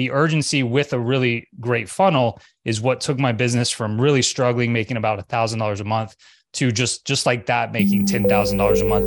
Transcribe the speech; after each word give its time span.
the 0.00 0.10
urgency 0.12 0.62
with 0.62 0.94
a 0.94 0.98
really 0.98 1.46
great 1.60 1.86
funnel 1.86 2.40
is 2.64 2.80
what 2.80 3.02
took 3.02 3.18
my 3.18 3.32
business 3.32 3.70
from 3.70 4.00
really 4.00 4.22
struggling, 4.22 4.72
making 4.72 4.96
about 4.96 5.18
a 5.18 5.22
thousand 5.24 5.58
dollars 5.58 5.80
a 5.80 5.84
month 5.84 6.16
to 6.54 6.72
just 6.72 7.06
just 7.06 7.26
like 7.26 7.44
that, 7.44 7.70
making 7.70 8.06
ten 8.06 8.26
thousand 8.26 8.56
dollars 8.56 8.80
a 8.80 8.86
month. 8.86 9.04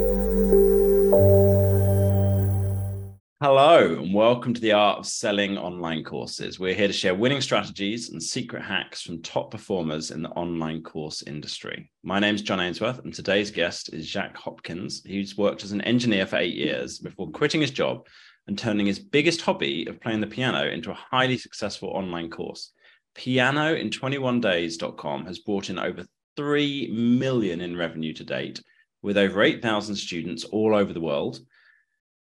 Hello, 3.41 3.97
and 4.03 4.13
welcome 4.13 4.53
to 4.53 4.61
the 4.61 4.73
Art 4.73 4.99
of 4.99 5.07
Selling 5.07 5.57
Online 5.57 6.03
Courses. 6.03 6.59
We're 6.59 6.75
here 6.75 6.85
to 6.85 6.93
share 6.93 7.15
winning 7.15 7.41
strategies 7.41 8.11
and 8.11 8.21
secret 8.21 8.61
hacks 8.61 9.01
from 9.01 9.23
top 9.23 9.49
performers 9.49 10.11
in 10.11 10.21
the 10.21 10.29
online 10.29 10.83
course 10.83 11.23
industry. 11.23 11.89
My 12.03 12.19
name 12.19 12.35
is 12.35 12.43
John 12.43 12.59
Ainsworth, 12.59 12.99
and 12.99 13.11
today's 13.11 13.49
guest 13.49 13.91
is 13.91 14.07
Jacques 14.07 14.37
Hopkins. 14.37 15.01
He's 15.03 15.35
worked 15.35 15.63
as 15.63 15.71
an 15.71 15.81
engineer 15.81 16.27
for 16.27 16.37
eight 16.37 16.53
years 16.53 16.99
before 16.99 17.31
quitting 17.31 17.61
his 17.61 17.71
job 17.71 18.05
and 18.47 18.57
turning 18.57 18.85
his 18.85 18.99
biggest 18.99 19.41
hobby 19.41 19.85
of 19.87 20.01
playing 20.01 20.21
the 20.21 20.27
piano 20.27 20.67
into 20.67 20.91
a 20.91 20.99
highly 21.11 21.37
successful 21.37 21.89
online 21.89 22.29
course. 22.29 22.71
Pianoin21days.com 23.15 25.25
has 25.25 25.39
brought 25.39 25.69
in 25.69 25.79
over 25.79 26.05
3 26.35 26.91
million 26.91 27.61
in 27.61 27.77
revenue 27.77 28.13
to 28.13 28.23
date 28.23 28.61
with 29.01 29.17
over 29.17 29.43
8,000 29.43 29.95
students 29.95 30.43
all 30.45 30.75
over 30.75 30.93
the 30.93 31.01
world. 31.01 31.39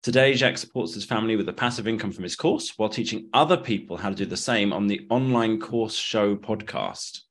Today, 0.04 0.36
Jacques 0.36 0.60
supports 0.60 0.94
his 0.94 1.06
family 1.06 1.36
with 1.36 1.50
a 1.50 1.54
passive 1.54 1.88
income 1.88 2.12
from 2.12 2.24
his 2.24 2.36
course 2.36 2.74
while 2.78 2.90
teaching 2.90 3.30
other 3.34 3.58
people 3.58 3.98
how 3.98 4.10
to 4.10 4.16
do 4.16 4.26
the 4.26 4.38
same 4.38 4.72
on 4.72 4.86
the 4.86 5.08
Online 5.10 5.60
Course 5.60 5.96
Show 5.96 6.36
podcast. 6.36 7.22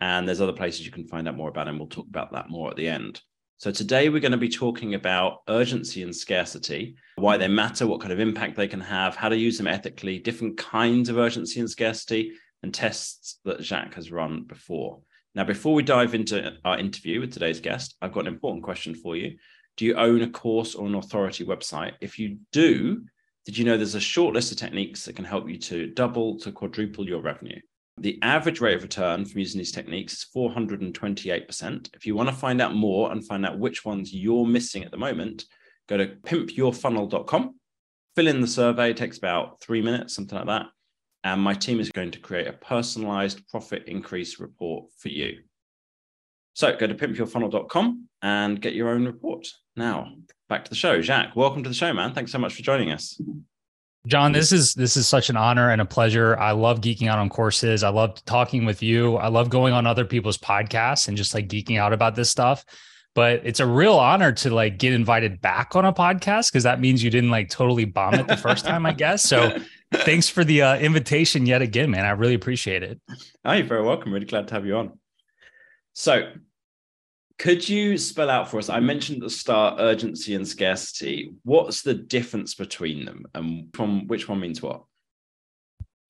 And 0.00 0.26
there's 0.26 0.40
other 0.40 0.52
places 0.52 0.84
you 0.84 0.90
can 0.90 1.06
find 1.06 1.28
out 1.28 1.36
more 1.36 1.48
about 1.48 1.68
him. 1.68 1.78
We'll 1.78 1.86
talk 1.86 2.08
about 2.08 2.32
that 2.32 2.50
more 2.50 2.70
at 2.70 2.76
the 2.76 2.88
end. 2.88 3.20
So 3.56 3.70
today 3.70 4.08
we're 4.08 4.20
going 4.20 4.32
to 4.32 4.38
be 4.38 4.48
talking 4.48 4.94
about 4.94 5.42
urgency 5.48 6.02
and 6.02 6.14
scarcity, 6.14 6.96
why 7.16 7.36
they 7.36 7.48
matter, 7.48 7.86
what 7.86 8.00
kind 8.00 8.12
of 8.12 8.20
impact 8.20 8.56
they 8.56 8.68
can 8.68 8.80
have, 8.80 9.14
how 9.14 9.28
to 9.28 9.36
use 9.36 9.56
them 9.58 9.68
ethically, 9.68 10.18
different 10.18 10.58
kinds 10.58 11.08
of 11.08 11.18
urgency 11.18 11.60
and 11.60 11.70
scarcity, 11.70 12.32
and 12.62 12.74
tests 12.74 13.38
that 13.44 13.62
Jacques 13.62 13.94
has 13.94 14.10
run 14.10 14.44
before. 14.44 15.00
Now, 15.34 15.44
before 15.44 15.74
we 15.74 15.82
dive 15.82 16.14
into 16.14 16.56
our 16.64 16.78
interview 16.78 17.20
with 17.20 17.32
today's 17.32 17.60
guest, 17.60 17.96
I've 18.02 18.12
got 18.12 18.26
an 18.26 18.34
important 18.34 18.64
question 18.64 18.94
for 18.94 19.16
you. 19.16 19.36
Do 19.76 19.84
you 19.84 19.94
own 19.94 20.22
a 20.22 20.30
course 20.30 20.74
or 20.74 20.86
an 20.86 20.94
authority 20.94 21.44
website? 21.44 21.92
If 22.00 22.18
you 22.18 22.38
do, 22.52 23.02
did 23.44 23.58
you 23.58 23.64
know 23.64 23.76
there's 23.76 23.94
a 23.94 24.00
short 24.00 24.34
list 24.34 24.52
of 24.52 24.58
techniques 24.58 25.04
that 25.04 25.16
can 25.16 25.24
help 25.24 25.48
you 25.48 25.58
to 25.58 25.88
double 25.88 26.38
to 26.40 26.52
quadruple 26.52 27.06
your 27.06 27.20
revenue? 27.20 27.60
The 27.98 28.18
average 28.22 28.60
rate 28.60 28.76
of 28.76 28.82
return 28.82 29.24
from 29.24 29.38
using 29.38 29.58
these 29.58 29.72
techniques 29.72 30.14
is 30.14 30.26
428%. 30.34 31.90
If 31.94 32.06
you 32.06 32.16
want 32.16 32.28
to 32.28 32.34
find 32.34 32.60
out 32.60 32.74
more 32.74 33.12
and 33.12 33.24
find 33.24 33.46
out 33.46 33.58
which 33.58 33.84
ones 33.84 34.12
you're 34.12 34.46
missing 34.46 34.82
at 34.82 34.90
the 34.90 34.96
moment, 34.96 35.44
go 35.88 35.96
to 35.96 36.06
pimpyourfunnel.com, 36.06 37.54
fill 38.16 38.26
in 38.26 38.40
the 38.40 38.48
survey. 38.48 38.92
Takes 38.92 39.18
about 39.18 39.60
three 39.60 39.80
minutes, 39.80 40.14
something 40.14 40.36
like 40.36 40.48
that. 40.48 40.66
And 41.22 41.40
my 41.40 41.54
team 41.54 41.80
is 41.80 41.90
going 41.90 42.10
to 42.10 42.18
create 42.18 42.48
a 42.48 42.52
personalized 42.52 43.46
profit 43.48 43.84
increase 43.86 44.40
report 44.40 44.86
for 44.98 45.08
you. 45.08 45.38
So 46.54 46.76
go 46.76 46.86
to 46.86 46.94
pimpyourfunnel.com 46.94 48.08
and 48.22 48.60
get 48.60 48.74
your 48.74 48.90
own 48.90 49.06
report. 49.06 49.48
Now, 49.76 50.12
back 50.48 50.64
to 50.64 50.70
the 50.70 50.76
show. 50.76 51.00
Jacques, 51.00 51.36
welcome 51.36 51.62
to 51.62 51.68
the 51.68 51.74
show, 51.74 51.92
man. 51.92 52.12
Thanks 52.12 52.32
so 52.32 52.38
much 52.38 52.54
for 52.54 52.62
joining 52.62 52.90
us. 52.90 53.20
John, 54.06 54.32
this 54.32 54.52
is 54.52 54.74
this 54.74 54.98
is 54.98 55.08
such 55.08 55.30
an 55.30 55.36
honor 55.36 55.70
and 55.70 55.80
a 55.80 55.86
pleasure. 55.86 56.36
I 56.36 56.50
love 56.50 56.82
geeking 56.82 57.08
out 57.08 57.18
on 57.18 57.30
courses. 57.30 57.82
I 57.82 57.88
love 57.88 58.22
talking 58.26 58.66
with 58.66 58.82
you. 58.82 59.16
I 59.16 59.28
love 59.28 59.48
going 59.48 59.72
on 59.72 59.86
other 59.86 60.04
people's 60.04 60.36
podcasts 60.36 61.08
and 61.08 61.16
just 61.16 61.32
like 61.32 61.48
geeking 61.48 61.78
out 61.78 61.94
about 61.94 62.14
this 62.14 62.28
stuff. 62.28 62.66
But 63.14 63.40
it's 63.44 63.60
a 63.60 63.66
real 63.66 63.94
honor 63.94 64.32
to 64.32 64.50
like 64.50 64.78
get 64.78 64.92
invited 64.92 65.40
back 65.40 65.74
on 65.74 65.86
a 65.86 65.92
podcast 65.92 66.50
because 66.50 66.64
that 66.64 66.80
means 66.80 67.02
you 67.02 67.10
didn't 67.10 67.30
like 67.30 67.48
totally 67.48 67.86
bomb 67.86 68.14
it 68.14 68.26
the 68.26 68.36
first 68.36 68.64
time, 68.66 68.84
I 68.84 68.92
guess. 68.92 69.22
So 69.22 69.56
thanks 69.92 70.28
for 70.28 70.44
the 70.44 70.60
uh, 70.62 70.76
invitation 70.78 71.46
yet 71.46 71.62
again, 71.62 71.90
man. 71.90 72.04
I 72.04 72.10
really 72.10 72.34
appreciate 72.34 72.82
it. 72.82 73.00
Oh, 73.44 73.52
you're 73.52 73.66
very 73.66 73.84
welcome. 73.84 74.12
Really 74.12 74.26
glad 74.26 74.48
to 74.48 74.54
have 74.54 74.66
you 74.66 74.76
on. 74.76 74.98
So 75.94 76.30
could 77.38 77.68
you 77.68 77.98
spell 77.98 78.30
out 78.30 78.50
for 78.50 78.58
us? 78.58 78.68
I 78.68 78.80
mentioned 78.80 79.18
at 79.18 79.24
the 79.24 79.30
start 79.30 79.76
urgency 79.78 80.34
and 80.34 80.46
scarcity. 80.46 81.32
What's 81.42 81.82
the 81.82 81.94
difference 81.94 82.54
between 82.54 83.04
them 83.04 83.26
and 83.34 83.68
from 83.74 84.06
which 84.06 84.28
one 84.28 84.40
means 84.40 84.62
what? 84.62 84.84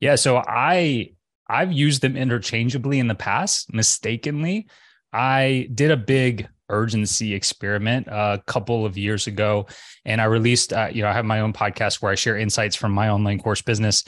Yeah, 0.01 0.17
so 0.17 0.37
I 0.37 1.13
I've 1.49 1.73
used 1.73 2.03
them 2.03 2.17
interchangeably 2.17 2.99
in 2.99 3.09
the 3.09 3.15
past, 3.15 3.73
mistakenly. 3.73 4.67
I 5.13 5.69
did 5.73 5.91
a 5.91 5.97
big 5.97 6.49
urgency 6.69 7.35
experiment 7.35 8.07
a 8.09 8.43
couple 8.47 8.87
of 8.87 8.97
years 8.97 9.27
ago 9.27 9.67
and 10.07 10.19
I 10.21 10.25
released 10.25 10.73
uh, 10.73 10.89
you 10.91 11.03
know 11.03 11.09
I 11.09 11.13
have 11.13 11.27
my 11.27 11.41
own 11.41 11.53
podcast 11.53 12.01
where 12.01 12.11
I 12.11 12.15
share 12.15 12.39
insights 12.39 12.75
from 12.75 12.93
my 12.93 13.11
online 13.11 13.39
course 13.39 13.61
business 13.61 14.03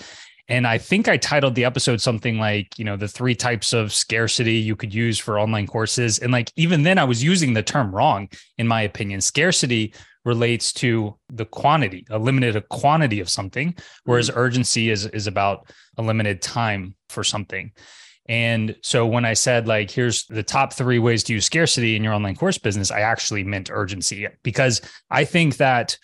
and 0.48 0.66
I 0.66 0.78
think 0.78 1.08
I 1.08 1.16
titled 1.16 1.56
the 1.56 1.64
episode 1.64 2.00
something 2.00 2.38
like, 2.38 2.78
you 2.78 2.84
know, 2.84 2.96
the 2.96 3.08
three 3.08 3.34
types 3.34 3.72
of 3.72 3.92
scarcity 3.92 4.54
you 4.54 4.76
could 4.76 4.94
use 4.94 5.18
for 5.18 5.40
online 5.40 5.66
courses. 5.66 6.20
And 6.20 6.32
like, 6.32 6.52
even 6.54 6.84
then, 6.84 6.98
I 6.98 7.04
was 7.04 7.22
using 7.22 7.52
the 7.52 7.64
term 7.64 7.92
wrong, 7.92 8.28
in 8.56 8.68
my 8.68 8.82
opinion. 8.82 9.20
Scarcity 9.20 9.92
relates 10.24 10.72
to 10.74 11.16
the 11.30 11.46
quantity, 11.46 12.06
a 12.10 12.18
limited 12.18 12.68
quantity 12.68 13.18
of 13.18 13.28
something, 13.28 13.74
whereas 14.04 14.30
mm-hmm. 14.30 14.38
urgency 14.38 14.90
is, 14.90 15.06
is 15.06 15.26
about 15.26 15.68
a 15.98 16.02
limited 16.02 16.42
time 16.42 16.94
for 17.08 17.24
something. 17.24 17.72
And 18.28 18.76
so 18.82 19.06
when 19.06 19.24
I 19.24 19.34
said, 19.34 19.66
like, 19.68 19.90
here's 19.90 20.26
the 20.26 20.42
top 20.42 20.72
three 20.72 20.98
ways 20.98 21.22
to 21.24 21.32
use 21.32 21.46
scarcity 21.46 21.96
in 21.96 22.04
your 22.04 22.12
online 22.12 22.34
course 22.36 22.58
business, 22.58 22.90
I 22.90 23.00
actually 23.00 23.44
meant 23.44 23.70
urgency 23.70 24.26
because 24.42 24.80
I 25.10 25.24
think 25.24 25.56
that 25.58 25.96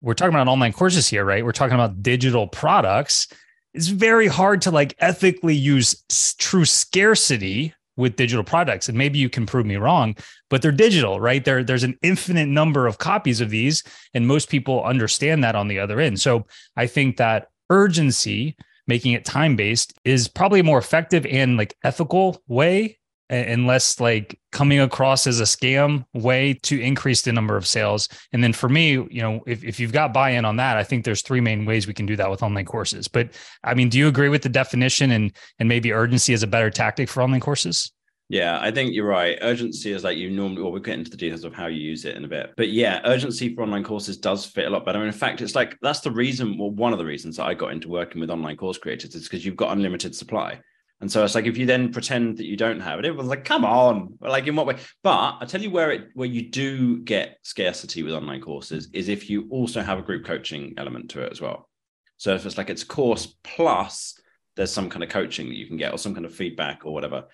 we're 0.00 0.14
talking 0.14 0.34
about 0.34 0.48
online 0.48 0.72
courses 0.72 1.08
here, 1.08 1.24
right? 1.24 1.44
We're 1.44 1.52
talking 1.52 1.74
about 1.74 2.02
digital 2.02 2.46
products 2.46 3.26
it's 3.74 3.88
very 3.88 4.26
hard 4.26 4.62
to 4.62 4.70
like 4.70 4.94
ethically 5.00 5.54
use 5.54 6.04
true 6.38 6.64
scarcity 6.64 7.74
with 7.96 8.16
digital 8.16 8.44
products 8.44 8.88
and 8.88 8.98
maybe 8.98 9.18
you 9.18 9.28
can 9.28 9.46
prove 9.46 9.66
me 9.66 9.76
wrong 9.76 10.16
but 10.50 10.62
they're 10.62 10.72
digital 10.72 11.20
right? 11.20 11.44
There 11.44 11.62
there's 11.62 11.84
an 11.84 11.98
infinite 12.02 12.48
number 12.48 12.86
of 12.86 12.98
copies 12.98 13.40
of 13.40 13.50
these 13.50 13.82
and 14.14 14.26
most 14.26 14.48
people 14.48 14.84
understand 14.84 15.44
that 15.44 15.54
on 15.54 15.68
the 15.68 15.78
other 15.78 16.00
end. 16.00 16.20
So 16.20 16.46
i 16.76 16.86
think 16.86 17.16
that 17.16 17.48
urgency 17.70 18.56
making 18.86 19.12
it 19.12 19.24
time 19.24 19.56
based 19.56 19.98
is 20.04 20.28
probably 20.28 20.60
a 20.60 20.64
more 20.64 20.78
effective 20.78 21.24
and 21.26 21.56
like 21.56 21.76
ethical 21.84 22.42
way 22.48 22.98
and 23.34 23.66
less 23.66 24.00
like 24.00 24.38
coming 24.52 24.80
across 24.80 25.26
as 25.26 25.40
a 25.40 25.44
scam 25.44 26.04
way 26.14 26.54
to 26.62 26.80
increase 26.80 27.22
the 27.22 27.32
number 27.32 27.56
of 27.56 27.66
sales. 27.66 28.08
And 28.32 28.42
then 28.42 28.52
for 28.52 28.68
me, 28.68 28.92
you 28.92 29.22
know, 29.22 29.42
if, 29.46 29.64
if 29.64 29.80
you've 29.80 29.92
got 29.92 30.12
buy-in 30.12 30.44
on 30.44 30.56
that, 30.56 30.76
I 30.76 30.84
think 30.84 31.04
there's 31.04 31.22
three 31.22 31.40
main 31.40 31.64
ways 31.64 31.86
we 31.86 31.94
can 31.94 32.06
do 32.06 32.16
that 32.16 32.30
with 32.30 32.42
online 32.42 32.64
courses. 32.66 33.08
But 33.08 33.30
I 33.62 33.74
mean, 33.74 33.88
do 33.88 33.98
you 33.98 34.08
agree 34.08 34.28
with 34.28 34.42
the 34.42 34.48
definition 34.48 35.10
and 35.10 35.32
and 35.58 35.68
maybe 35.68 35.92
urgency 35.92 36.32
is 36.32 36.42
a 36.42 36.46
better 36.46 36.70
tactic 36.70 37.08
for 37.08 37.22
online 37.22 37.40
courses? 37.40 37.92
Yeah, 38.30 38.58
I 38.60 38.70
think 38.70 38.94
you're 38.94 39.06
right. 39.06 39.38
Urgency 39.42 39.92
is 39.92 40.02
like 40.02 40.16
you 40.16 40.30
normally, 40.30 40.62
well, 40.62 40.72
we'll 40.72 40.80
get 40.80 40.98
into 40.98 41.10
the 41.10 41.16
details 41.16 41.44
of 41.44 41.52
how 41.52 41.66
you 41.66 41.78
use 41.78 42.06
it 42.06 42.16
in 42.16 42.24
a 42.24 42.28
bit. 42.28 42.54
But 42.56 42.70
yeah, 42.70 43.00
urgency 43.04 43.54
for 43.54 43.62
online 43.62 43.84
courses 43.84 44.16
does 44.16 44.46
fit 44.46 44.66
a 44.66 44.70
lot 44.70 44.86
better. 44.86 45.04
in 45.04 45.12
fact, 45.12 45.42
it's 45.42 45.54
like 45.54 45.76
that's 45.82 46.00
the 46.00 46.10
reason, 46.10 46.56
well, 46.56 46.70
one 46.70 46.92
of 46.92 46.98
the 46.98 47.04
reasons 47.04 47.36
that 47.36 47.44
I 47.44 47.52
got 47.52 47.72
into 47.72 47.88
working 47.88 48.20
with 48.20 48.30
online 48.30 48.56
course 48.56 48.78
creators 48.78 49.14
is 49.14 49.24
because 49.24 49.44
you've 49.44 49.56
got 49.56 49.72
unlimited 49.72 50.14
supply. 50.14 50.58
And 51.04 51.12
so 51.12 51.22
it's 51.22 51.34
like 51.34 51.44
if 51.44 51.58
you 51.58 51.66
then 51.66 51.92
pretend 51.92 52.38
that 52.38 52.46
you 52.46 52.56
don't 52.56 52.80
have 52.80 52.98
it, 52.98 53.04
everyone's 53.04 53.28
like, 53.28 53.44
come 53.44 53.62
on. 53.62 54.16
Like 54.22 54.46
in 54.46 54.56
what 54.56 54.64
way? 54.64 54.76
But 55.02 55.36
I 55.38 55.44
tell 55.44 55.60
you 55.60 55.70
where 55.70 55.92
it 55.92 56.08
where 56.14 56.26
you 56.26 56.48
do 56.48 57.00
get 57.00 57.36
scarcity 57.42 58.02
with 58.02 58.14
online 58.14 58.40
courses 58.40 58.88
is 58.94 59.10
if 59.10 59.28
you 59.28 59.46
also 59.50 59.82
have 59.82 59.98
a 59.98 60.02
group 60.02 60.24
coaching 60.24 60.72
element 60.78 61.10
to 61.10 61.20
it 61.20 61.30
as 61.30 61.42
well. 61.42 61.68
So 62.16 62.34
if 62.34 62.46
it's 62.46 62.56
like 62.56 62.70
it's 62.70 62.84
course 62.84 63.36
plus 63.44 64.18
there's 64.56 64.72
some 64.72 64.88
kind 64.88 65.04
of 65.04 65.10
coaching 65.10 65.50
that 65.50 65.58
you 65.58 65.66
can 65.66 65.76
get 65.76 65.92
or 65.92 65.98
some 65.98 66.14
kind 66.14 66.24
of 66.24 66.34
feedback 66.34 66.86
or 66.86 66.94
whatever, 66.94 67.24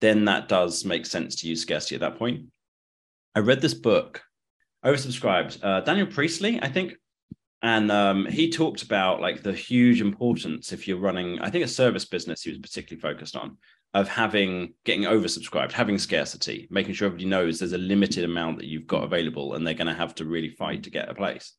then 0.00 0.24
that 0.24 0.48
does 0.48 0.84
make 0.84 1.06
sense 1.06 1.36
to 1.36 1.46
use 1.46 1.62
scarcity 1.62 1.94
at 1.94 2.00
that 2.00 2.18
point. 2.18 2.46
I 3.36 3.38
read 3.38 3.60
this 3.60 3.74
book, 3.74 4.24
oversubscribed. 4.84 5.62
Uh, 5.62 5.82
Daniel 5.82 6.08
Priestley, 6.08 6.60
I 6.60 6.68
think, 6.68 6.94
and 7.62 7.90
um, 7.90 8.24
he 8.26 8.50
talked 8.50 8.82
about 8.82 9.20
like 9.20 9.42
the 9.42 9.52
huge 9.52 10.00
importance 10.00 10.72
if 10.72 10.88
you're 10.88 10.98
running 10.98 11.38
i 11.40 11.50
think 11.50 11.64
a 11.64 11.68
service 11.68 12.04
business 12.04 12.42
he 12.42 12.50
was 12.50 12.58
particularly 12.58 13.00
focused 13.00 13.36
on 13.36 13.56
of 13.92 14.08
having 14.08 14.72
getting 14.84 15.02
oversubscribed 15.02 15.72
having 15.72 15.98
scarcity 15.98 16.68
making 16.70 16.94
sure 16.94 17.06
everybody 17.06 17.28
knows 17.28 17.58
there's 17.58 17.72
a 17.72 17.78
limited 17.78 18.24
amount 18.24 18.56
that 18.58 18.66
you've 18.66 18.86
got 18.86 19.02
available 19.02 19.54
and 19.54 19.66
they're 19.66 19.74
going 19.74 19.86
to 19.86 19.94
have 19.94 20.14
to 20.14 20.24
really 20.24 20.50
fight 20.50 20.84
to 20.84 20.90
get 20.90 21.08
a 21.08 21.14
place. 21.14 21.54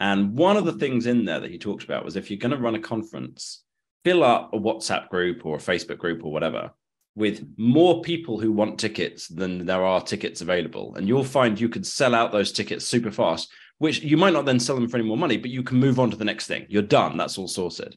And 0.00 0.34
one 0.34 0.56
of 0.56 0.64
the 0.64 0.72
things 0.72 1.06
in 1.06 1.24
there 1.24 1.40
that 1.40 1.50
he 1.50 1.58
talked 1.58 1.84
about 1.84 2.04
was 2.04 2.16
if 2.16 2.30
you're 2.30 2.38
going 2.38 2.52
to 2.52 2.56
run 2.56 2.74
a 2.74 2.80
conference 2.80 3.64
fill 4.04 4.22
up 4.22 4.50
a 4.54 4.58
whatsapp 4.58 5.08
group 5.08 5.44
or 5.44 5.56
a 5.56 5.60
facebook 5.60 5.98
group 5.98 6.24
or 6.24 6.32
whatever 6.32 6.70
with 7.14 7.44
more 7.56 8.00
people 8.00 8.38
who 8.38 8.52
want 8.52 8.78
tickets 8.78 9.26
than 9.26 9.66
there 9.66 9.84
are 9.84 10.00
tickets 10.00 10.40
available. 10.40 10.94
And 10.94 11.08
you'll 11.08 11.24
find 11.24 11.58
you 11.58 11.68
could 11.68 11.84
sell 11.84 12.14
out 12.14 12.30
those 12.30 12.52
tickets 12.52 12.86
super 12.86 13.10
fast 13.10 13.50
which 13.78 14.02
you 14.02 14.16
might 14.16 14.32
not 14.32 14.44
then 14.44 14.60
sell 14.60 14.76
them 14.76 14.88
for 14.88 14.96
any 14.96 15.06
more 15.06 15.16
money, 15.16 15.36
but 15.36 15.50
you 15.50 15.62
can 15.62 15.78
move 15.78 15.98
on 15.98 16.10
to 16.10 16.16
the 16.16 16.24
next 16.24 16.46
thing. 16.46 16.66
You're 16.68 16.82
done. 16.82 17.16
That's 17.16 17.38
all 17.38 17.48
sorted. 17.48 17.96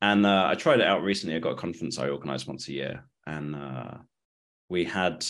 And 0.00 0.26
uh, 0.26 0.48
I 0.50 0.54
tried 0.54 0.80
it 0.80 0.86
out 0.86 1.02
recently. 1.02 1.36
I 1.36 1.38
got 1.38 1.52
a 1.52 1.56
conference 1.56 1.98
I 1.98 2.08
organize 2.08 2.46
once 2.46 2.68
a 2.68 2.72
year, 2.72 3.04
and 3.26 3.54
uh, 3.54 3.94
we 4.68 4.84
had 4.84 5.24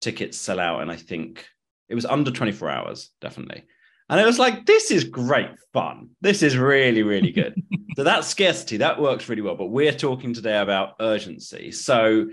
tickets 0.00 0.36
sell 0.36 0.60
out, 0.60 0.82
and 0.82 0.90
I 0.90 0.96
think 0.96 1.46
it 1.88 1.94
was 1.94 2.04
under 2.04 2.30
24 2.30 2.70
hours, 2.70 3.10
definitely. 3.20 3.64
And 4.10 4.20
it 4.20 4.26
was 4.26 4.38
like, 4.38 4.66
this 4.66 4.90
is 4.90 5.04
great 5.04 5.50
fun. 5.72 6.10
This 6.20 6.42
is 6.42 6.56
really, 6.56 7.02
really 7.02 7.30
good. 7.30 7.54
so 7.96 8.04
that 8.04 8.24
scarcity, 8.24 8.78
that 8.78 9.00
works 9.00 9.28
really 9.28 9.42
well. 9.42 9.54
But 9.54 9.66
we're 9.66 9.92
talking 9.92 10.34
today 10.34 10.58
about 10.58 10.96
urgency. 11.00 11.70
So 11.70 12.28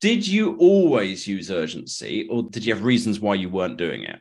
did 0.00 0.28
you 0.28 0.56
always 0.58 1.26
use 1.26 1.50
urgency 1.50 2.28
or 2.30 2.42
did 2.44 2.64
you 2.66 2.74
have 2.74 2.84
reasons 2.84 3.18
why 3.18 3.34
you 3.34 3.48
weren't 3.48 3.78
doing 3.78 4.04
it? 4.04 4.20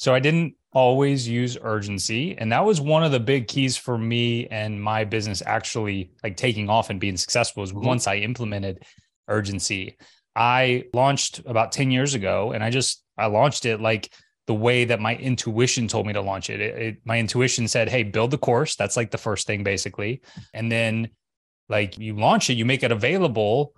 So 0.00 0.14
I 0.14 0.18
didn't 0.18 0.54
always 0.72 1.28
use 1.28 1.58
urgency. 1.60 2.34
And 2.38 2.50
that 2.52 2.64
was 2.64 2.80
one 2.80 3.04
of 3.04 3.12
the 3.12 3.20
big 3.20 3.48
keys 3.48 3.76
for 3.76 3.98
me 3.98 4.46
and 4.46 4.82
my 4.82 5.04
business 5.04 5.42
actually 5.44 6.10
like 6.24 6.38
taking 6.38 6.70
off 6.70 6.88
and 6.88 6.98
being 6.98 7.18
successful 7.18 7.62
is 7.62 7.70
mm-hmm. 7.70 7.84
once 7.84 8.06
I 8.06 8.16
implemented 8.16 8.82
urgency. 9.28 9.98
I 10.34 10.84
launched 10.94 11.40
about 11.40 11.72
10 11.72 11.90
years 11.90 12.14
ago 12.14 12.52
and 12.52 12.64
I 12.64 12.70
just 12.70 13.04
I 13.18 13.26
launched 13.26 13.66
it 13.66 13.82
like 13.82 14.10
the 14.46 14.54
way 14.54 14.86
that 14.86 15.00
my 15.00 15.16
intuition 15.16 15.86
told 15.86 16.06
me 16.06 16.14
to 16.14 16.22
launch 16.22 16.48
it. 16.48 16.62
It, 16.62 16.78
it. 16.78 16.96
My 17.04 17.18
intuition 17.18 17.68
said, 17.68 17.90
"Hey, 17.90 18.02
build 18.02 18.30
the 18.30 18.38
course." 18.38 18.76
That's 18.76 18.96
like 18.96 19.10
the 19.10 19.18
first 19.18 19.46
thing, 19.46 19.62
basically, 19.62 20.22
and 20.54 20.72
then 20.72 21.10
like 21.68 21.98
you 21.98 22.16
launch 22.16 22.48
it, 22.48 22.54
you 22.54 22.64
make 22.64 22.82
it 22.82 22.90
available, 22.90 23.74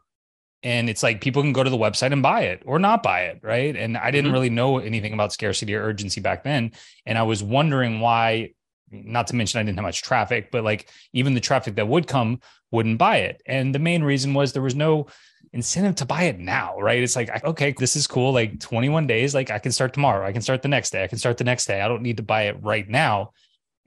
and 0.62 0.88
it's 0.88 1.02
like 1.02 1.20
people 1.20 1.42
can 1.42 1.52
go 1.52 1.62
to 1.62 1.70
the 1.70 1.76
website 1.76 2.12
and 2.12 2.22
buy 2.22 2.42
it 2.42 2.62
or 2.64 2.78
not 2.78 3.02
buy 3.02 3.22
it, 3.22 3.40
right? 3.42 3.74
And 3.76 3.96
I 3.96 4.10
didn't 4.10 4.26
mm-hmm. 4.26 4.34
really 4.34 4.50
know 4.50 4.78
anything 4.78 5.12
about 5.12 5.32
scarcity 5.32 5.74
or 5.74 5.82
urgency 5.82 6.20
back 6.20 6.44
then, 6.44 6.72
and 7.06 7.18
I 7.18 7.22
was 7.22 7.42
wondering 7.42 8.00
why. 8.00 8.52
Not 8.94 9.28
to 9.28 9.36
mention 9.36 9.58
I 9.58 9.62
didn't 9.62 9.78
have 9.78 9.84
much 9.84 10.02
traffic, 10.02 10.50
but 10.50 10.64
like 10.64 10.90
even 11.14 11.32
the 11.32 11.40
traffic 11.40 11.76
that 11.76 11.88
would 11.88 12.06
come 12.06 12.40
wouldn't 12.70 12.98
buy 12.98 13.18
it. 13.20 13.40
And 13.46 13.74
the 13.74 13.78
main 13.78 14.02
reason 14.02 14.34
was 14.34 14.52
there 14.52 14.60
was 14.60 14.74
no 14.74 15.06
incentive 15.52 15.94
to 15.96 16.06
buy 16.06 16.24
it 16.24 16.38
now, 16.38 16.78
right? 16.78 17.02
It's 17.02 17.16
like, 17.16 17.44
okay, 17.44 17.74
this 17.78 17.96
is 17.96 18.06
cool. 18.06 18.32
Like 18.32 18.58
21 18.60 19.06
days, 19.06 19.34
like 19.34 19.50
I 19.50 19.58
can 19.58 19.72
start 19.72 19.92
tomorrow. 19.92 20.26
I 20.26 20.32
can 20.32 20.42
start 20.42 20.62
the 20.62 20.68
next 20.68 20.90
day. 20.90 21.04
I 21.04 21.06
can 21.06 21.18
start 21.18 21.36
the 21.36 21.44
next 21.44 21.66
day. 21.66 21.80
I 21.80 21.88
don't 21.88 22.02
need 22.02 22.16
to 22.16 22.22
buy 22.22 22.42
it 22.42 22.62
right 22.62 22.88
now. 22.88 23.32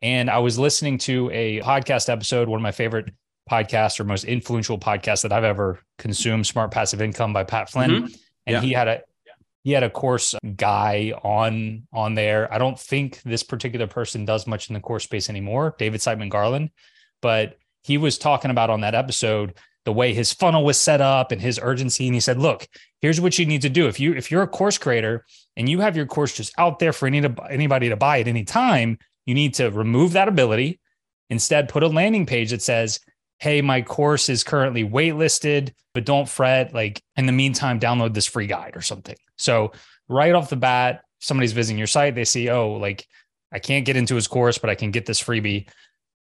And 0.01 0.29
I 0.29 0.39
was 0.39 0.59
listening 0.59 0.99
to 0.99 1.29
a 1.31 1.61
podcast 1.61 2.09
episode, 2.09 2.47
one 2.47 2.59
of 2.59 2.63
my 2.63 2.71
favorite 2.71 3.11
podcasts 3.49 3.99
or 3.99 4.03
most 4.03 4.23
influential 4.23 4.77
podcast 4.77 5.21
that 5.21 5.31
I've 5.31 5.43
ever 5.43 5.79
consumed, 5.97 6.47
Smart 6.47 6.71
Passive 6.71 7.01
Income 7.01 7.33
by 7.33 7.43
Pat 7.43 7.69
Flynn. 7.69 7.91
Mm-hmm. 7.91 8.05
And 8.47 8.53
yeah. 8.53 8.61
he 8.61 8.71
had 8.71 8.87
a 8.87 9.01
he 9.63 9.71
had 9.71 9.83
a 9.83 9.89
course 9.89 10.35
guy 10.55 11.13
on 11.23 11.87
on 11.91 12.13
there. 12.13 12.51
I 12.53 12.57
don't 12.57 12.79
think 12.79 13.21
this 13.23 13.43
particular 13.43 13.87
person 13.87 14.25
does 14.25 14.45
much 14.45 14.69
in 14.69 14.73
the 14.73 14.79
course 14.79 15.03
space 15.03 15.29
anymore, 15.29 15.75
David 15.77 16.01
Siteman 16.01 16.29
Garland, 16.29 16.69
but 17.21 17.57
he 17.83 17.97
was 17.97 18.17
talking 18.17 18.51
about 18.51 18.69
on 18.69 18.81
that 18.81 18.95
episode 18.95 19.55
the 19.85 19.93
way 19.93 20.13
his 20.13 20.33
funnel 20.33 20.65
was 20.65 20.79
set 20.79 21.01
up 21.01 21.31
and 21.31 21.39
his 21.41 21.59
urgency. 21.61 22.07
And 22.07 22.15
he 22.15 22.19
said, 22.19 22.39
look, 22.39 22.67
here's 23.01 23.21
what 23.21 23.37
you 23.37 23.45
need 23.45 23.61
to 23.61 23.69
do. 23.69 23.87
If 23.87 23.99
you 23.99 24.13
if 24.13 24.31
you're 24.31 24.41
a 24.41 24.47
course 24.47 24.77
creator 24.77 25.25
and 25.55 25.69
you 25.69 25.79
have 25.79 25.95
your 25.95 26.07
course 26.07 26.35
just 26.35 26.53
out 26.57 26.79
there 26.79 26.93
for 26.93 27.07
any 27.07 27.21
to, 27.21 27.35
anybody 27.49 27.89
to 27.89 27.95
buy 27.95 28.19
at 28.19 28.27
any 28.27 28.43
time, 28.43 28.97
you 29.25 29.33
need 29.33 29.53
to 29.55 29.69
remove 29.69 30.13
that 30.13 30.27
ability. 30.27 30.79
Instead, 31.29 31.69
put 31.69 31.83
a 31.83 31.87
landing 31.87 32.25
page 32.25 32.51
that 32.51 32.61
says, 32.61 32.99
Hey, 33.39 33.61
my 33.61 33.81
course 33.81 34.29
is 34.29 34.43
currently 34.43 34.83
waitlisted, 34.83 35.73
but 35.93 36.05
don't 36.05 36.29
fret. 36.29 36.73
Like 36.73 37.01
in 37.15 37.25
the 37.25 37.31
meantime, 37.31 37.79
download 37.79 38.13
this 38.13 38.25
free 38.25 38.47
guide 38.47 38.75
or 38.75 38.81
something. 38.81 39.15
So 39.37 39.71
right 40.07 40.33
off 40.33 40.49
the 40.49 40.55
bat, 40.55 41.01
somebody's 41.19 41.53
visiting 41.53 41.77
your 41.77 41.87
site, 41.87 42.15
they 42.15 42.25
see, 42.25 42.49
oh, 42.49 42.73
like 42.73 43.05
I 43.51 43.59
can't 43.59 43.85
get 43.85 43.95
into 43.95 44.15
his 44.15 44.27
course, 44.27 44.57
but 44.57 44.69
I 44.69 44.75
can 44.75 44.91
get 44.91 45.05
this 45.05 45.21
freebie. 45.21 45.67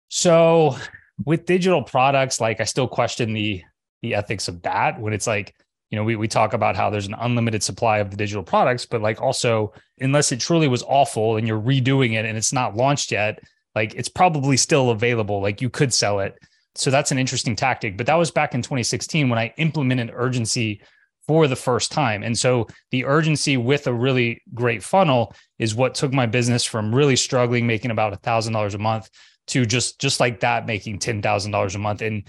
So 0.08 0.76
with 1.24 1.46
digital 1.46 1.82
products, 1.82 2.40
like 2.40 2.60
I 2.60 2.64
still 2.64 2.88
question 2.88 3.32
the 3.32 3.62
the 4.02 4.14
ethics 4.14 4.48
of 4.48 4.60
that 4.62 5.00
when 5.00 5.14
it's 5.14 5.26
like, 5.26 5.54
you 5.90 5.96
know, 5.96 6.04
we, 6.04 6.14
we 6.14 6.28
talk 6.28 6.52
about 6.52 6.76
how 6.76 6.90
there's 6.90 7.06
an 7.06 7.14
unlimited 7.18 7.62
supply 7.62 7.98
of 7.98 8.10
the 8.10 8.16
digital 8.16 8.42
products, 8.42 8.84
but 8.84 9.00
like 9.00 9.22
also, 9.22 9.72
unless 9.98 10.30
it 10.30 10.40
truly 10.40 10.68
was 10.68 10.82
awful 10.82 11.36
and 11.36 11.48
you're 11.48 11.60
redoing 11.60 12.12
it 12.12 12.26
and 12.26 12.36
it's 12.36 12.52
not 12.52 12.76
launched 12.76 13.12
yet, 13.12 13.38
like 13.74 13.94
it's 13.94 14.08
probably 14.08 14.58
still 14.58 14.90
available. 14.90 15.40
Like 15.40 15.62
you 15.62 15.70
could 15.70 15.94
sell 15.94 16.20
it. 16.20 16.38
So 16.74 16.90
that's 16.90 17.12
an 17.12 17.18
interesting 17.18 17.56
tactic. 17.56 17.96
But 17.96 18.06
that 18.06 18.14
was 18.14 18.30
back 18.30 18.54
in 18.54 18.62
2016 18.62 19.28
when 19.28 19.38
I 19.38 19.54
implemented 19.56 20.10
urgency 20.12 20.82
for 21.26 21.46
the 21.46 21.56
first 21.56 21.90
time. 21.92 22.22
And 22.22 22.36
so 22.36 22.66
the 22.90 23.04
urgency 23.04 23.56
with 23.56 23.86
a 23.86 23.92
really 23.92 24.42
great 24.52 24.82
funnel 24.82 25.34
is 25.58 25.74
what 25.74 25.94
took 25.94 26.12
my 26.12 26.26
business 26.26 26.64
from 26.64 26.94
really 26.94 27.16
struggling, 27.16 27.66
making 27.66 27.90
about 27.90 28.12
a 28.12 28.16
thousand 28.16 28.52
dollars 28.52 28.74
a 28.74 28.78
month 28.78 29.08
to 29.46 29.66
just 29.66 30.00
just 30.00 30.20
like 30.20 30.40
that 30.40 30.66
making 30.66 30.98
$10,000 30.98 31.74
a 31.74 31.78
month 31.78 32.00
and 32.00 32.26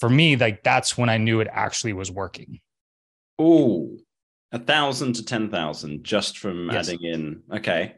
for 0.00 0.10
me 0.10 0.36
like 0.36 0.62
that's 0.62 0.98
when 0.98 1.08
I 1.08 1.16
knew 1.16 1.40
it 1.40 1.48
actually 1.50 1.92
was 1.92 2.10
working. 2.10 2.60
Oh, 3.38 3.96
a 4.52 4.58
thousand 4.58 5.14
to 5.14 5.24
10,000 5.24 6.04
just 6.04 6.38
from 6.38 6.70
yes. 6.70 6.88
adding 6.88 7.04
in. 7.04 7.42
Okay. 7.52 7.94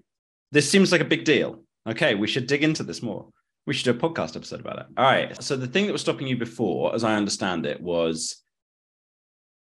This 0.53 0.69
seems 0.71 0.93
like 0.93 1.01
a 1.01 1.07
big 1.07 1.25
deal. 1.25 1.63
Okay. 1.89 2.15
We 2.15 2.27
should 2.27 2.47
dig 2.47 2.65
into 2.65 2.83
this 2.83 3.03
more. 3.03 3.29
We 3.67 3.75
should 3.75 3.85
do 3.85 4.07
a 4.07 4.11
podcast 4.11 4.37
episode 4.37 4.61
about 4.61 4.79
it. 4.79 4.87
All 4.97 5.05
right. 5.05 5.43
So 5.43 5.57
the 5.57 5.67
thing 5.67 5.87
that 5.87 5.93
was 5.93 6.01
stopping 6.01 6.27
you 6.27 6.37
before, 6.37 6.95
as 6.95 7.05
I 7.05 7.15
understand 7.15 7.67
it, 7.67 7.81
was 7.81 8.43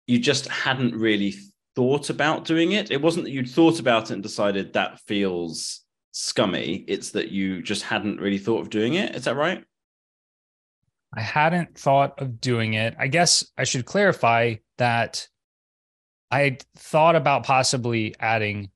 you 0.06 0.19
just 0.19 0.49
hadn't 0.49 0.94
really 0.94 1.35
thought 1.75 2.11
about 2.11 2.44
doing 2.44 2.73
it. 2.73 2.90
It 2.90 3.00
wasn't 3.00 3.25
that 3.25 3.31
you'd 3.31 3.50
thought 3.50 3.81
about 3.81 4.11
it 4.11 4.14
and 4.14 4.23
decided 4.23 4.73
that 4.73 5.00
feels 5.00 5.85
scummy. 6.12 6.85
It's 6.88 7.11
that 7.12 7.31
you 7.31 7.62
just 7.62 7.82
hadn't 7.82 8.20
really 8.20 8.38
thought 8.38 8.61
of 8.61 8.70
doing 8.70 8.94
it. 8.94 9.14
Is 9.14 9.25
that 9.25 9.37
right? 9.37 9.64
I 11.14 11.20
hadn't 11.20 11.79
thought 11.79 12.20
of 12.20 12.40
doing 12.40 12.75
it. 12.75 12.94
I 12.99 13.06
guess 13.06 13.46
I 13.56 13.64
should 13.64 13.85
clarify 13.85 14.56
that 14.76 15.26
I 16.31 16.58
thought 16.76 17.17
about 17.17 17.44
possibly 17.44 18.14
adding 18.20 18.70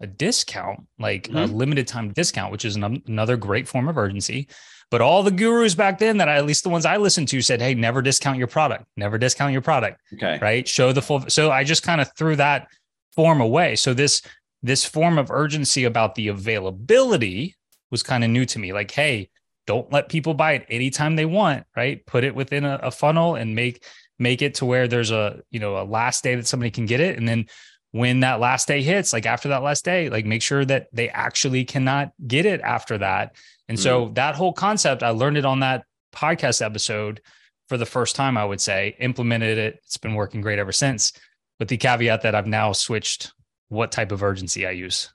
a 0.00 0.06
discount, 0.06 0.86
like 0.98 1.24
mm-hmm. 1.24 1.36
a 1.36 1.46
limited 1.46 1.86
time 1.86 2.12
discount, 2.12 2.52
which 2.52 2.64
is 2.64 2.76
an, 2.76 3.02
another 3.06 3.36
great 3.36 3.68
form 3.68 3.88
of 3.88 3.98
urgency. 3.98 4.48
But 4.90 5.00
all 5.00 5.22
the 5.22 5.30
gurus 5.30 5.74
back 5.74 5.98
then 5.98 6.16
that 6.16 6.28
I, 6.28 6.36
at 6.36 6.46
least 6.46 6.64
the 6.64 6.68
ones 6.68 6.84
I 6.84 6.96
listened 6.96 7.28
to 7.28 7.40
said, 7.42 7.60
Hey, 7.60 7.74
never 7.74 8.02
discount 8.02 8.38
your 8.38 8.48
product, 8.48 8.86
never 8.96 9.18
discount 9.18 9.52
your 9.52 9.62
product. 9.62 10.00
Okay. 10.14 10.38
Right. 10.40 10.66
Show 10.66 10.92
the 10.92 11.02
full. 11.02 11.24
So 11.28 11.50
I 11.50 11.62
just 11.64 11.82
kind 11.82 12.00
of 12.00 12.10
threw 12.16 12.36
that 12.36 12.68
form 13.14 13.40
away. 13.40 13.76
So 13.76 13.94
this 13.94 14.22
this 14.62 14.84
form 14.84 15.18
of 15.18 15.30
urgency 15.30 15.84
about 15.84 16.14
the 16.14 16.28
availability 16.28 17.56
was 17.90 18.02
kind 18.02 18.24
of 18.24 18.30
new 18.30 18.44
to 18.46 18.58
me. 18.58 18.72
Like, 18.72 18.90
hey, 18.90 19.30
don't 19.66 19.90
let 19.92 20.08
people 20.08 20.34
buy 20.34 20.52
it 20.52 20.66
anytime 20.68 21.16
they 21.16 21.26
want, 21.26 21.64
right? 21.76 22.04
Put 22.06 22.24
it 22.24 22.34
within 22.34 22.64
a, 22.64 22.78
a, 22.82 22.90
funnel 22.90 23.36
and 23.36 23.54
make 23.54 23.84
make 24.18 24.42
it 24.42 24.54
to 24.56 24.66
where 24.66 24.88
there's 24.88 25.10
a 25.10 25.40
you 25.50 25.60
know 25.60 25.78
a 25.78 25.84
last 25.84 26.24
day 26.24 26.34
that 26.34 26.46
somebody 26.46 26.70
can 26.70 26.86
get 26.86 27.00
it, 27.00 27.16
and 27.18 27.28
then 27.28 27.46
when 27.92 28.20
that 28.20 28.40
last 28.40 28.68
day 28.68 28.82
hits, 28.82 29.12
like 29.12 29.26
after 29.26 29.48
that 29.48 29.62
last 29.62 29.84
day, 29.84 30.08
like 30.08 30.24
make 30.24 30.42
sure 30.42 30.64
that 30.64 30.88
they 30.92 31.08
actually 31.08 31.64
cannot 31.64 32.12
get 32.26 32.46
it 32.46 32.60
after 32.60 32.98
that. 32.98 33.34
And 33.68 33.78
mm 33.78 33.82
so 33.82 34.10
that 34.14 34.34
whole 34.34 34.52
concept, 34.52 35.02
I 35.02 35.10
learned 35.10 35.36
it 35.36 35.44
on 35.44 35.60
that 35.60 35.84
podcast 36.12 36.64
episode 36.64 37.20
for 37.68 37.76
the 37.76 37.86
first 37.86 38.16
time. 38.16 38.36
I 38.36 38.44
would 38.44 38.60
say 38.60 38.96
implemented 38.98 39.58
it. 39.58 39.80
It's 39.84 39.96
been 39.96 40.14
working 40.14 40.40
great 40.40 40.58
ever 40.58 40.72
since. 40.72 41.12
with 41.60 41.68
the 41.68 41.76
caveat 41.76 42.22
that 42.22 42.34
I've 42.34 42.46
now 42.46 42.72
switched 42.72 43.32
what 43.68 43.92
type 43.92 44.10
of 44.10 44.22
urgency 44.22 44.66
I 44.66 44.70
use. 44.72 45.12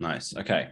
Nice. 0.00 0.34
Okay. 0.36 0.70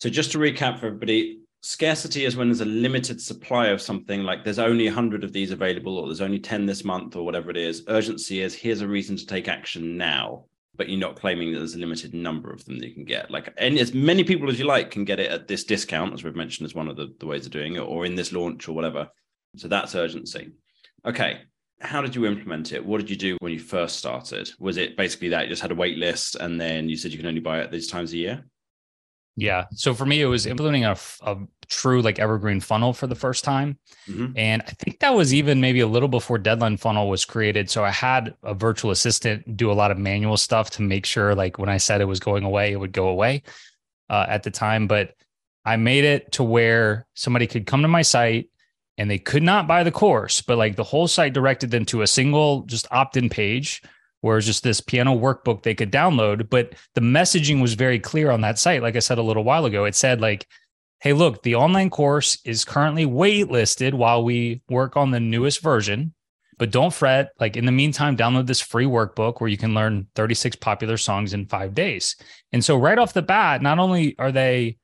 So 0.00 0.08
just 0.08 0.32
to 0.32 0.38
recap 0.38 0.80
for 0.80 0.86
everybody, 0.86 1.40
scarcity 1.64 2.26
is 2.26 2.36
when 2.36 2.48
there's 2.48 2.60
a 2.60 2.66
limited 2.66 3.18
supply 3.18 3.68
of 3.68 3.80
something 3.80 4.22
like 4.22 4.44
there's 4.44 4.58
only 4.58 4.84
100 4.84 5.24
of 5.24 5.32
these 5.32 5.50
available 5.50 5.96
or 5.96 6.06
there's 6.06 6.20
only 6.20 6.38
10 6.38 6.66
this 6.66 6.84
month 6.84 7.16
or 7.16 7.24
whatever 7.24 7.50
it 7.50 7.56
is 7.56 7.82
urgency 7.88 8.42
is 8.42 8.54
here's 8.54 8.82
a 8.82 8.86
reason 8.86 9.16
to 9.16 9.24
take 9.24 9.48
action 9.48 9.96
now 9.96 10.44
but 10.76 10.90
you're 10.90 11.00
not 11.00 11.16
claiming 11.16 11.52
that 11.52 11.60
there's 11.60 11.74
a 11.74 11.78
limited 11.78 12.12
number 12.12 12.52
of 12.52 12.62
them 12.66 12.78
that 12.78 12.88
you 12.88 12.92
can 12.92 13.06
get 13.06 13.30
like 13.30 13.50
and 13.56 13.78
as 13.78 13.94
many 13.94 14.22
people 14.22 14.50
as 14.50 14.58
you 14.58 14.66
like 14.66 14.90
can 14.90 15.06
get 15.06 15.18
it 15.18 15.30
at 15.30 15.48
this 15.48 15.64
discount 15.64 16.12
as 16.12 16.22
we've 16.22 16.36
mentioned 16.36 16.66
as 16.66 16.74
one 16.74 16.86
of 16.86 16.96
the, 16.96 17.14
the 17.18 17.26
ways 17.26 17.46
of 17.46 17.52
doing 17.52 17.76
it 17.76 17.80
or 17.80 18.04
in 18.04 18.14
this 18.14 18.30
launch 18.30 18.68
or 18.68 18.74
whatever 18.74 19.08
so 19.56 19.66
that's 19.66 19.94
urgency 19.94 20.50
okay 21.06 21.40
how 21.80 22.00
did 22.00 22.14
you 22.14 22.24
implement 22.24 22.72
it? 22.72 22.84
What 22.84 22.98
did 23.00 23.10
you 23.10 23.16
do 23.16 23.36
when 23.40 23.52
you 23.52 23.58
first 23.58 23.98
started? 23.98 24.50
Was 24.58 24.78
it 24.78 24.96
basically 24.96 25.28
that 25.30 25.42
you 25.42 25.48
just 25.50 25.60
had 25.60 25.72
a 25.72 25.74
wait 25.74 25.98
list 25.98 26.36
and 26.36 26.58
then 26.58 26.88
you 26.88 26.96
said 26.96 27.12
you 27.12 27.18
can 27.18 27.26
only 27.26 27.40
buy 27.40 27.60
it 27.60 27.70
these 27.70 27.88
times 27.88 28.12
a 28.12 28.16
year? 28.16 28.44
Yeah. 29.36 29.64
So 29.72 29.94
for 29.94 30.06
me, 30.06 30.20
it 30.20 30.26
was 30.26 30.46
implementing 30.46 30.84
a, 30.84 30.96
a 31.22 31.36
true 31.68 32.02
like 32.02 32.18
evergreen 32.18 32.60
funnel 32.60 32.92
for 32.92 33.06
the 33.06 33.14
first 33.14 33.42
time. 33.42 33.78
Mm-hmm. 34.08 34.32
And 34.36 34.62
I 34.62 34.70
think 34.70 35.00
that 35.00 35.14
was 35.14 35.34
even 35.34 35.60
maybe 35.60 35.80
a 35.80 35.86
little 35.86 36.08
before 36.08 36.38
deadline 36.38 36.76
funnel 36.76 37.08
was 37.08 37.24
created. 37.24 37.68
So 37.68 37.84
I 37.84 37.90
had 37.90 38.34
a 38.42 38.54
virtual 38.54 38.90
assistant 38.90 39.56
do 39.56 39.70
a 39.70 39.74
lot 39.74 39.90
of 39.90 39.98
manual 39.98 40.36
stuff 40.36 40.70
to 40.70 40.82
make 40.82 41.06
sure 41.06 41.34
like 41.34 41.58
when 41.58 41.68
I 41.68 41.78
said 41.78 42.00
it 42.00 42.06
was 42.06 42.20
going 42.20 42.44
away, 42.44 42.72
it 42.72 42.76
would 42.76 42.92
go 42.92 43.08
away 43.08 43.42
uh, 44.08 44.26
at 44.28 44.44
the 44.44 44.50
time. 44.50 44.86
But 44.86 45.14
I 45.64 45.76
made 45.76 46.04
it 46.04 46.32
to 46.32 46.44
where 46.44 47.06
somebody 47.14 47.46
could 47.46 47.66
come 47.66 47.82
to 47.82 47.88
my 47.88 48.02
site, 48.02 48.50
and 48.96 49.10
they 49.10 49.18
could 49.18 49.42
not 49.42 49.66
buy 49.66 49.82
the 49.82 49.90
course, 49.90 50.40
but 50.40 50.58
like 50.58 50.76
the 50.76 50.84
whole 50.84 51.08
site 51.08 51.32
directed 51.32 51.70
them 51.70 51.84
to 51.86 52.02
a 52.02 52.06
single 52.06 52.62
just 52.62 52.86
opt 52.92 53.16
in 53.16 53.28
page 53.28 53.82
where 54.24 54.38
it's 54.38 54.46
just 54.46 54.62
this 54.62 54.80
piano 54.80 55.14
workbook 55.14 55.62
they 55.62 55.74
could 55.74 55.92
download. 55.92 56.48
But 56.48 56.72
the 56.94 57.02
messaging 57.02 57.60
was 57.60 57.74
very 57.74 57.98
clear 57.98 58.30
on 58.30 58.40
that 58.40 58.58
site. 58.58 58.80
Like 58.80 58.96
I 58.96 59.00
said 59.00 59.18
a 59.18 59.22
little 59.22 59.44
while 59.44 59.66
ago, 59.66 59.84
it 59.84 59.94
said, 59.94 60.22
like, 60.22 60.46
hey, 61.00 61.12
look, 61.12 61.42
the 61.42 61.56
online 61.56 61.90
course 61.90 62.38
is 62.42 62.64
currently 62.64 63.04
waitlisted 63.04 63.92
while 63.92 64.24
we 64.24 64.62
work 64.70 64.96
on 64.96 65.10
the 65.10 65.20
newest 65.20 65.60
version. 65.60 66.14
But 66.56 66.70
don't 66.70 66.94
fret. 66.94 67.32
Like 67.38 67.58
in 67.58 67.66
the 67.66 67.72
meantime, 67.72 68.16
download 68.16 68.46
this 68.46 68.62
free 68.62 68.86
workbook 68.86 69.42
where 69.42 69.50
you 69.50 69.58
can 69.58 69.74
learn 69.74 70.06
36 70.14 70.56
popular 70.56 70.96
songs 70.96 71.34
in 71.34 71.44
five 71.44 71.74
days. 71.74 72.16
And 72.50 72.64
so 72.64 72.78
right 72.78 72.98
off 72.98 73.12
the 73.12 73.20
bat, 73.20 73.60
not 73.60 73.78
only 73.78 74.18
are 74.18 74.32
they 74.32 74.78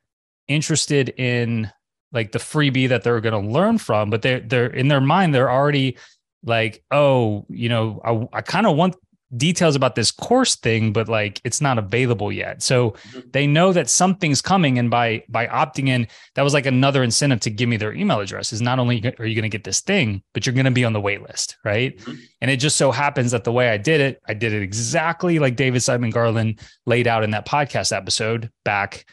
interested 0.49 1.09
in 1.16 1.73
like 2.12 2.32
the 2.32 2.38
freebie 2.38 2.90
that 2.90 3.04
they're 3.04 3.23
going 3.23 3.42
to 3.42 3.50
learn 3.50 3.78
from, 3.78 4.11
but 4.11 4.20
they're 4.20 4.40
they're 4.40 4.66
in 4.66 4.88
their 4.88 5.00
mind, 5.00 5.35
they're 5.35 5.50
already 5.50 5.97
like, 6.42 6.82
oh, 6.90 7.47
you 7.49 7.70
know, 7.70 8.00
I, 8.04 8.38
I 8.38 8.42
kind 8.42 8.66
of 8.66 8.76
want 8.76 8.97
details 9.37 9.76
about 9.76 9.94
this 9.94 10.10
course 10.10 10.56
thing 10.56 10.92
but 10.92 11.08
like 11.08 11.40
it's 11.44 11.60
not 11.60 11.78
available 11.78 12.32
yet 12.32 12.62
so 12.62 12.90
mm-hmm. 12.90 13.20
they 13.32 13.46
know 13.46 13.72
that 13.72 13.88
something's 13.88 14.42
coming 14.42 14.78
and 14.78 14.90
by 14.90 15.22
by 15.28 15.46
opting 15.46 15.88
in 15.88 16.06
that 16.34 16.42
was 16.42 16.52
like 16.52 16.66
another 16.66 17.04
incentive 17.04 17.38
to 17.38 17.49
give 17.49 17.68
me 17.68 17.76
their 17.76 17.92
email 17.92 18.18
address 18.18 18.52
is 18.52 18.60
not 18.60 18.80
only 18.80 18.96
are 19.18 19.26
you 19.26 19.37
going 19.37 19.42
to 19.42 19.49
get 19.49 19.62
this 19.62 19.80
thing 19.80 20.20
but 20.34 20.44
you're 20.44 20.54
going 20.54 20.64
to 20.64 20.70
be 20.72 20.84
on 20.84 20.92
the 20.92 21.00
wait 21.00 21.22
list 21.22 21.56
right 21.64 21.96
mm-hmm. 21.99 22.14
and 22.40 22.50
it 22.50 22.56
just 22.56 22.76
so 22.76 22.90
happens 22.90 23.30
that 23.30 23.44
the 23.44 23.52
way 23.52 23.70
i 23.70 23.76
did 23.76 24.00
it 24.00 24.20
i 24.26 24.34
did 24.34 24.52
it 24.52 24.62
exactly 24.62 25.38
like 25.38 25.54
David 25.54 25.80
Siteman 25.80 26.12
Garland 26.12 26.60
laid 26.87 27.06
out 27.06 27.22
in 27.22 27.30
that 27.30 27.46
podcast 27.46 27.96
episode 27.96 28.50
back 28.64 29.04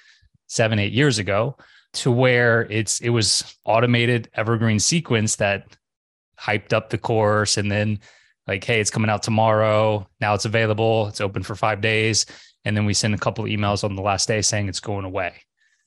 seven 0.47 0.79
eight 0.79 0.93
years 0.93 1.19
ago 1.19 1.57
to 1.93 2.11
where 2.11 2.63
it's 2.71 2.99
it 3.01 3.09
was 3.09 3.55
automated 3.65 4.29
evergreen 4.33 4.79
sequence 4.79 5.35
that 5.35 5.77
hyped 6.39 6.73
up 6.73 6.89
the 6.89 6.97
course 6.97 7.57
and 7.57 7.71
then 7.71 7.99
like, 8.47 8.63
hey, 8.63 8.79
it's 8.79 8.89
coming 8.89 9.09
out 9.09 9.23
tomorrow. 9.23 10.07
Now 10.21 10.33
it's 10.33 10.45
available. 10.45 11.07
It's 11.07 11.21
open 11.21 11.43
for 11.43 11.55
five 11.55 11.81
days. 11.81 12.25
And 12.65 12.75
then 12.75 12.85
we 12.85 12.93
send 12.93 13.13
a 13.13 13.17
couple 13.17 13.45
of 13.45 13.49
emails 13.49 13.83
on 13.83 13.95
the 13.95 14.01
last 14.01 14.27
day 14.27 14.41
saying 14.41 14.69
it's 14.69 14.79
going 14.79 15.05
away. 15.05 15.33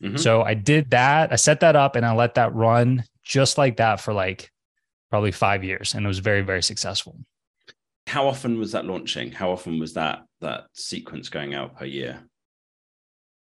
Mm-hmm. 0.02 0.16
So 0.16 0.42
I 0.42 0.54
did 0.54 0.90
that. 0.90 1.32
I 1.32 1.36
set 1.36 1.60
that 1.60 1.76
up 1.76 1.96
and 1.96 2.06
I 2.06 2.14
let 2.14 2.34
that 2.34 2.54
run 2.54 3.04
just 3.22 3.58
like 3.58 3.76
that 3.78 4.00
for 4.00 4.12
like 4.12 4.50
probably 5.10 5.32
five 5.32 5.64
years. 5.64 5.94
And 5.94 6.04
it 6.04 6.08
was 6.08 6.20
very, 6.20 6.42
very 6.42 6.62
successful. 6.62 7.18
How 8.06 8.26
often 8.26 8.58
was 8.58 8.72
that 8.72 8.86
launching? 8.86 9.30
How 9.30 9.50
often 9.50 9.78
was 9.78 9.94
that 9.94 10.22
that 10.40 10.64
sequence 10.74 11.28
going 11.28 11.54
out 11.54 11.76
per 11.76 11.84
year? 11.84 12.20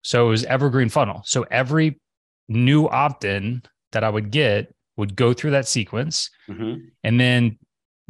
So 0.01 0.27
it 0.27 0.29
was 0.29 0.43
evergreen 0.45 0.89
funnel. 0.89 1.21
So 1.25 1.43
every 1.51 1.99
new 2.47 2.87
opt-in 2.87 3.61
that 3.91 4.03
I 4.03 4.09
would 4.09 4.31
get 4.31 4.73
would 4.97 5.15
go 5.15 5.33
through 5.33 5.51
that 5.51 5.67
sequence. 5.67 6.29
Mm-hmm. 6.49 6.79
And 7.03 7.19
then 7.19 7.57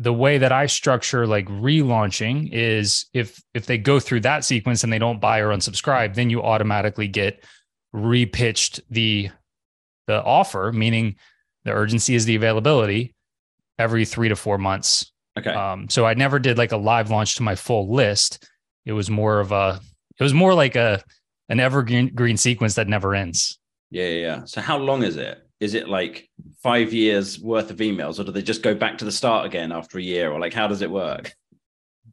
the 0.01 0.13
way 0.13 0.37
that 0.37 0.53
I 0.53 0.65
structure 0.65 1.27
like 1.27 1.45
relaunching 1.47 2.49
is 2.53 3.05
if 3.13 3.43
if 3.53 3.65
they 3.65 3.77
go 3.77 3.99
through 3.99 4.21
that 4.21 4.45
sequence 4.45 4.83
and 4.83 4.91
they 4.91 4.97
don't 4.97 5.19
buy 5.19 5.39
or 5.39 5.49
unsubscribe, 5.49 6.15
then 6.15 6.29
you 6.29 6.41
automatically 6.41 7.09
get 7.09 7.43
repitched 7.93 8.79
the 8.89 9.29
the 10.07 10.23
offer, 10.23 10.71
meaning 10.73 11.17
the 11.65 11.71
urgency 11.71 12.15
is 12.15 12.23
the 12.23 12.35
availability 12.35 13.13
every 13.77 14.05
three 14.05 14.29
to 14.29 14.37
four 14.37 14.57
months. 14.57 15.11
Okay. 15.37 15.51
Um, 15.51 15.89
so 15.89 16.05
I 16.05 16.13
never 16.13 16.39
did 16.39 16.57
like 16.57 16.71
a 16.71 16.77
live 16.77 17.11
launch 17.11 17.35
to 17.35 17.43
my 17.43 17.55
full 17.55 17.93
list. 17.93 18.47
It 18.85 18.93
was 18.93 19.09
more 19.09 19.41
of 19.41 19.51
a 19.51 19.81
it 20.17 20.23
was 20.23 20.33
more 20.33 20.53
like 20.53 20.77
a 20.77 21.03
an 21.49 21.59
evergreen 21.59 22.15
green 22.15 22.37
sequence 22.37 22.75
that 22.75 22.87
never 22.87 23.13
ends. 23.13 23.59
Yeah, 23.91 24.05
yeah, 24.05 24.19
yeah. 24.19 24.45
So 24.45 24.61
how 24.61 24.77
long 24.77 25.03
is 25.03 25.17
it? 25.17 25.45
Is 25.59 25.73
it 25.73 25.89
like 25.89 26.29
five 26.61 26.93
years 26.93 27.39
worth 27.39 27.69
of 27.69 27.77
emails 27.77 28.19
or 28.19 28.23
do 28.23 28.31
they 28.31 28.41
just 28.41 28.63
go 28.63 28.73
back 28.73 28.97
to 28.97 29.05
the 29.05 29.11
start 29.11 29.45
again 29.45 29.71
after 29.71 29.97
a 29.97 30.01
year 30.01 30.31
or 30.31 30.39
like 30.39 30.53
how 30.53 30.67
does 30.67 30.81
it 30.81 30.91
work? 30.91 31.33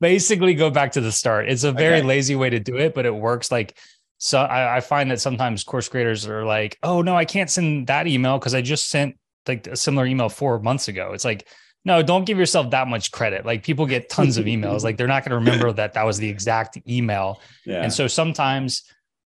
Basically 0.01 0.55
go 0.55 0.71
back 0.71 0.93
to 0.93 1.01
the 1.01 1.13
start. 1.13 1.49
It's 1.49 1.65
a 1.65 1.73
very 1.73 1.99
okay. 1.99 2.07
lazy 2.07 2.37
way 2.37 2.51
to 2.51 2.61
do 2.61 2.77
it 2.77 2.95
but 2.95 3.07
it 3.07 3.15
works 3.15 3.51
like 3.51 3.77
so 4.19 4.41
I, 4.41 4.77
I, 4.77 4.81
find 4.81 5.11
that 5.11 5.21
sometimes 5.21 5.63
course 5.63 5.91
creators 5.91 6.27
are 6.27 6.47
like 6.47 6.79
oh 6.83 7.03
no 7.03 7.15
i 7.15 7.27
can't 7.27 7.51
send 7.51 7.89
that 7.89 8.07
email 8.07 8.39
because 8.39 8.55
i 8.55 8.63
just 8.63 8.89
sent 8.89 9.15
like 9.49 9.67
a 9.67 9.77
similar 9.77 10.07
email 10.07 10.29
four 10.29 10.59
months 10.59 10.89
ago. 10.89 11.13
It's 11.13 11.25
like 11.25 11.47
no 11.85 12.03
don't 12.03 12.25
give 12.25 12.39
yourself 12.39 12.71
that 12.71 12.89
much 12.89 13.13
credit. 13.13 13.47
Like 13.47 13.63
people 13.63 13.87
get 13.87 14.09
tons 14.09 14.39
of 14.39 14.47
emails. 14.47 14.83
Like 14.83 14.97
they're 14.97 15.07
not 15.07 15.25
going 15.25 15.31
to 15.31 15.37
remember 15.37 15.73
that 15.73 15.95
that 15.95 16.05
was 16.05 16.19
the 16.19 16.29
exact 16.29 16.79
email. 16.89 17.41
Yeah. 17.65 17.83
and 17.83 17.93
so 17.93 18.07
sometimes 18.07 18.85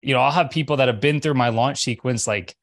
you 0.03 0.15
know 0.15 0.21
i'll 0.21 0.31
have 0.31 0.51
people 0.51 0.77
that 0.77 0.87
have 0.87 1.01
been 1.01 1.21
through 1.21 1.35
my 1.35 1.49
launch 1.49 1.83
sequence 1.83 2.29
like 2.29 2.55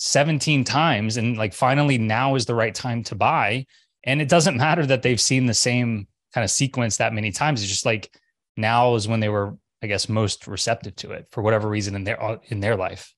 17 0.00 0.64
times 0.64 1.18
and 1.18 1.36
like 1.36 1.52
finally 1.52 1.98
now 1.98 2.34
is 2.34 2.46
the 2.46 2.54
right 2.54 2.74
time 2.74 3.04
to 3.04 3.14
buy. 3.14 3.66
And 4.02 4.22
it 4.22 4.30
doesn't 4.30 4.56
matter 4.56 4.86
that 4.86 5.02
they've 5.02 5.20
seen 5.20 5.44
the 5.44 5.52
same 5.52 6.08
kind 6.32 6.42
of 6.42 6.50
sequence 6.50 6.96
that 6.96 7.12
many 7.12 7.30
times. 7.30 7.60
It's 7.60 7.70
just 7.70 7.84
like 7.84 8.10
now 8.56 8.94
is 8.94 9.06
when 9.06 9.20
they 9.20 9.28
were 9.28 9.56
i 9.82 9.86
guess 9.86 10.08
most 10.08 10.46
receptive 10.46 10.94
to 10.94 11.12
it 11.12 11.26
for 11.30 11.40
whatever 11.42 11.68
reason 11.68 11.94
in 11.94 12.04
their 12.04 12.22
uh, 12.22 12.38
in 12.48 12.60
their 12.60 12.76
life. 12.76 13.14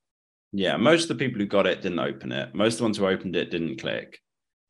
Yeah 0.53 0.77
most 0.77 1.05
of 1.05 1.09
the 1.17 1.25
people 1.25 1.41
who 1.41 1.47
got 1.47 1.67
it 1.67 1.83
didn't 1.83 2.01
open 2.01 2.33
it. 2.33 2.53
Most 2.53 2.75
of 2.75 2.79
the 2.79 2.85
ones 2.85 2.99
who 2.99 3.07
opened 3.07 3.37
it 3.37 3.51
didn't 3.51 3.81
click. 3.81 4.19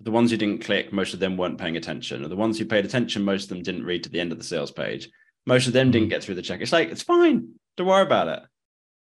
The 0.00 0.11
ones 0.11 0.31
who 0.31 0.37
didn't 0.37 0.64
click 0.64 0.92
most 0.92 1.14
of 1.14 1.21
them 1.21 1.38
weren't 1.38 1.59
paying 1.59 1.78
attention. 1.78 2.23
Or 2.23 2.28
the 2.28 2.37
ones 2.37 2.59
who 2.59 2.66
paid 2.66 2.85
attention 2.85 3.25
most 3.25 3.45
of 3.45 3.49
them 3.49 3.62
didn't 3.62 3.87
read 3.87 4.04
to 4.04 4.11
the 4.11 4.21
end 4.21 4.33
of 4.33 4.38
the 4.38 4.45
sales 4.45 4.71
page. 4.71 5.09
Most 5.47 5.66
of 5.66 5.73
them 5.73 5.90
didn't 5.90 6.09
mm. 6.09 6.11
get 6.11 6.23
through 6.23 6.35
the 6.35 6.42
check. 6.42 6.61
It's 6.61 6.73
like 6.73 6.90
it's 6.90 7.02
fine. 7.02 7.54
Don't 7.78 7.87
worry 7.87 8.02
about 8.02 8.28
it. 8.28 8.42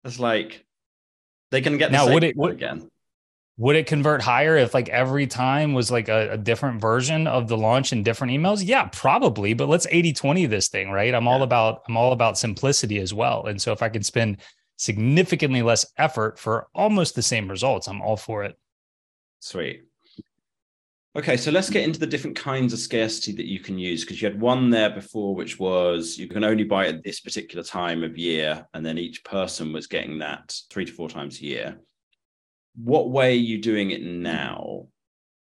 It's 0.03 0.19
like 0.19 0.65
they 1.51 1.61
can 1.61 1.77
get 1.77 1.91
the 1.91 1.97
now 1.97 2.13
would 2.13 2.25
it 2.25 2.35
would, 2.35 2.51
again 2.51 2.89
would 3.57 3.75
it 3.75 3.87
convert 3.87 4.21
higher 4.21 4.55
if 4.55 4.73
like 4.73 4.87
every 4.89 5.25
time 5.25 5.73
was 5.73 5.89
like 5.89 6.09
a, 6.09 6.33
a, 6.33 6.37
different 6.37 6.79
version 6.79 7.25
of 7.25 7.47
the 7.47 7.57
launch 7.57 7.91
and 7.91 8.05
different 8.05 8.31
emails? 8.31 8.61
Yeah 8.63 8.85
probably 8.91 9.53
but 9.53 9.67
let's 9.67 9.87
80 9.89 10.13
20 10.13 10.45
this 10.45 10.67
thing 10.67 10.91
right? 10.91 11.13
I'm 11.13 11.25
yeah. 11.25 11.31
all 11.31 11.43
about 11.43 11.81
i'm 11.87 11.97
all 11.97 12.13
about 12.13 12.37
simplicity 12.37 12.99
as 12.99 13.13
well. 13.13 13.47
And 13.47 13.59
so 13.59 13.71
if 13.71 13.81
i 13.81 13.89
can 13.89 14.03
spend 14.03 14.37
significantly 14.77 15.63
less 15.63 15.91
effort 15.97 16.37
for 16.37 16.67
almost 16.75 17.15
the 17.15 17.23
same 17.23 17.49
results 17.49 17.87
i'm 17.87 18.01
all 18.01 18.17
for 18.17 18.43
it. 18.43 18.55
Sweet. 19.39 19.83
Okay 21.15 21.35
so 21.35 21.49
let's 21.49 21.71
get 21.71 21.83
into 21.83 21.99
the 21.99 22.05
different 22.05 22.37
kinds 22.37 22.73
of 22.73 22.79
scarcity 22.79 23.31
that 23.37 23.47
you 23.47 23.59
can 23.59 23.79
use 23.79 24.03
because 24.03 24.21
you 24.21 24.29
had 24.29 24.39
one 24.39 24.69
there 24.69 24.91
before 24.91 25.33
which 25.33 25.57
was 25.57 26.15
you 26.15 26.27
can 26.27 26.43
only 26.43 26.63
buy 26.63 26.85
at 26.85 27.03
this 27.03 27.21
particular 27.21 27.63
time 27.63 28.03
of 28.03 28.19
year 28.19 28.67
and 28.75 28.85
then 28.85 28.99
each 28.99 29.23
person 29.23 29.73
was 29.73 29.87
getting 29.87 30.19
that 30.19 30.55
three 30.69 30.85
to 30.85 30.93
four 30.93 31.09
times 31.09 31.39
a 31.39 31.43
year 31.43 31.79
what 32.81 33.09
way 33.09 33.31
are 33.31 33.41
you 33.41 33.59
doing 33.61 33.91
it 33.91 34.01
now? 34.01 34.87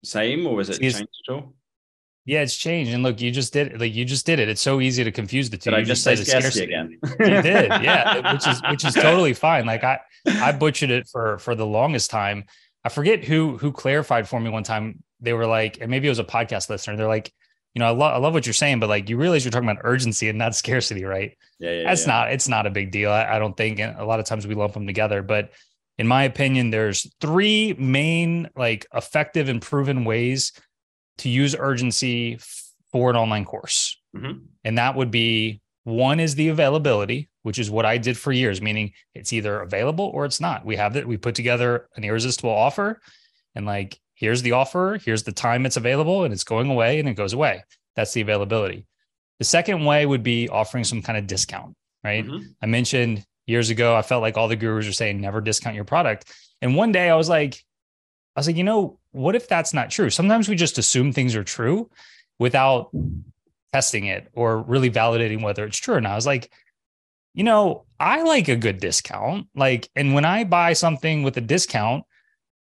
Same 0.04 0.46
or 0.46 0.60
is 0.60 0.70
it 0.70 0.80
changed 0.80 1.08
at 1.28 1.34
all? 1.34 1.54
Yeah, 2.24 2.40
it's 2.40 2.56
changed. 2.56 2.92
And 2.92 3.04
look, 3.04 3.20
you 3.20 3.30
just 3.30 3.52
did 3.52 3.68
it. 3.68 3.80
Like 3.80 3.94
you 3.94 4.04
just 4.04 4.26
did 4.26 4.40
it. 4.40 4.48
It's 4.48 4.60
so 4.60 4.80
easy 4.80 5.04
to 5.04 5.12
confuse 5.12 5.48
the 5.48 5.56
two. 5.56 5.70
Did 5.70 5.76
you 5.76 5.82
I 5.82 5.84
just, 5.84 6.04
just 6.04 6.24
say 6.24 6.38
scarcity, 6.38 6.64
again? 6.64 6.98
you 7.20 7.42
did, 7.42 7.68
yeah. 7.82 8.32
Which 8.32 8.46
is 8.46 8.60
which 8.68 8.84
is 8.84 8.94
totally 8.94 9.32
fine. 9.32 9.64
Like 9.64 9.84
I 9.84 10.00
I 10.26 10.52
butchered 10.52 10.90
it 10.90 11.08
for 11.08 11.38
for 11.38 11.54
the 11.54 11.66
longest 11.66 12.10
time. 12.10 12.44
I 12.84 12.88
forget 12.88 13.24
who 13.24 13.56
who 13.58 13.72
clarified 13.72 14.28
for 14.28 14.40
me 14.40 14.50
one 14.50 14.64
time. 14.64 15.02
They 15.20 15.32
were 15.32 15.46
like, 15.46 15.80
and 15.80 15.90
maybe 15.90 16.08
it 16.08 16.10
was 16.10 16.18
a 16.18 16.24
podcast 16.24 16.68
listener. 16.68 16.96
They're 16.96 17.06
like, 17.06 17.32
you 17.74 17.80
know, 17.80 17.86
I 17.86 17.90
love 17.90 18.14
I 18.14 18.18
love 18.18 18.34
what 18.34 18.44
you're 18.44 18.54
saying, 18.54 18.80
but 18.80 18.88
like 18.88 19.08
you 19.08 19.16
realize 19.16 19.44
you're 19.44 19.52
talking 19.52 19.68
about 19.68 19.82
urgency 19.84 20.28
and 20.28 20.38
not 20.38 20.56
scarcity, 20.56 21.04
right? 21.04 21.36
Yeah, 21.60 21.70
yeah 21.70 21.84
That's 21.84 22.02
yeah. 22.02 22.12
not 22.12 22.32
it's 22.32 22.48
not 22.48 22.66
a 22.66 22.70
big 22.70 22.90
deal. 22.90 23.10
I, 23.10 23.36
I 23.36 23.38
don't 23.38 23.56
think. 23.56 23.78
And 23.78 23.96
a 23.98 24.04
lot 24.04 24.18
of 24.18 24.26
times 24.26 24.46
we 24.46 24.54
lump 24.54 24.72
them 24.72 24.86
together, 24.86 25.22
but 25.22 25.50
in 25.98 26.06
my 26.06 26.24
opinion, 26.24 26.70
there's 26.70 27.10
three 27.20 27.74
main, 27.78 28.48
like 28.56 28.86
effective 28.94 29.48
and 29.48 29.62
proven 29.62 30.04
ways 30.04 30.52
to 31.18 31.28
use 31.28 31.56
urgency 31.58 32.38
for 32.92 33.10
an 33.10 33.16
online 33.16 33.44
course. 33.44 33.98
Mm-hmm. 34.14 34.38
And 34.64 34.78
that 34.78 34.96
would 34.96 35.10
be 35.10 35.60
one 35.84 36.20
is 36.20 36.34
the 36.34 36.48
availability, 36.48 37.28
which 37.42 37.58
is 37.58 37.70
what 37.70 37.86
I 37.86 37.96
did 37.96 38.18
for 38.18 38.32
years, 38.32 38.60
meaning 38.60 38.92
it's 39.14 39.32
either 39.32 39.60
available 39.60 40.10
or 40.12 40.24
it's 40.24 40.40
not. 40.40 40.64
We 40.64 40.76
have 40.76 40.94
that, 40.94 41.06
we 41.06 41.16
put 41.16 41.34
together 41.34 41.88
an 41.96 42.04
irresistible 42.04 42.50
offer 42.50 43.00
and 43.54 43.64
like, 43.64 43.98
here's 44.14 44.42
the 44.42 44.52
offer, 44.52 44.98
here's 45.02 45.22
the 45.22 45.32
time 45.32 45.66
it's 45.66 45.76
available, 45.76 46.24
and 46.24 46.32
it's 46.32 46.44
going 46.44 46.70
away 46.70 46.98
and 46.98 47.08
it 47.08 47.14
goes 47.14 47.32
away. 47.32 47.62
That's 47.94 48.12
the 48.12 48.20
availability. 48.20 48.86
The 49.38 49.44
second 49.44 49.84
way 49.84 50.06
would 50.06 50.22
be 50.22 50.48
offering 50.48 50.84
some 50.84 51.02
kind 51.02 51.18
of 51.18 51.26
discount, 51.26 51.74
right? 52.02 52.24
Mm-hmm. 52.24 52.46
I 52.62 52.66
mentioned 52.66 53.24
years 53.46 53.70
ago, 53.70 53.96
I 53.96 54.02
felt 54.02 54.22
like 54.22 54.36
all 54.36 54.48
the 54.48 54.56
gurus 54.56 54.86
were 54.86 54.92
saying 54.92 55.20
never 55.20 55.40
discount 55.40 55.76
your 55.76 55.84
product. 55.84 56.32
And 56.60 56.76
one 56.76 56.92
day 56.92 57.08
I 57.08 57.16
was 57.16 57.28
like, 57.28 57.64
I 58.34 58.40
was 58.40 58.46
like, 58.46 58.56
you 58.56 58.64
know, 58.64 58.98
what 59.12 59.34
if 59.34 59.48
that's 59.48 59.72
not 59.72 59.90
true? 59.90 60.10
Sometimes 60.10 60.48
we 60.48 60.56
just 60.56 60.78
assume 60.78 61.12
things 61.12 61.34
are 61.34 61.44
true 61.44 61.90
without 62.38 62.90
testing 63.72 64.06
it 64.06 64.28
or 64.34 64.62
really 64.62 64.90
validating 64.90 65.42
whether 65.42 65.64
it's 65.64 65.78
true. 65.78 65.94
And 65.94 66.06
I 66.06 66.14
was 66.14 66.26
like, 66.26 66.50
you 67.34 67.44
know, 67.44 67.84
I 68.00 68.22
like 68.22 68.48
a 68.48 68.56
good 68.56 68.78
discount. 68.78 69.46
Like, 69.54 69.88
and 69.94 70.14
when 70.14 70.24
I 70.24 70.44
buy 70.44 70.72
something 70.72 71.22
with 71.22 71.36
a 71.36 71.42
discount, 71.42 72.04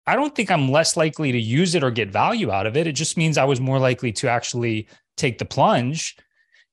I 0.07 0.17
don't 0.17 0.35
think 0.35 0.51
I'm 0.51 0.71
less 0.71 0.97
likely 0.97 1.33
to 1.33 1.41
use 1.41 1.75
it 1.75 1.83
or 1.83 1.91
get 1.91 2.11
value 2.11 2.51
out 2.51 2.67
of 2.67 2.77
it. 2.77 2.87
It 2.87 2.93
just 2.93 3.17
means 3.17 3.39
I 3.39 3.45
was 3.45 3.61
more 3.61 3.79
likely 3.79 4.13
to 4.13 4.29
actually 4.29 4.89
take 5.17 5.39
the 5.39 5.45
plunge 5.45 6.17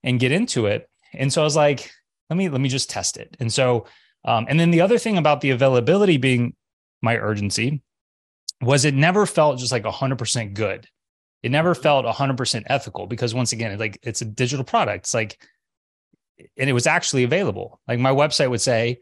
and 0.04 0.20
get 0.20 0.32
into 0.32 0.66
it. 0.66 0.90
And 1.14 1.32
so 1.32 1.42
I 1.42 1.44
was 1.44 1.56
like, 1.56 1.92
let 2.30 2.38
me 2.38 2.50
let 2.50 2.62
me 2.62 2.70
just 2.70 2.90
test 2.90 3.18
it. 3.18 3.38
And 3.40 3.52
so 3.52 3.86
um, 4.26 4.46
and 4.50 4.60
then 4.60 4.72
the 4.72 4.82
other 4.82 4.98
thing 4.98 5.18
about 5.18 5.42
the 5.42 5.50
availability 5.52 6.18
being 6.18 6.56
my 7.02 7.18
urgency 7.18 7.82
was 8.62 8.86
it 8.86 8.94
never 8.94 9.26
felt 9.26 9.60
just 9.60 9.72
like 9.72 9.84
100% 9.84 10.54
good. 10.54 10.88
It 11.42 11.50
never 11.50 11.74
felt 11.74 12.06
100% 12.06 12.64
ethical 12.68 13.08
because 13.08 13.34
once 13.34 13.52
again, 13.52 13.78
like 13.80 13.98
it's 14.04 14.22
a 14.22 14.26
digital 14.26 14.64
product. 14.64 15.06
It's 15.06 15.14
like, 15.14 15.42
and 16.58 16.70
it 16.70 16.74
was 16.74 16.86
actually 16.86 17.24
available. 17.24 17.80
Like 17.88 18.00
my 18.00 18.12
website 18.12 18.50
would 18.50 18.62
say, 18.62 19.00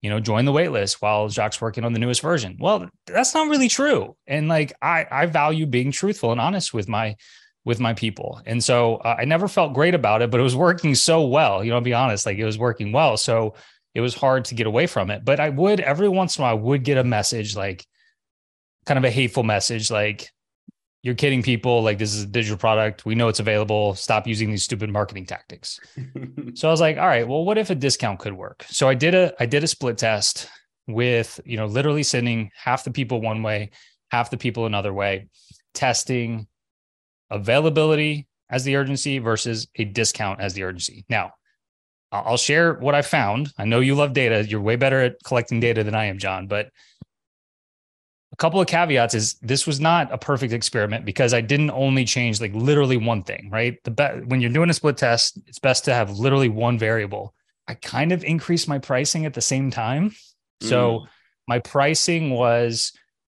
you 0.00 0.08
know, 0.08 0.20
join 0.20 0.44
the 0.44 0.52
waitlist 0.52 0.94
while 1.00 1.28
Jacques 1.28 1.60
working 1.60 1.84
on 1.84 1.92
the 1.92 1.98
newest 1.98 2.22
version. 2.22 2.56
Well, 2.58 2.88
that's 3.06 3.34
not 3.34 3.48
really 3.48 3.68
true. 3.68 4.16
And 4.26 4.48
like 4.48 4.72
I, 4.80 5.06
I 5.10 5.26
value 5.26 5.66
being 5.66 5.90
truthful 5.90 6.32
and 6.32 6.40
honest 6.40 6.72
with 6.72 6.88
my 6.88 7.16
with 7.64 7.80
my 7.80 7.92
people. 7.92 8.40
And 8.46 8.62
so 8.62 8.96
uh, 8.98 9.16
I 9.18 9.24
never 9.24 9.48
felt 9.48 9.74
great 9.74 9.94
about 9.94 10.22
it, 10.22 10.30
but 10.30 10.38
it 10.38 10.44
was 10.44 10.54
working 10.54 10.94
so 10.94 11.26
well. 11.26 11.64
You 11.64 11.70
know, 11.70 11.76
I'll 11.76 11.82
be 11.82 11.94
honest, 11.94 12.24
like 12.24 12.38
it 12.38 12.44
was 12.44 12.56
working 12.56 12.92
well. 12.92 13.16
So 13.16 13.54
it 13.96 14.00
was 14.02 14.14
hard 14.14 14.44
to 14.44 14.54
get 14.54 14.66
away 14.66 14.86
from 14.86 15.10
it. 15.10 15.24
But 15.24 15.40
I 15.40 15.48
would 15.48 15.80
every 15.80 16.10
once 16.10 16.36
in 16.36 16.42
a 16.42 16.44
while 16.44 16.54
I 16.54 16.60
would 16.60 16.84
get 16.84 16.98
a 16.98 17.04
message 17.04 17.56
like 17.56 17.86
kind 18.84 18.98
of 18.98 19.04
a 19.04 19.10
hateful 19.10 19.42
message 19.42 19.90
like 19.90 20.30
you're 21.02 21.14
kidding 21.14 21.42
people. 21.42 21.82
Like 21.82 21.96
this 21.96 22.14
is 22.14 22.24
a 22.24 22.26
digital 22.26 22.58
product. 22.58 23.06
We 23.06 23.14
know 23.14 23.28
it's 23.28 23.40
available. 23.40 23.94
Stop 23.94 24.26
using 24.26 24.50
these 24.50 24.64
stupid 24.64 24.90
marketing 24.90 25.24
tactics. 25.24 25.80
So 26.54 26.68
i 26.68 26.70
was 26.70 26.80
like 26.80 26.96
all 26.98 27.06
right 27.06 27.26
well 27.26 27.44
what 27.44 27.58
if 27.58 27.70
a 27.70 27.74
discount 27.74 28.18
could 28.18 28.34
work? 28.34 28.66
So 28.68 28.86
i 28.86 28.94
did 28.94 29.14
a 29.14 29.32
i 29.40 29.46
did 29.46 29.64
a 29.64 29.66
split 29.66 29.96
test 29.96 30.48
with 30.86 31.40
you 31.46 31.56
know 31.56 31.66
literally 31.66 32.02
sending 32.02 32.50
half 32.54 32.84
the 32.84 32.90
people 32.90 33.22
one 33.22 33.42
way 33.42 33.70
half 34.10 34.30
the 34.30 34.36
people 34.36 34.66
another 34.66 34.92
way 34.92 35.28
testing 35.74 36.46
availability 37.30 38.28
as 38.50 38.64
the 38.64 38.76
urgency 38.76 39.18
versus 39.18 39.68
a 39.76 39.84
discount 39.84 40.40
as 40.40 40.52
the 40.52 40.64
urgency. 40.64 41.06
Now 41.08 41.32
i'll 42.12 42.36
share 42.36 42.74
what 42.74 42.94
i 42.94 43.02
found 43.02 43.52
i 43.58 43.64
know 43.64 43.80
you 43.80 43.94
love 43.94 44.12
data 44.12 44.44
you're 44.48 44.60
way 44.60 44.76
better 44.76 45.00
at 45.00 45.16
collecting 45.24 45.60
data 45.60 45.84
than 45.84 45.94
i 45.94 46.04
am 46.04 46.18
john 46.18 46.46
but 46.46 46.70
a 48.32 48.36
couple 48.36 48.60
of 48.60 48.66
caveats 48.66 49.14
is 49.14 49.34
this 49.40 49.66
was 49.66 49.80
not 49.80 50.12
a 50.12 50.18
perfect 50.18 50.52
experiment 50.52 51.06
because 51.06 51.32
I 51.32 51.40
didn't 51.40 51.70
only 51.70 52.04
change 52.04 52.38
like 52.38 52.52
literally 52.54 52.98
one 52.98 53.22
thing, 53.22 53.48
right? 53.50 53.82
The 53.84 53.90
be- 53.90 54.26
when 54.26 54.42
you're 54.42 54.52
doing 54.52 54.68
a 54.68 54.74
split 54.74 54.98
test, 54.98 55.38
it's 55.46 55.58
best 55.58 55.86
to 55.86 55.94
have 55.94 56.18
literally 56.18 56.50
one 56.50 56.78
variable. 56.78 57.34
I 57.66 57.74
kind 57.74 58.12
of 58.12 58.24
increased 58.24 58.68
my 58.68 58.78
pricing 58.78 59.24
at 59.24 59.32
the 59.32 59.40
same 59.40 59.70
time. 59.70 60.14
So 60.60 61.00
mm. 61.00 61.06
my 61.48 61.60
pricing 61.60 62.30
was 62.30 62.92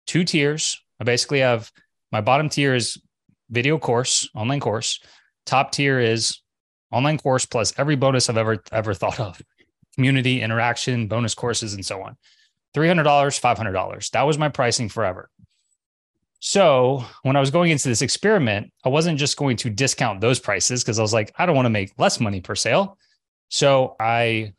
two 0.07 0.25
tiers. 0.25 0.81
I 0.99 1.05
basically 1.05 1.41
have 1.41 1.71
my 2.11 2.23
bottom 2.23 2.49
tier 2.49 2.75
is 2.75 2.99
video 3.51 3.79
course, 3.79 4.29
online 4.35 4.61
course. 4.61 5.01
Top 5.45 5.73
tier 5.73 6.01
is 6.01 6.41
online 6.93 7.19
course 7.19 7.47
plus 7.47 7.73
every 7.79 7.97
bonus 7.97 8.29
I've 8.29 8.37
ever 8.37 8.63
ever 8.73 8.95
thought 8.95 9.21
of. 9.21 9.41
Community 9.95 10.43
interaction, 10.43 11.09
bonus 11.09 11.35
courses 11.35 11.73
and 11.73 11.85
so 11.85 12.03
on. 12.03 12.17
$300, 12.75 13.05
$500. 13.05 14.11
That 14.11 14.23
was 14.23 14.37
my 14.37 14.51
pricing 14.51 14.91
forever. 14.91 15.31
So 16.41 17.03
when 17.23 17.35
I 17.35 17.41
was 17.41 17.51
going 17.51 17.71
into 17.71 17.89
this 17.89 18.03
experiment, 18.03 18.73
I 18.85 18.91
wasn't 18.91 19.19
just 19.19 19.39
going 19.39 19.57
to 19.59 19.71
discount 19.71 20.21
those 20.21 20.39
prices 20.39 20.85
because 20.85 20.99
I 20.99 21.03
was 21.03 21.15
like, 21.15 21.33
I 21.39 21.47
don't 21.47 21.57
want 21.57 21.67
to 21.67 21.71
make 21.71 21.99
less 21.99 22.21
money 22.21 22.43
per 22.43 22.55
sale. 22.55 22.99
So 23.49 23.97
I 23.99 24.53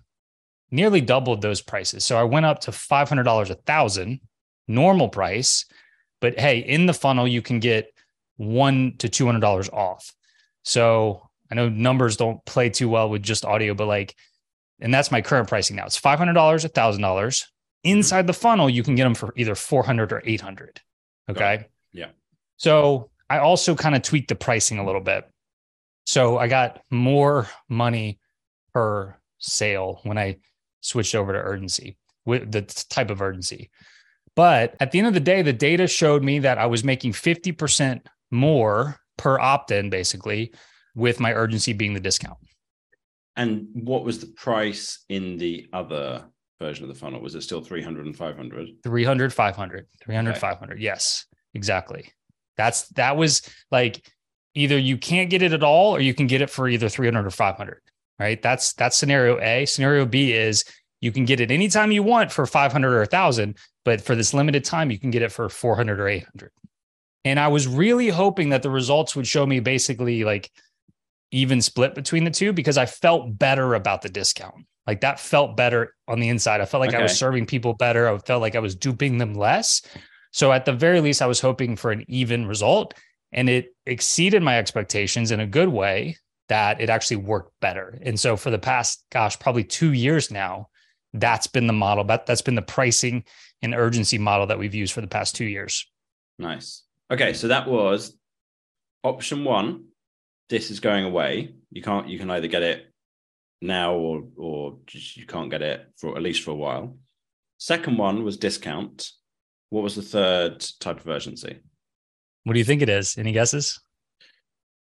nearly 0.72 1.02
doubled 1.02 1.42
those 1.42 1.62
prices. 1.62 2.04
So 2.04 2.18
I 2.18 2.24
went 2.24 2.46
up 2.46 2.62
to 2.62 2.72
$500 2.72 3.50
a 3.50 3.54
thousand 3.54 4.22
normal 4.68 5.10
price. 5.10 5.66
But 6.20 6.40
hey, 6.40 6.60
in 6.60 6.88
the 6.88 6.94
funnel, 6.94 7.28
you 7.28 7.42
can 7.42 7.60
get 7.60 7.94
one 8.38 8.96
to 8.98 9.08
$200 9.08 9.72
off. 9.72 10.14
So 10.64 11.27
I 11.52 11.56
know 11.56 11.70
numbers 11.70 12.18
don't 12.18 12.44
play 12.46 12.70
too 12.70 12.90
well 12.90 13.10
with 13.10 13.24
just 13.24 13.46
audio, 13.46 13.74
but 13.74 13.88
like, 13.88 14.16
and 14.80 14.94
that's 14.94 15.12
my 15.12 15.22
current 15.22 15.48
pricing 15.48 15.76
now. 15.76 15.86
It's 15.86 16.00
$500, 16.00 16.66
a 16.66 16.70
$1,000 16.70 17.44
Mm-hmm. 17.88 17.98
Inside 17.98 18.28
the 18.28 18.34
funnel, 18.34 18.70
you 18.70 18.84
can 18.84 18.96
get 18.96 19.04
them 19.04 19.16
for 19.16 19.34
either 19.38 19.56
400 19.56 20.12
or 20.12 20.22
800. 20.26 20.82
Okay. 21.30 21.66
Yeah. 21.94 22.10
So 22.58 23.10
I 23.30 23.40
also 23.40 23.76
kind 23.76 23.96
of 23.96 24.02
tweaked 24.02 24.30
the 24.30 24.36
pricing 24.36 24.80
a 24.80 24.86
little 24.86 25.02
bit. 25.02 25.30
So 26.06 26.38
I 26.38 26.48
got 26.48 26.82
more 26.90 27.48
money 27.70 28.20
per 28.74 29.16
sale 29.38 30.00
when 30.04 30.18
I 30.18 30.38
switched 30.82 31.16
over 31.16 31.34
to 31.34 31.40
urgency 31.40 31.98
with 32.26 32.52
the 32.52 32.62
type 32.62 33.10
of 33.10 33.22
urgency. 33.22 33.70
But 34.36 34.76
at 34.80 34.92
the 34.92 35.00
end 35.00 35.08
of 35.08 35.14
the 35.14 35.20
day, 35.20 35.42
the 35.42 35.54
data 35.54 35.88
showed 35.88 36.24
me 36.24 36.40
that 36.40 36.58
I 36.58 36.68
was 36.68 36.84
making 36.84 37.14
50% 37.14 38.02
more 38.32 38.98
per 39.18 39.40
opt 39.40 39.72
in 39.72 39.90
basically 39.90 40.54
with 40.98 41.20
my 41.20 41.32
urgency 41.34 41.74
being 41.74 41.94
the 41.94 42.00
discount. 42.00 42.38
And 43.36 43.68
what 43.74 44.04
was 44.04 44.20
the 44.20 44.34
price 44.36 45.06
in 45.10 45.38
the 45.38 45.68
other 45.72 46.26
version 46.60 46.84
of 46.84 46.90
the 46.90 47.00
funnel? 47.00 47.22
Was 47.22 47.36
it 47.36 47.42
still 47.42 47.62
300 47.62 48.08
and 48.08 48.18
500? 48.18 48.70
300, 48.84 49.34
500, 49.34 49.88
300, 50.04 50.32
okay. 50.32 50.40
500. 50.40 50.82
Yes, 50.82 51.26
exactly. 51.54 52.12
That's 52.58 52.88
that 52.90 53.16
was 53.16 53.48
like 53.70 54.04
either 54.56 54.78
you 54.78 54.98
can't 54.98 55.30
get 55.30 55.44
it 55.44 55.54
at 55.54 55.62
all 55.62 55.96
or 55.96 56.00
you 56.00 56.16
can 56.16 56.26
get 56.26 56.42
it 56.42 56.50
for 56.50 56.68
either 56.68 56.90
300 56.90 57.28
or 57.28 57.30
500, 57.30 57.80
right? 58.20 58.42
That's 58.42 58.74
that's 58.74 58.98
scenario 58.98 59.40
A. 59.40 59.68
Scenario 59.68 60.08
B 60.08 60.34
is 60.34 60.66
you 61.00 61.12
can 61.12 61.26
get 61.26 61.40
it 61.40 61.52
anytime 61.52 61.92
you 61.92 62.02
want 62.02 62.32
for 62.32 62.48
500 62.48 62.92
or 62.92 63.02
1000, 63.02 63.56
but 63.86 64.02
for 64.02 64.16
this 64.16 64.34
limited 64.34 64.66
time 64.66 64.90
you 64.90 64.98
can 64.98 65.12
get 65.12 65.22
it 65.22 65.32
for 65.32 65.48
400 65.48 66.00
or 66.00 66.08
800. 66.08 66.50
And 67.24 67.40
I 67.40 67.50
was 67.50 67.68
really 67.68 68.10
hoping 68.10 68.50
that 68.50 68.64
the 68.64 68.72
results 68.72 69.16
would 69.16 69.28
show 69.28 69.46
me 69.46 69.60
basically 69.60 70.24
like 70.24 70.50
even 71.32 71.62
split 71.62 71.96
between 71.96 72.24
the 72.24 72.32
two 72.32 72.54
because 72.54 72.78
I 72.78 72.86
felt 72.86 73.38
better 73.38 73.76
about 73.76 74.02
the 74.02 74.10
discount. 74.10 74.66
Like 74.86 75.02
that 75.02 75.20
felt 75.20 75.58
better 75.58 75.94
on 76.08 76.20
the 76.20 76.30
inside. 76.30 76.62
I 76.62 76.66
felt 76.66 76.80
like 76.80 76.90
okay. 76.90 77.00
I 77.00 77.04
was 77.04 77.18
serving 77.18 77.46
people 77.46 77.74
better. 77.74 78.08
I 78.08 78.18
felt 78.20 78.42
like 78.42 78.56
I 78.56 78.60
was 78.60 78.76
duping 78.76 79.18
them 79.18 79.34
less. 79.34 79.82
So 80.32 80.52
at 80.52 80.66
the 80.66 80.74
very 80.74 81.02
least, 81.02 81.22
I 81.22 81.28
was 81.28 81.42
hoping 81.42 81.76
for 81.76 81.92
an 81.92 82.06
even 82.08 82.48
result. 82.48 82.94
And 83.34 83.50
it 83.50 83.76
exceeded 83.86 84.42
my 84.42 84.58
expectations 84.58 85.32
in 85.32 85.42
a 85.42 85.48
good 85.48 85.68
way 85.68 86.18
that 86.48 86.80
it 86.80 86.90
actually 86.90 87.18
worked 87.18 87.52
better. 87.60 88.00
And 88.02 88.18
so 88.18 88.38
for 88.38 88.50
the 88.50 88.60
past, 88.60 89.04
gosh, 89.12 89.38
probably 89.38 89.66
two 89.66 89.92
years 89.92 90.32
now, 90.32 90.70
that's 91.14 91.48
been 91.48 91.68
the 91.68 91.74
model. 91.74 92.06
That, 92.06 92.26
that's 92.26 92.42
been 92.42 92.56
the 92.56 92.62
pricing 92.62 93.26
and 93.62 93.76
urgency 93.76 94.18
model 94.18 94.48
that 94.48 94.60
we've 94.60 94.76
used 94.76 94.94
for 94.94 95.02
the 95.02 95.08
past 95.08 95.36
two 95.36 95.46
years. 95.46 95.86
Nice. 96.40 96.84
Okay. 97.12 97.34
So 97.34 97.50
that 97.50 97.68
was 97.68 98.16
option 99.04 99.44
one. 99.44 99.86
This 100.50 100.72
is 100.72 100.80
going 100.80 101.06
away. 101.06 101.56
You 101.72 101.82
can't, 101.82 102.08
you 102.08 102.18
can 102.18 102.30
either 102.32 102.48
get 102.48 102.64
it 102.64 102.86
now 103.62 103.96
or 103.96 104.24
or 104.38 104.78
you 104.92 105.26
can't 105.26 105.50
get 105.50 105.62
it 105.62 105.88
for 105.98 106.16
at 106.16 106.24
least 106.24 106.44
for 106.44 106.52
a 106.52 106.56
while. 106.56 106.98
Second 107.58 107.98
one 107.98 108.24
was 108.24 108.38
discount. 108.38 109.12
What 109.70 109.84
was 109.84 109.96
the 109.96 110.02
third 110.02 110.66
type 110.80 111.00
of 111.00 111.08
urgency? 111.08 111.60
What 112.44 112.54
do 112.54 112.60
you 112.60 112.66
think 112.66 112.82
it 112.82 112.90
is? 112.90 113.18
Any 113.18 113.34
guesses? 113.34 113.82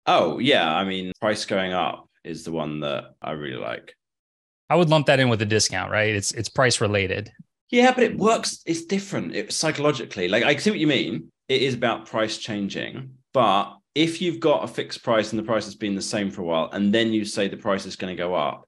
Oh, 0.06 0.38
yeah. 0.38 0.72
I 0.72 0.84
mean, 0.84 1.12
price 1.20 1.46
going 1.46 1.74
up 1.74 2.08
is 2.24 2.44
the 2.44 2.52
one 2.52 2.82
that 2.82 3.16
I 3.22 3.32
really 3.32 3.58
like. 3.58 3.96
I 4.70 4.76
would 4.76 4.90
lump 4.90 5.08
that 5.08 5.20
in 5.20 5.30
with 5.30 5.42
a 5.42 5.46
discount, 5.46 5.92
right? 5.92 6.16
It's 6.16 6.32
it's 6.34 6.50
price 6.50 6.82
related. 6.82 7.32
Yeah, 7.72 7.92
but 7.92 8.04
it 8.04 8.18
works. 8.18 8.62
It's 8.66 8.86
different. 8.86 9.36
It 9.36 9.52
psychologically. 9.52 10.28
Like 10.28 10.44
I 10.44 10.56
see 10.58 10.70
what 10.70 10.80
you 10.80 10.88
mean. 10.88 11.32
It 11.48 11.62
is 11.62 11.74
about 11.76 12.08
price 12.08 12.38
changing, 12.38 13.12
but 13.34 13.78
if 13.96 14.22
you've 14.22 14.42
got 14.42 14.64
a 14.64 14.68
fixed 14.68 15.04
price 15.04 15.32
and 15.32 15.40
the 15.40 15.44
price 15.44 15.66
has 15.66 15.76
been 15.76 15.96
the 15.96 16.02
same 16.02 16.30
for 16.30 16.42
a 16.42 16.46
while, 16.46 16.70
and 16.74 16.94
then 16.94 17.14
you 17.14 17.24
say 17.24 17.48
the 17.48 17.58
price 17.58 17.86
is 17.86 17.96
going 17.96 18.16
to 18.16 18.22
go 18.22 18.36
up, 18.36 18.68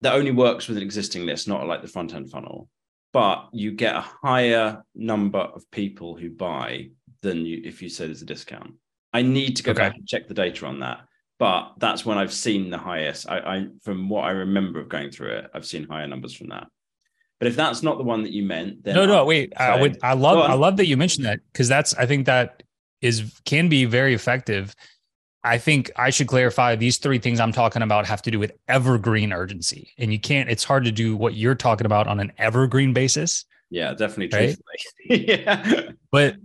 that 0.00 0.14
only 0.14 0.32
works 0.32 0.66
with 0.66 0.78
an 0.78 0.82
existing 0.82 1.26
list, 1.26 1.46
not 1.46 1.66
like 1.66 1.82
the 1.82 1.88
front 1.88 2.14
end 2.14 2.30
funnel. 2.30 2.68
But 3.12 3.48
you 3.52 3.70
get 3.72 3.94
a 3.94 4.00
higher 4.00 4.82
number 4.94 5.38
of 5.38 5.70
people 5.70 6.16
who 6.16 6.30
buy 6.30 6.88
than 7.22 7.46
you 7.46 7.60
if 7.64 7.80
you 7.80 7.88
say 7.88 8.06
there's 8.06 8.22
a 8.22 8.26
discount. 8.26 8.74
I 9.12 9.22
need 9.22 9.56
to 9.56 9.62
go 9.62 9.70
okay. 9.70 9.82
back 9.82 9.94
and 9.94 10.08
check 10.08 10.26
the 10.26 10.34
data 10.34 10.66
on 10.66 10.80
that. 10.80 11.02
But 11.38 11.74
that's 11.78 12.04
when 12.04 12.18
I've 12.18 12.32
seen 12.32 12.70
the 12.70 12.78
highest. 12.78 13.28
I, 13.28 13.38
I 13.38 13.66
from 13.82 14.08
what 14.08 14.24
I 14.24 14.30
remember 14.30 14.80
of 14.80 14.88
going 14.88 15.10
through 15.10 15.30
it, 15.30 15.50
I've 15.54 15.66
seen 15.66 15.84
higher 15.84 16.08
numbers 16.08 16.34
from 16.34 16.48
that. 16.48 16.66
But 17.38 17.48
if 17.48 17.56
that's 17.56 17.82
not 17.82 17.98
the 17.98 18.04
one 18.04 18.22
that 18.22 18.32
you 18.32 18.44
meant, 18.44 18.82
then 18.82 18.94
no, 18.94 19.06
no, 19.06 19.24
wait. 19.24 19.52
I 19.56 19.80
would. 19.80 19.98
I 20.02 20.14
love. 20.14 20.38
I 20.38 20.54
love 20.54 20.76
that 20.78 20.86
you 20.86 20.96
mentioned 20.96 21.26
that 21.26 21.40
because 21.52 21.68
that's. 21.68 21.94
I 21.94 22.06
think 22.06 22.26
that 22.26 22.63
is 23.00 23.40
can 23.44 23.68
be 23.68 23.84
very 23.84 24.14
effective. 24.14 24.74
I 25.44 25.58
think 25.58 25.90
I 25.96 26.08
should 26.08 26.26
clarify 26.26 26.74
these 26.74 26.96
three 26.96 27.18
things 27.18 27.38
I'm 27.38 27.52
talking 27.52 27.82
about 27.82 28.06
have 28.06 28.22
to 28.22 28.30
do 28.30 28.38
with 28.38 28.52
evergreen 28.66 29.30
urgency. 29.30 29.92
And 29.98 30.10
you 30.10 30.18
can't, 30.18 30.48
it's 30.48 30.64
hard 30.64 30.84
to 30.86 30.92
do 30.92 31.16
what 31.16 31.34
you're 31.34 31.54
talking 31.54 31.84
about 31.84 32.06
on 32.06 32.18
an 32.18 32.32
evergreen 32.38 32.94
basis. 32.94 33.44
Yeah, 33.68 33.92
definitely. 33.92 34.38
Right? 34.38 34.58
yeah. 35.28 35.90
But 36.10 36.36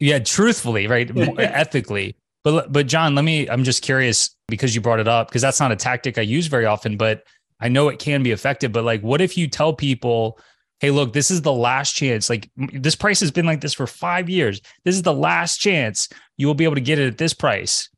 yeah, 0.00 0.18
truthfully, 0.18 0.86
right? 0.86 1.10
ethically. 1.38 2.14
But, 2.44 2.72
but 2.72 2.86
John, 2.88 3.14
let 3.14 3.24
me, 3.24 3.48
I'm 3.48 3.64
just 3.64 3.82
curious 3.82 4.36
because 4.48 4.74
you 4.74 4.82
brought 4.82 5.00
it 5.00 5.08
up, 5.08 5.28
because 5.28 5.40
that's 5.40 5.60
not 5.60 5.72
a 5.72 5.76
tactic 5.76 6.18
I 6.18 6.22
use 6.22 6.46
very 6.46 6.66
often, 6.66 6.98
but 6.98 7.24
I 7.58 7.68
know 7.68 7.88
it 7.88 7.98
can 7.98 8.22
be 8.22 8.32
effective. 8.32 8.70
But 8.70 8.84
like, 8.84 9.00
what 9.00 9.22
if 9.22 9.38
you 9.38 9.48
tell 9.48 9.72
people, 9.72 10.38
hey, 10.82 10.90
look, 10.90 11.12
this 11.12 11.30
is 11.30 11.42
the 11.42 11.52
last 11.52 11.94
chance. 11.94 12.28
Like 12.28 12.50
this 12.56 12.96
price 12.96 13.20
has 13.20 13.30
been 13.30 13.46
like 13.46 13.60
this 13.60 13.72
for 13.72 13.86
five 13.86 14.28
years. 14.28 14.60
This 14.84 14.96
is 14.96 15.02
the 15.02 15.14
last 15.14 15.58
chance 15.58 16.08
you 16.36 16.48
will 16.48 16.54
be 16.54 16.64
able 16.64 16.74
to 16.74 16.80
get 16.80 16.98
it 16.98 17.06
at 17.06 17.18
this 17.18 17.32
price. 17.32 17.88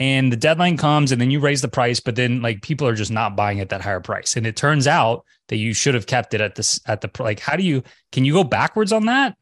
And 0.00 0.30
the 0.30 0.36
deadline 0.36 0.76
comes 0.76 1.12
and 1.12 1.20
then 1.20 1.30
you 1.30 1.38
raise 1.38 1.62
the 1.62 1.68
price, 1.68 2.00
but 2.00 2.16
then 2.16 2.42
like 2.42 2.62
people 2.62 2.86
are 2.86 2.96
just 2.96 3.12
not 3.12 3.36
buying 3.36 3.60
at 3.60 3.68
that 3.68 3.80
higher 3.80 4.00
price. 4.00 4.36
And 4.36 4.44
it 4.44 4.56
turns 4.56 4.88
out 4.88 5.24
that 5.48 5.56
you 5.56 5.72
should 5.72 5.94
have 5.94 6.06
kept 6.06 6.34
it 6.34 6.40
at 6.40 6.56
this 6.56 6.80
at 6.86 7.00
the 7.00 7.10
like, 7.22 7.38
how 7.38 7.54
do 7.54 7.62
you 7.62 7.84
can 8.10 8.24
you 8.24 8.32
go 8.32 8.44
backwards 8.44 8.92
on 8.92 9.06
that? 9.06 9.36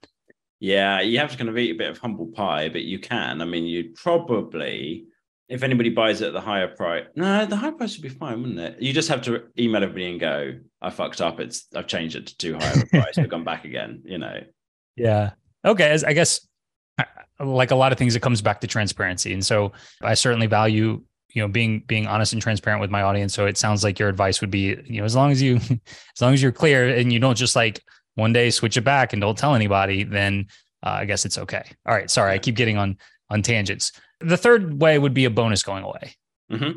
Yeah, 0.60 1.00
you 1.00 1.18
have 1.18 1.30
to 1.32 1.38
kind 1.38 1.48
of 1.48 1.56
eat 1.56 1.74
a 1.74 1.78
bit 1.78 1.90
of 1.90 1.98
humble 1.98 2.26
pie, 2.26 2.68
but 2.68 2.82
you 2.82 2.98
can. 2.98 3.40
I 3.40 3.46
mean, 3.46 3.64
you'd 3.64 3.94
probably 3.94 5.06
if 5.48 5.62
anybody 5.62 5.90
buys 5.90 6.20
it 6.20 6.28
at 6.28 6.32
the 6.32 6.40
higher 6.40 6.68
price, 6.68 7.04
no, 7.16 7.44
the 7.46 7.56
higher 7.56 7.72
price 7.72 7.96
would 7.96 8.02
be 8.02 8.08
fine, 8.08 8.40
wouldn't 8.40 8.58
it? 8.58 8.80
You 8.80 8.92
just 8.92 9.08
have 9.08 9.22
to 9.22 9.44
email 9.58 9.82
everybody 9.82 10.10
and 10.10 10.20
go, 10.20 10.54
I 10.80 10.90
fucked 10.90 11.20
up. 11.20 11.40
It's 11.40 11.66
I've 11.74 11.86
changed 11.86 12.16
it 12.16 12.26
to 12.28 12.36
too 12.36 12.54
high 12.54 12.70
of 12.72 12.82
a 12.82 12.86
price. 12.86 13.16
We've 13.16 13.28
gone 13.28 13.44
back 13.44 13.64
again, 13.64 14.02
you 14.04 14.18
know. 14.18 14.40
Yeah. 14.96 15.32
Okay. 15.64 15.90
As 15.90 16.04
I 16.04 16.12
guess 16.12 16.46
like 17.40 17.70
a 17.70 17.76
lot 17.76 17.92
of 17.92 17.98
things, 17.98 18.16
it 18.16 18.22
comes 18.22 18.40
back 18.40 18.60
to 18.60 18.66
transparency. 18.66 19.32
And 19.32 19.44
so 19.44 19.72
I 20.02 20.14
certainly 20.14 20.46
value 20.46 21.02
you 21.34 21.42
know 21.42 21.48
being 21.48 21.80
being 21.86 22.06
honest 22.06 22.32
and 22.32 22.40
transparent 22.40 22.80
with 22.80 22.90
my 22.90 23.02
audience 23.02 23.34
so 23.34 23.46
it 23.46 23.58
sounds 23.58 23.84
like 23.84 23.98
your 23.98 24.08
advice 24.08 24.40
would 24.40 24.50
be 24.50 24.76
you 24.84 25.00
know 25.00 25.04
as 25.04 25.14
long 25.14 25.30
as 25.30 25.42
you 25.42 25.56
as 25.66 26.20
long 26.20 26.32
as 26.32 26.42
you're 26.42 26.52
clear 26.52 26.88
and 26.88 27.12
you 27.12 27.18
don't 27.18 27.36
just 27.36 27.56
like 27.56 27.82
one 28.14 28.32
day 28.32 28.50
switch 28.50 28.76
it 28.76 28.82
back 28.82 29.12
and 29.12 29.20
don't 29.20 29.36
tell 29.36 29.54
anybody 29.54 30.04
then 30.04 30.46
uh, 30.84 30.90
i 30.90 31.04
guess 31.04 31.24
it's 31.24 31.36
okay 31.36 31.64
all 31.86 31.94
right 31.94 32.10
sorry 32.10 32.32
i 32.32 32.38
keep 32.38 32.54
getting 32.54 32.78
on 32.78 32.96
on 33.30 33.42
tangents 33.42 33.92
the 34.20 34.36
third 34.36 34.80
way 34.80 34.98
would 34.98 35.14
be 35.14 35.24
a 35.24 35.30
bonus 35.30 35.62
going 35.62 35.84
away 35.84 36.14
Mhm. 36.52 36.74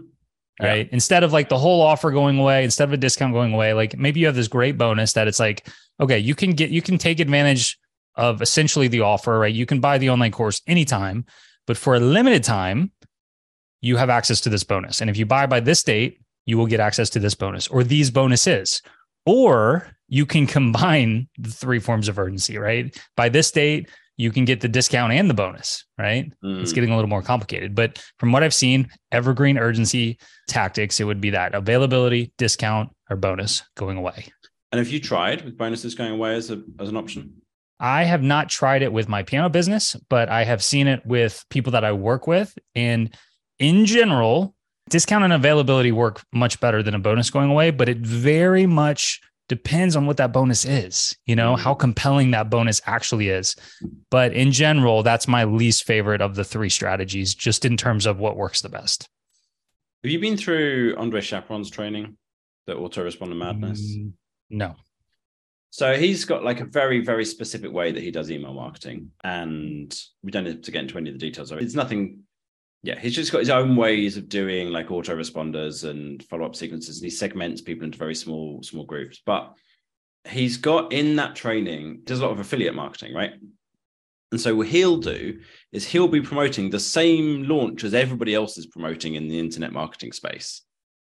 right 0.62 0.86
Yeah. 0.88 0.94
instead 0.94 1.24
of 1.24 1.34
like 1.34 1.50
the 1.50 1.58
whole 1.58 1.82
offer 1.82 2.12
going 2.12 2.38
away 2.40 2.64
instead 2.64 2.88
of 2.88 2.94
a 2.94 2.98
discount 2.98 3.34
going 3.34 3.54
away 3.54 3.74
like 3.74 3.98
maybe 3.98 4.20
you 4.20 4.26
have 4.26 4.36
this 4.36 4.48
great 4.48 4.78
bonus 4.78 5.14
that 5.14 5.28
it's 5.28 5.40
like 5.40 5.68
okay 6.00 6.18
you 6.20 6.36
can 6.36 6.52
get 6.54 6.70
you 6.70 6.82
can 6.82 6.98
take 6.98 7.20
advantage 7.20 7.78
of 8.16 8.42
essentially 8.42 8.88
the 8.88 9.02
offer 9.02 9.38
right 9.40 9.54
you 9.54 9.66
can 9.66 9.80
buy 9.80 9.98
the 9.98 10.10
online 10.10 10.32
course 10.32 10.62
anytime 10.68 11.26
but 11.68 11.78
for 11.78 11.96
a 11.96 12.00
limited 12.00 12.44
time 12.44 12.92
you 13.82 13.98
have 13.98 14.10
access 14.10 14.42
to 14.42 14.50
this 14.50 14.64
bonus 14.64 15.02
and 15.02 15.10
if 15.10 15.18
you 15.18 15.26
buy 15.26 15.46
by 15.46 15.60
this 15.60 15.84
date 15.84 16.20
you 16.46 16.58
will 16.58 16.66
get 16.66 16.80
access 16.80 17.10
to 17.12 17.20
this 17.20 17.36
bonus 17.36 17.68
or 17.68 17.84
these 17.84 18.10
bonuses 18.10 18.82
or 19.26 19.88
you 20.08 20.26
can 20.26 20.48
combine 20.48 21.28
the 21.38 21.50
three 21.52 21.80
forms 21.80 22.08
of 22.08 22.18
urgency 22.18 22.58
right 22.58 22.98
by 23.16 23.30
this 23.30 23.52
date 23.52 23.90
you 24.18 24.32
can 24.32 24.46
get 24.46 24.62
the 24.62 24.68
discount 24.68 25.14
and 25.14 25.30
the 25.30 25.34
bonus 25.34 25.86
right 25.98 26.26
it's 26.44 26.72
Mm. 26.72 26.76
getting 26.76 26.92
a 26.92 26.96
little 26.96 27.10
more 27.10 27.22
complicated. 27.22 27.76
But 27.76 28.04
from 28.20 28.32
what 28.32 28.44
I've 28.44 28.54
seen, 28.54 28.90
evergreen 29.12 29.58
urgency 29.58 30.18
tactics, 30.48 31.00
it 31.00 31.04
would 31.06 31.22
be 31.22 31.30
that 31.32 31.54
availability, 31.54 32.32
discount, 32.38 32.90
or 33.10 33.16
bonus 33.16 33.64
going 33.76 33.98
away. 33.98 34.26
And 34.72 34.80
have 34.80 34.90
you 34.90 35.00
tried 35.00 35.46
with 35.46 35.58
bonuses 35.58 35.96
going 35.96 36.12
away 36.12 36.36
as 36.36 36.52
a 36.52 36.62
as 36.80 36.90
an 36.90 36.98
option? 36.98 37.42
I 37.80 38.04
have 38.06 38.24
not 38.24 38.50
tried 38.50 38.82
it 38.82 38.92
with 38.92 39.08
my 39.08 39.22
piano 39.22 39.50
business, 39.50 39.96
but 40.10 40.30
I 40.30 40.44
have 40.44 40.64
seen 40.64 40.88
it 40.88 41.06
with 41.06 41.46
people 41.50 41.72
that 41.74 41.84
I 41.86 41.92
work 41.92 42.26
with. 42.26 42.58
And 42.74 43.16
in 43.60 43.86
general, 43.86 44.56
discount 44.90 45.24
and 45.24 45.32
availability 45.34 45.92
work 45.92 46.24
much 46.34 46.60
better 46.60 46.82
than 46.82 46.96
a 46.96 47.00
bonus 47.00 47.30
going 47.30 47.52
away, 47.52 47.70
but 47.72 47.88
it 47.88 48.00
very 48.00 48.66
much 48.66 49.22
depends 49.48 49.96
on 49.96 50.06
what 50.06 50.18
that 50.18 50.34
bonus 50.34 50.66
is, 50.66 51.16
you 51.26 51.36
know, 51.36 51.56
how 51.56 51.74
compelling 51.74 52.32
that 52.32 52.50
bonus 52.50 52.82
actually 52.86 53.30
is. 53.30 53.56
But 54.12 54.34
in 54.34 54.52
general, 54.52 55.04
that's 55.04 55.28
my 55.28 55.46
least 55.46 55.86
favorite 55.86 56.22
of 56.22 56.36
the 56.36 56.44
three 56.44 56.70
strategies, 56.70 57.34
just 57.34 57.64
in 57.66 57.78
terms 57.78 58.06
of 58.06 58.20
what 58.20 58.36
works 58.36 58.62
the 58.62 58.70
best. 58.70 59.08
Have 60.04 60.12
you 60.12 60.20
been 60.20 60.38
through 60.38 60.96
Andre 60.98 61.22
Chaperon's 61.22 61.70
training, 61.70 62.18
the 62.66 62.74
autoresponder 62.76 63.38
madness? 63.38 63.82
Mm, 63.82 64.12
No. 64.50 64.76
So 65.70 65.96
he's 65.96 66.26
got 66.26 66.44
like 66.44 66.60
a 66.62 66.66
very, 66.66 67.02
very 67.04 67.26
specific 67.26 67.72
way 67.72 67.92
that 67.92 68.02
he 68.02 68.10
does 68.10 68.32
email 68.32 68.54
marketing. 68.54 69.12
And 69.24 69.94
we 70.24 70.32
don't 70.32 70.46
need 70.46 70.64
to 70.64 70.72
get 70.72 70.84
into 70.84 70.98
any 70.98 71.10
of 71.10 71.16
the 71.16 71.20
details 71.20 71.52
of 71.52 71.58
it. 71.60 71.64
It's 71.64 71.76
nothing, 71.76 72.24
yeah, 72.84 73.00
he's 73.00 73.16
just 73.16 73.32
got 73.32 73.40
his 73.40 73.50
own 73.50 73.76
ways 73.76 74.18
of 74.18 74.30
doing 74.30 74.70
like 74.70 74.88
autoresponders 74.88 75.90
and 75.90 76.24
follow-up 76.24 76.56
sequences. 76.56 76.98
And 76.98 77.06
he 77.06 77.10
segments 77.10 77.62
people 77.62 77.86
into 77.86 77.98
very 77.98 78.16
small, 78.16 78.62
small 78.64 78.86
groups. 78.86 79.22
But 79.26 79.54
he's 80.28 80.58
got 80.58 80.94
in 80.94 81.16
that 81.16 81.36
training, 81.36 82.02
does 82.04 82.20
a 82.20 82.24
lot 82.24 82.32
of 82.32 82.40
affiliate 82.40 82.76
marketing, 82.76 83.14
right? 83.14 83.34
And 84.32 84.40
so 84.40 84.56
what 84.56 84.68
he'll 84.68 84.98
do 84.98 85.40
is 85.72 85.88
he'll 85.88 86.08
be 86.08 86.22
promoting 86.22 86.70
the 86.70 86.80
same 86.80 87.44
launch 87.44 87.84
as 87.84 87.94
everybody 87.94 88.36
else 88.36 88.58
is 88.58 88.66
promoting 88.66 89.16
in 89.16 89.28
the 89.28 89.40
internet 89.40 89.72
marketing 89.72 90.12
space. 90.12 90.62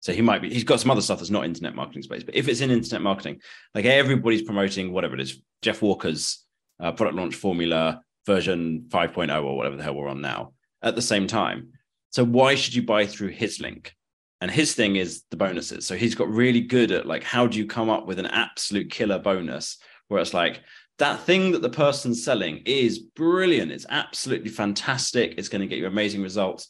So 0.01 0.13
he 0.13 0.21
might 0.21 0.41
be, 0.41 0.53
he's 0.53 0.63
got 0.63 0.79
some 0.79 0.91
other 0.91 1.01
stuff 1.01 1.19
that's 1.19 1.31
not 1.31 1.43
internet 1.43 1.75
marketing 1.75 2.03
space, 2.03 2.23
but 2.23 2.35
if 2.35 2.47
it's 2.47 2.61
in 2.61 2.71
internet 2.71 3.01
marketing, 3.01 3.41
like 3.75 3.85
everybody's 3.85 4.43
promoting 4.43 4.93
whatever 4.93 5.15
it 5.15 5.21
is, 5.21 5.41
Jeff 5.61 5.81
Walker's 5.81 6.45
uh, 6.79 6.93
product 6.93 7.17
launch 7.17 7.35
formula 7.35 8.01
version 8.25 8.85
5.0 8.89 9.43
or 9.43 9.57
whatever 9.57 9.75
the 9.75 9.83
hell 9.83 9.95
we're 9.95 10.07
on 10.07 10.21
now 10.21 10.53
at 10.81 10.95
the 10.95 11.01
same 11.01 11.27
time. 11.27 11.73
So 12.11 12.23
why 12.23 12.55
should 12.55 12.75
you 12.75 12.83
buy 12.83 13.05
through 13.05 13.29
his 13.29 13.59
link? 13.59 13.95
And 14.41 14.49
his 14.49 14.73
thing 14.73 14.95
is 14.95 15.23
the 15.31 15.37
bonuses. 15.37 15.85
So 15.85 15.95
he's 15.95 16.15
got 16.15 16.29
really 16.29 16.61
good 16.61 16.91
at 16.91 17.05
like, 17.05 17.23
how 17.23 17.45
do 17.45 17.57
you 17.57 17.65
come 17.65 17.89
up 17.89 18.07
with 18.07 18.19
an 18.19 18.25
absolute 18.25 18.89
killer 18.89 19.19
bonus 19.19 19.77
where 20.07 20.21
it's 20.21 20.33
like, 20.33 20.61
that 20.97 21.21
thing 21.21 21.53
that 21.53 21.61
the 21.61 21.69
person's 21.69 22.23
selling 22.23 22.57
is 22.65 22.99
brilliant. 22.99 23.71
It's 23.71 23.85
absolutely 23.89 24.49
fantastic. 24.49 25.35
It's 25.37 25.47
going 25.47 25.61
to 25.61 25.67
get 25.67 25.79
you 25.79 25.87
amazing 25.87 26.21
results. 26.21 26.67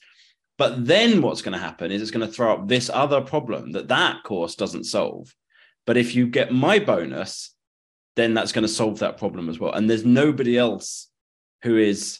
But 0.60 0.86
then 0.86 1.24
what's 1.24 1.42
going 1.42 1.54
to 1.54 1.60
happen 1.60 1.92
is 1.92 2.02
it's 2.02 2.12
going 2.12 2.28
to 2.28 2.32
throw 2.32 2.54
up 2.54 2.68
this 2.68 2.92
other 2.94 3.22
problem 3.22 3.72
that 3.72 3.88
that 3.88 4.24
course 4.24 4.56
doesn't 4.56 4.84
solve. 4.84 5.34
But 5.88 5.98
if 5.98 6.14
you 6.14 6.28
get 6.28 6.54
my 6.54 6.78
bonus, 6.78 7.56
then 8.16 8.36
that's 8.36 8.52
going 8.52 8.64
to 8.64 8.68
solve 8.68 9.00
that 9.00 9.18
problem 9.18 9.50
as 9.50 9.60
well. 9.60 9.72
And 9.72 9.90
there's 9.90 10.06
nobody 10.06 10.58
else 10.58 11.08
who 11.64 11.78
is 11.78 12.20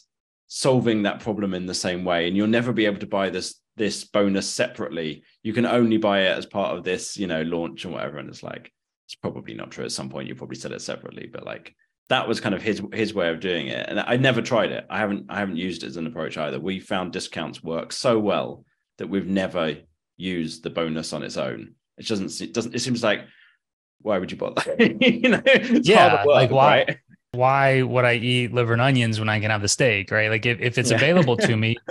solving 0.52 1.02
that 1.04 1.20
problem 1.20 1.54
in 1.54 1.64
the 1.64 1.74
same 1.74 2.04
way. 2.04 2.26
And 2.26 2.36
you'll 2.36 2.48
never 2.48 2.72
be 2.72 2.86
able 2.86 2.98
to 2.98 3.06
buy 3.06 3.30
this 3.30 3.54
this 3.76 4.04
bonus 4.04 4.48
separately. 4.50 5.22
You 5.44 5.52
can 5.52 5.64
only 5.64 5.96
buy 5.96 6.22
it 6.22 6.36
as 6.36 6.44
part 6.44 6.76
of 6.76 6.82
this, 6.84 7.16
you 7.16 7.28
know, 7.28 7.42
launch 7.42 7.86
or 7.86 7.90
whatever. 7.90 8.18
And 8.18 8.28
it's 8.28 8.42
like 8.42 8.70
it's 9.06 9.14
probably 9.14 9.54
not 9.54 9.70
true. 9.70 9.84
At 9.84 9.92
some 9.92 10.10
point, 10.10 10.28
you 10.28 10.34
probably 10.34 10.56
sell 10.56 10.72
it 10.72 10.82
separately, 10.82 11.30
but 11.32 11.44
like 11.46 11.74
that 12.08 12.26
was 12.26 12.40
kind 12.40 12.54
of 12.56 12.62
his 12.62 12.82
his 12.92 13.14
way 13.14 13.28
of 13.28 13.38
doing 13.38 13.68
it 13.68 13.88
and 13.88 14.00
i 14.00 14.16
never 14.16 14.42
tried 14.42 14.72
it 14.72 14.84
i 14.90 14.98
haven't 14.98 15.26
i 15.28 15.38
haven't 15.38 15.56
used 15.56 15.84
it 15.84 15.86
as 15.86 15.96
an 15.96 16.08
approach 16.08 16.36
either 16.36 16.58
we 16.58 16.80
found 16.80 17.12
discounts 17.12 17.62
work 17.62 17.92
so 17.92 18.18
well 18.18 18.64
that 18.98 19.06
we've 19.08 19.28
never 19.28 19.76
used 20.16 20.64
the 20.64 20.70
bonus 20.70 21.12
on 21.12 21.22
its 21.22 21.36
own 21.36 21.72
it 21.98 22.06
doesn't 22.08 22.40
it 22.40 22.52
doesn't 22.52 22.74
it 22.74 22.80
seems 22.80 23.04
like 23.04 23.20
why 24.02 24.18
would 24.18 24.32
you 24.32 24.36
bother 24.36 24.74
you 24.80 25.28
know 25.28 25.40
it's 25.46 25.88
Yeah, 25.88 26.16
work, 26.16 26.26
like, 26.26 26.50
why- 26.50 26.78
right? 26.88 26.98
Why 27.32 27.82
would 27.82 28.04
I 28.04 28.14
eat 28.14 28.52
liver 28.52 28.72
and 28.72 28.82
onions 28.82 29.18
when 29.20 29.28
I 29.28 29.38
can 29.40 29.50
have 29.50 29.62
the 29.62 29.68
steak, 29.68 30.10
right? 30.10 30.30
Like 30.30 30.46
if, 30.46 30.60
if 30.60 30.78
it's 30.78 30.90
Yeah. 30.90 30.96
available 30.96 31.36
to 31.36 31.56
me. 31.56 31.76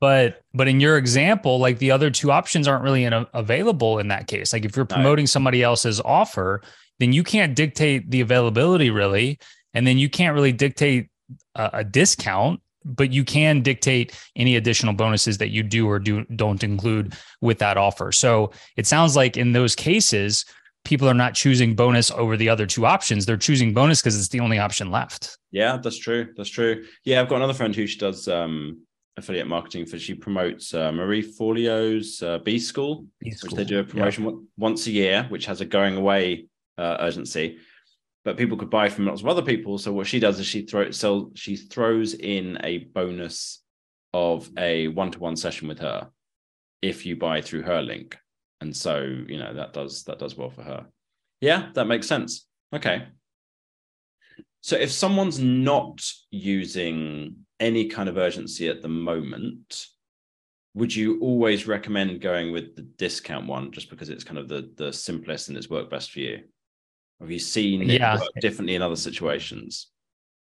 But 0.00 0.42
but 0.54 0.68
in 0.68 0.78
your 0.78 0.96
example, 0.96 1.58
like 1.58 1.78
the 1.78 1.90
other 1.90 2.08
two 2.08 2.30
options 2.30 2.68
aren't 2.68 2.84
really 2.84 3.02
in, 3.02 3.26
available 3.34 3.98
in 3.98 4.06
that 4.08 4.28
case. 4.28 4.52
Like 4.52 4.64
if 4.64 4.76
you're 4.76 4.84
promoting 4.84 5.26
somebody 5.26 5.60
else's 5.60 6.00
offer, 6.00 6.62
then 7.00 7.12
you 7.12 7.24
can't 7.24 7.56
dictate 7.56 8.08
the 8.08 8.20
availability 8.20 8.90
really, 8.90 9.40
and 9.74 9.84
then 9.88 9.98
you 9.98 10.08
can't 10.08 10.34
really 10.36 10.52
dictate 10.52 11.08
a, 11.56 11.70
a 11.72 11.84
discount. 11.84 12.60
But 12.84 13.12
you 13.12 13.24
can 13.24 13.60
dictate 13.60 14.16
any 14.36 14.54
additional 14.54 14.94
bonuses 14.94 15.38
that 15.38 15.48
you 15.48 15.64
do 15.64 15.88
or 15.88 15.98
do 15.98 16.24
don't 16.26 16.62
include 16.62 17.14
with 17.40 17.58
that 17.58 17.76
offer. 17.76 18.12
So 18.12 18.52
it 18.76 18.86
sounds 18.86 19.16
like 19.16 19.36
in 19.36 19.50
those 19.50 19.74
cases, 19.74 20.44
people 20.88 21.06
are 21.06 21.12
not 21.14 21.34
choosing 21.34 21.74
bonus 21.74 22.10
over 22.10 22.34
the 22.34 22.48
other 22.48 22.64
two 22.64 22.86
options. 22.86 23.26
They're 23.26 23.36
choosing 23.36 23.74
bonus 23.74 24.00
because 24.00 24.18
it's 24.18 24.28
the 24.28 24.40
only 24.40 24.58
option 24.58 24.90
left. 24.90 25.36
Yeah, 25.50 25.76
that's 25.76 25.98
true. 25.98 26.32
That's 26.34 26.48
true. 26.48 26.86
Yeah, 27.04 27.20
I've 27.20 27.28
got 27.28 27.36
another 27.36 27.52
friend 27.52 27.76
who 27.76 27.86
she 27.86 27.98
does 27.98 28.26
um, 28.26 28.80
affiliate 29.18 29.46
marketing 29.46 29.84
for. 29.84 29.98
She 29.98 30.14
promotes 30.14 30.72
uh, 30.72 30.90
Marie 30.90 31.20
Forleo's 31.20 32.22
uh, 32.22 32.38
B 32.38 32.58
School, 32.58 33.04
which 33.20 33.52
they 33.52 33.64
do 33.64 33.80
a 33.80 33.84
promotion 33.84 34.24
on- 34.26 34.46
once 34.56 34.86
a 34.86 34.90
year, 34.90 35.26
which 35.28 35.44
has 35.44 35.60
a 35.60 35.66
going 35.66 35.98
away 35.98 36.46
uh, 36.78 36.96
urgency. 37.00 37.58
But 38.24 38.38
people 38.38 38.56
could 38.56 38.70
buy 38.70 38.88
from 38.88 39.04
lots 39.06 39.20
of 39.20 39.28
other 39.28 39.42
people. 39.42 39.76
So 39.76 39.92
what 39.92 40.06
she 40.06 40.18
does 40.18 40.40
is 40.40 40.46
she 40.46 40.62
throws 40.62 40.98
so 40.98 41.32
she 41.34 41.56
throws 41.56 42.14
in 42.14 42.58
a 42.64 42.78
bonus 42.78 43.62
of 44.14 44.48
a 44.56 44.88
one 44.88 45.10
to 45.10 45.18
one 45.18 45.36
session 45.36 45.68
with 45.68 45.80
her 45.80 46.08
if 46.80 47.04
you 47.04 47.14
buy 47.16 47.42
through 47.42 47.62
her 47.62 47.82
link, 47.82 48.16
and 48.60 48.76
so 48.76 49.00
you 49.00 49.38
know 49.38 49.54
that 49.54 49.72
does 49.72 50.04
that 50.04 50.18
does 50.18 50.36
well 50.36 50.50
for 50.50 50.62
her. 50.62 50.86
Yeah, 51.40 51.70
that 51.74 51.86
makes 51.86 52.06
sense. 52.06 52.46
Okay. 52.74 53.06
So 54.60 54.76
if 54.76 54.90
someone's 54.90 55.38
not 55.38 56.00
using 56.30 57.36
any 57.60 57.86
kind 57.86 58.08
of 58.08 58.16
urgency 58.16 58.68
at 58.68 58.82
the 58.82 58.88
moment, 58.88 59.86
would 60.74 60.94
you 60.94 61.20
always 61.20 61.66
recommend 61.66 62.20
going 62.20 62.52
with 62.52 62.76
the 62.76 62.82
discount 62.82 63.46
one 63.46 63.70
just 63.72 63.88
because 63.88 64.08
it's 64.10 64.24
kind 64.24 64.38
of 64.38 64.48
the 64.48 64.70
the 64.76 64.92
simplest 64.92 65.48
and 65.48 65.56
it's 65.56 65.70
worked 65.70 65.90
best 65.90 66.10
for 66.10 66.20
you? 66.20 66.40
Have 67.20 67.30
you 67.30 67.38
seen 67.38 67.82
it 67.82 68.00
Yeah. 68.00 68.18
differently 68.40 68.74
in 68.74 68.82
other 68.82 68.96
situations? 68.96 69.88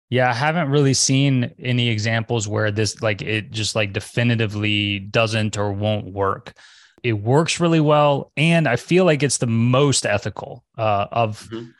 Yeah, 0.09 0.29
I 0.29 0.33
haven't 0.33 0.69
really 0.69 0.93
seen 0.93 1.55
any 1.57 1.87
examples 1.87 2.47
where 2.47 2.69
this 2.69 3.01
like 3.01 3.21
it 3.21 3.49
just 3.51 3.75
like 3.75 3.93
definitively 3.93 4.99
doesn't 4.99 5.57
or 5.57 5.71
won't 5.71 6.11
work. 6.11 6.53
It 7.03 7.13
works 7.13 7.59
really 7.59 7.79
well, 7.79 8.31
and 8.37 8.67
I 8.67 8.75
feel 8.75 9.05
like 9.05 9.23
it's 9.23 9.37
the 9.37 9.47
most 9.47 10.05
ethical 10.05 10.63
uh, 10.77 11.07
of. 11.11 11.47
Mhm. 11.51 11.73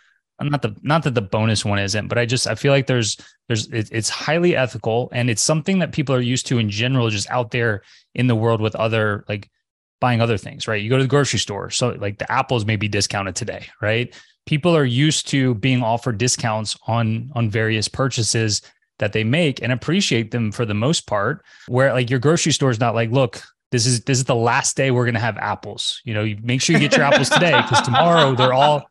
Not 0.44 0.64
the 0.64 0.76
not 0.82 1.04
that 1.04 1.14
the 1.14 1.22
bonus 1.22 1.64
one 1.64 1.78
isn't, 1.78 2.08
but 2.08 2.18
I 2.18 2.26
just 2.26 2.48
I 2.48 2.56
feel 2.56 2.72
like 2.72 2.88
there's 2.88 3.16
there's 3.48 3.68
it, 3.68 3.90
it's 3.92 4.10
highly 4.10 4.56
ethical 4.56 5.08
and 5.14 5.30
it's 5.30 5.42
something 5.44 5.78
that 5.80 5.92
people 5.92 6.16
are 6.16 6.22
used 6.22 6.48
to 6.48 6.58
in 6.58 6.68
general, 6.68 7.12
just 7.12 7.30
out 7.30 7.52
there 7.52 7.84
in 8.16 8.26
the 8.26 8.34
world 8.36 8.60
with 8.60 8.74
other 8.76 9.24
like 9.30 9.52
buying 10.00 10.20
other 10.20 10.38
things, 10.38 10.68
right? 10.68 10.82
You 10.82 10.90
go 10.90 10.98
to 10.98 11.04
the 11.04 11.08
grocery 11.08 11.38
store, 11.38 11.70
so 11.70 11.90
like 11.90 12.18
the 12.18 12.32
apples 12.32 12.66
may 12.66 12.76
be 12.76 12.88
discounted 12.88 13.36
today, 13.36 13.68
right? 13.82 14.14
people 14.48 14.76
are 14.76 14.84
used 14.86 15.28
to 15.28 15.54
being 15.56 15.84
offered 15.84 16.18
discounts 16.18 16.76
on 16.88 17.30
on 17.36 17.48
various 17.50 17.88
purchases 17.88 18.62
that 19.00 19.14
they 19.14 19.24
make 19.24 19.62
and 19.62 19.72
appreciate 19.72 20.32
them 20.32 20.52
for 20.52 20.66
the 20.66 20.74
most 20.74 21.08
part 21.08 21.44
where 21.68 21.94
like 21.94 22.10
your 22.10 22.20
grocery 22.20 22.52
store 22.52 22.72
is 22.72 22.80
not 22.80 22.96
like 22.96 23.12
look 23.12 23.42
this 23.72 23.86
is 23.86 24.02
this 24.04 24.18
is 24.18 24.26
the 24.26 24.36
last 24.36 24.76
day 24.78 24.92
we're 24.92 25.06
going 25.06 25.14
to 25.16 25.20
have 25.20 25.38
apples 25.38 26.02
you 26.04 26.14
know 26.14 26.24
you 26.24 26.38
make 26.42 26.62
sure 26.62 26.74
you 26.74 26.80
get 26.80 26.96
your 26.96 27.06
apples 27.06 27.30
today 27.30 27.60
because 27.62 27.82
tomorrow 27.82 28.36
they're 28.36 28.54
all 28.54 28.84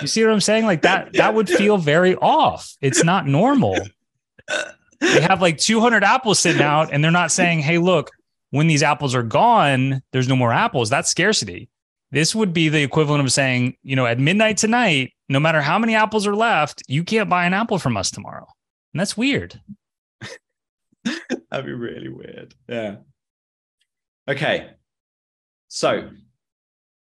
you 0.00 0.06
see 0.06 0.22
what 0.24 0.32
i'm 0.32 0.40
saying 0.40 0.64
like 0.64 0.82
that 0.82 1.12
that 1.14 1.34
would 1.34 1.48
feel 1.48 1.78
very 1.78 2.14
off 2.16 2.76
it's 2.80 3.02
not 3.02 3.26
normal 3.26 3.76
they 5.02 5.20
have 5.20 5.42
like 5.42 5.58
200 5.58 6.04
apples 6.04 6.38
sitting 6.38 6.62
out 6.62 6.92
and 6.92 7.02
they're 7.02 7.10
not 7.10 7.32
saying, 7.32 7.60
hey, 7.60 7.78
look, 7.78 8.10
when 8.50 8.66
these 8.66 8.82
apples 8.82 9.14
are 9.14 9.22
gone, 9.22 10.02
there's 10.12 10.28
no 10.28 10.36
more 10.36 10.52
apples. 10.52 10.90
That's 10.90 11.08
scarcity. 11.08 11.68
This 12.10 12.34
would 12.34 12.52
be 12.52 12.68
the 12.68 12.82
equivalent 12.82 13.24
of 13.24 13.32
saying, 13.32 13.76
you 13.82 13.96
know, 13.96 14.06
at 14.06 14.18
midnight 14.18 14.58
tonight, 14.58 15.12
no 15.28 15.40
matter 15.40 15.60
how 15.60 15.78
many 15.78 15.94
apples 15.94 16.26
are 16.26 16.36
left, 16.36 16.82
you 16.86 17.04
can't 17.04 17.28
buy 17.28 17.46
an 17.46 17.54
apple 17.54 17.78
from 17.78 17.96
us 17.96 18.10
tomorrow. 18.10 18.46
And 18.92 19.00
that's 19.00 19.16
weird. 19.16 19.60
That'd 21.50 21.66
be 21.66 21.72
really 21.72 22.10
weird. 22.10 22.54
Yeah. 22.68 22.96
Okay. 24.28 24.70
So, 25.68 26.10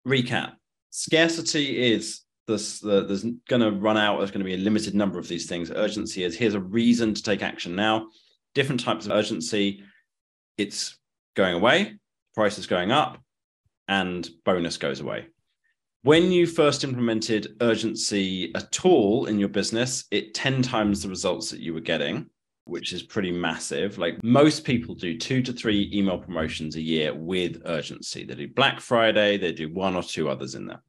recap 0.07 0.53
scarcity 0.91 1.93
is 1.93 2.23
this, 2.47 2.81
the, 2.81 3.05
there's 3.07 3.25
going 3.49 3.63
to 3.63 3.71
run 3.71 3.97
out. 3.97 4.19
There's 4.19 4.31
going 4.31 4.41
to 4.41 4.45
be 4.45 4.55
a 4.55 4.59
limited 4.59 4.95
number 4.95 5.19
of 5.19 5.29
these 5.29 5.47
things. 5.47 5.71
Urgency 5.71 6.25
is 6.25 6.37
here's 6.37 6.55
a 6.55 6.61
reason 6.61 7.15
to 7.15 7.23
take 7.23 7.43
action 7.43 7.75
now. 7.75 8.09
Different 8.55 8.81
types 8.81 9.07
of 9.07 9.13
urgency. 9.13 9.85
It's 10.59 10.99
going 11.37 11.55
away, 11.55 11.95
price 12.35 12.59
is 12.59 12.67
going 12.67 12.91
up, 12.91 13.19
and 13.89 14.29
bonus 14.45 14.77
goes 14.77 15.01
away. 15.01 15.27
When 16.03 16.33
you 16.33 16.47
first 16.47 16.83
implemented 16.83 17.57
urgency 17.61 18.55
at 18.55 18.85
all 18.85 19.27
in 19.27 19.39
your 19.39 19.49
business, 19.49 20.05
it 20.11 20.35
10 20.35 20.63
times 20.63 21.03
the 21.03 21.09
results 21.09 21.51
that 21.51 21.61
you 21.61 21.73
were 21.73 21.81
getting, 21.81 22.27
which 22.71 22.93
is 22.93 23.03
pretty 23.03 23.33
massive. 23.33 23.99
Like 23.99 24.23
most 24.23 24.65
people 24.65 24.95
do 24.95 25.19
two 25.19 25.43
to 25.43 25.53
three 25.53 25.91
email 25.93 26.19
promotions 26.19 26.77
a 26.77 26.81
year 26.81 27.13
with 27.13 27.63
urgency. 27.65 28.25
They 28.25 28.35
do 28.35 28.49
Black 28.49 28.81
Friday, 28.81 29.37
they 29.37 29.53
do 29.53 29.73
one 29.73 29.97
or 29.97 30.03
two 30.03 30.29
others 30.29 30.55
in 30.55 30.67
there. 30.67 30.83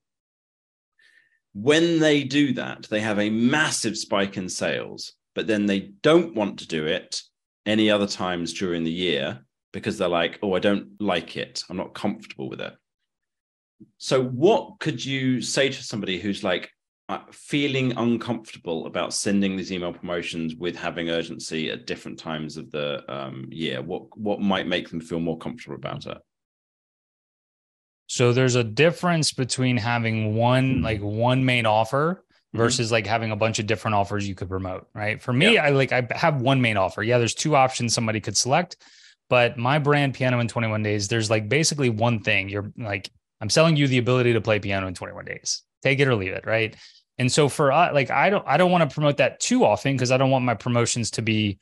When 1.54 2.00
they 2.00 2.24
do 2.24 2.54
that, 2.54 2.88
they 2.90 3.02
have 3.02 3.20
a 3.20 3.30
massive 3.30 3.98
spike 3.98 4.38
in 4.38 4.48
sales, 4.48 5.14
but 5.36 5.48
then 5.48 5.66
they 5.66 5.92
don't 6.02 6.36
want 6.36 6.60
to 6.60 6.68
do 6.68 6.86
it 6.86 7.22
any 7.66 7.90
other 7.90 8.08
times 8.08 8.54
during 8.54 8.84
the 8.84 8.92
year 8.92 9.42
because 9.74 9.98
they're 9.98 10.08
like, 10.08 10.40
oh, 10.42 10.54
I 10.54 10.60
don't 10.60 11.02
like 11.02 11.36
it. 11.36 11.64
I'm 11.70 11.78
not 11.78 11.94
comfortable 11.94 12.50
with 12.50 12.62
it. 12.62 12.74
So, 13.98 14.24
what 14.24 14.80
could 14.80 15.04
you 15.04 15.42
say 15.42 15.70
to 15.70 15.84
somebody 15.84 16.20
who's 16.20 16.44
like 16.44 16.70
feeling 17.32 17.94
uncomfortable 17.98 18.86
about 18.86 19.14
sending 19.14 19.56
these 19.58 19.72
email 19.72 19.94
promotions 19.94 20.56
with 20.56 20.76
having 20.76 21.10
urgency 21.10 21.70
at 21.70 21.86
different 21.86 22.20
times 22.20 22.58
of 22.58 22.72
the 22.72 23.04
um, 23.08 23.48
year? 23.52 23.82
What 23.82 24.18
what 24.18 24.40
might 24.40 24.68
make 24.68 24.90
them 24.90 25.02
feel 25.02 25.20
more 25.20 25.38
comfortable 25.38 25.76
about 25.76 26.06
it? 26.06 26.18
So 28.08 28.34
there's 28.34 28.56
a 28.56 28.64
difference 28.64 29.32
between 29.32 29.78
having 29.78 30.36
one 30.36 30.82
like 30.82 31.02
one 31.02 31.46
main 31.46 31.66
offer 31.66 32.26
mm-hmm. 32.26 32.58
versus 32.58 32.88
mm-hmm. 32.88 32.94
like 32.96 33.08
having 33.08 33.32
a 33.32 33.38
bunch 33.38 33.60
of 33.60 33.68
different 33.68 33.96
offers 33.96 34.28
you 34.28 34.36
could 34.36 34.50
promote, 34.50 34.88
right? 34.94 35.22
For 35.22 35.32
me, 35.32 35.54
yeah. 35.54 35.64
I 35.64 35.70
like 35.70 35.92
I 35.92 36.06
have 36.12 36.42
one 36.42 36.62
main 36.62 36.78
offer. 36.78 37.04
Yeah, 37.04 37.20
there's 37.20 37.34
two 37.34 37.56
options 37.56 37.94
somebody 37.94 38.20
could 38.20 38.36
select, 38.36 38.76
but 39.30 39.58
my 39.58 39.80
brand 39.80 40.14
piano 40.14 40.40
in 40.40 40.50
21 40.50 40.84
days, 40.84 41.08
there's 41.08 41.30
like 41.30 41.48
basically 41.48 41.90
one 41.90 42.22
thing. 42.22 42.50
You're 42.50 42.74
like 42.78 43.10
I'm 43.40 43.50
selling 43.50 43.76
you 43.76 43.88
the 43.88 43.98
ability 43.98 44.34
to 44.34 44.42
play 44.42 44.60
piano 44.60 44.88
in 44.88 44.94
21 44.94 45.26
days. 45.26 45.64
Take 45.82 46.00
it 46.00 46.08
or 46.08 46.16
leave 46.16 46.34
it, 46.34 46.46
right? 46.46 46.76
And 47.22 47.32
so 47.32 47.50
for 47.50 47.72
uh, 47.72 47.94
like 47.94 48.10
I 48.10 48.32
don't 48.32 48.44
I 48.48 48.58
don't 48.58 48.72
want 48.72 48.90
to 48.90 48.92
promote 48.92 49.18
that 49.18 49.40
too 49.40 49.64
often 49.64 49.94
because 49.94 50.10
I 50.10 50.18
don't 50.18 50.32
want 50.32 50.44
my 50.44 50.56
promotions 50.56 51.12
to 51.12 51.22
be 51.22 51.60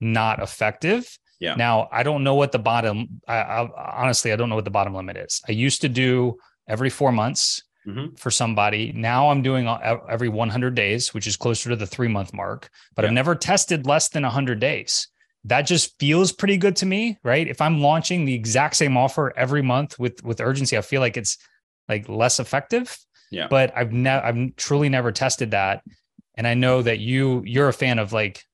not 0.00 0.42
effective. 0.42 1.18
Yeah. 1.38 1.54
Now 1.54 1.90
I 1.92 2.02
don't 2.02 2.24
know 2.24 2.34
what 2.34 2.50
the 2.50 2.58
bottom. 2.58 3.20
I, 3.28 3.36
I, 3.36 4.00
honestly 4.00 4.32
I 4.32 4.36
don't 4.36 4.48
know 4.48 4.54
what 4.54 4.64
the 4.64 4.70
bottom 4.70 4.94
limit 4.94 5.18
is. 5.18 5.42
I 5.46 5.52
used 5.52 5.82
to 5.82 5.90
do 5.90 6.38
every 6.66 6.88
four 6.88 7.12
months 7.12 7.62
mm-hmm. 7.86 8.14
for 8.14 8.30
somebody. 8.30 8.90
Now 8.92 9.28
I'm 9.28 9.42
doing 9.42 9.68
every 10.08 10.30
100 10.30 10.74
days, 10.74 11.12
which 11.12 11.26
is 11.26 11.36
closer 11.36 11.68
to 11.68 11.76
the 11.76 11.86
three 11.86 12.08
month 12.08 12.32
mark. 12.32 12.70
But 12.96 13.02
yeah. 13.02 13.08
I've 13.08 13.14
never 13.14 13.34
tested 13.34 13.86
less 13.86 14.08
than 14.08 14.22
100 14.22 14.60
days. 14.60 15.08
That 15.44 15.62
just 15.62 15.98
feels 16.00 16.32
pretty 16.32 16.56
good 16.56 16.76
to 16.76 16.86
me, 16.86 17.18
right? 17.22 17.46
If 17.46 17.60
I'm 17.60 17.82
launching 17.82 18.24
the 18.24 18.34
exact 18.34 18.76
same 18.76 18.96
offer 18.96 19.30
every 19.36 19.60
month 19.60 19.98
with 19.98 20.24
with 20.24 20.40
urgency, 20.40 20.78
I 20.78 20.80
feel 20.80 21.02
like 21.02 21.18
it's 21.18 21.36
like 21.86 22.08
less 22.08 22.40
effective. 22.40 22.96
Yeah. 23.32 23.48
But 23.48 23.72
I've 23.76 23.92
never 23.92 24.24
I've 24.24 24.56
truly 24.56 24.88
never 24.88 25.10
tested 25.10 25.50
that. 25.52 25.82
And 26.36 26.46
I 26.46 26.54
know 26.54 26.82
that 26.82 27.00
you 27.00 27.42
you're 27.44 27.68
a 27.68 27.72
fan 27.72 27.98
of 27.98 28.12
like 28.12 28.44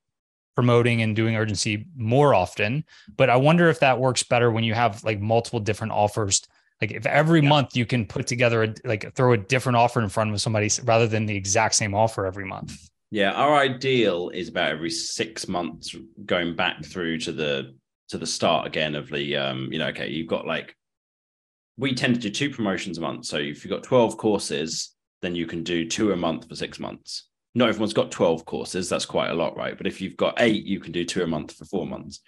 promoting 0.55 1.03
and 1.03 1.15
doing 1.15 1.37
urgency 1.37 1.87
more 1.97 2.35
often. 2.35 2.85
But 3.17 3.29
I 3.29 3.37
wonder 3.37 3.69
if 3.69 3.81
that 3.81 4.01
works 4.01 4.23
better 4.23 4.51
when 4.51 4.65
you 4.65 4.75
have 4.75 5.05
like 5.05 5.21
multiple 5.21 5.61
different 5.61 5.93
offers. 5.93 6.43
Like 6.81 6.93
if 6.93 7.07
every 7.07 7.43
yeah. 7.43 7.49
month 7.49 7.77
you 7.77 7.85
can 7.85 8.07
put 8.07 8.27
together 8.27 8.63
a, 8.63 8.75
like 8.85 9.15
throw 9.15 9.33
a 9.33 9.37
different 9.37 9.77
offer 9.77 10.01
in 10.01 10.09
front 10.09 10.33
of 10.33 10.41
somebody 10.41 10.71
rather 10.85 11.07
than 11.07 11.27
the 11.27 11.37
exact 11.37 11.75
same 11.75 11.95
offer 11.95 12.25
every 12.25 12.45
month. 12.45 12.89
Yeah, 13.11 13.33
our 13.33 13.57
ideal 13.57 14.31
is 14.31 14.49
about 14.49 14.71
every 14.71 14.91
six 14.91 15.49
months 15.49 15.95
going 16.25 16.55
back 16.55 16.85
through 16.85 17.19
to 17.21 17.33
the 17.33 17.75
to 18.09 18.19
the 18.19 18.27
start 18.27 18.67
again 18.67 18.95
of 18.95 19.09
the 19.09 19.37
um, 19.37 19.69
you 19.73 19.79
know, 19.79 19.89
okay, 19.89 20.09
you've 20.09 20.29
got 20.29 20.47
like 20.47 20.75
we 21.79 21.95
tend 21.95 22.15
to 22.15 22.21
do 22.21 22.31
two 22.31 22.51
promotions 22.51 22.99
a 22.99 23.01
month. 23.01 23.25
So 23.25 23.39
if 23.39 23.65
you've 23.65 23.73
got 23.73 23.83
12 23.83 24.19
courses, 24.19 24.95
then 25.23 25.35
you 25.35 25.47
can 25.47 25.63
do 25.63 25.89
two 25.89 26.13
a 26.13 26.17
month 26.17 26.49
for 26.49 26.55
six 26.55 26.79
months 26.79 27.29
not 27.59 27.69
everyone's 27.69 27.93
got 27.93 28.11
12 28.11 28.45
courses. 28.45 28.89
That's 28.89 29.05
quite 29.05 29.31
a 29.31 29.35
lot, 29.35 29.57
right? 29.57 29.77
But 29.77 29.87
if 29.87 30.01
you've 30.01 30.17
got 30.17 30.35
eight, 30.39 30.65
you 30.65 30.81
can 30.81 30.93
do 30.93 31.05
two 31.05 31.23
a 31.23 31.27
month 31.27 31.57
for 31.57 31.65
four 31.65 31.87
months. 31.87 32.21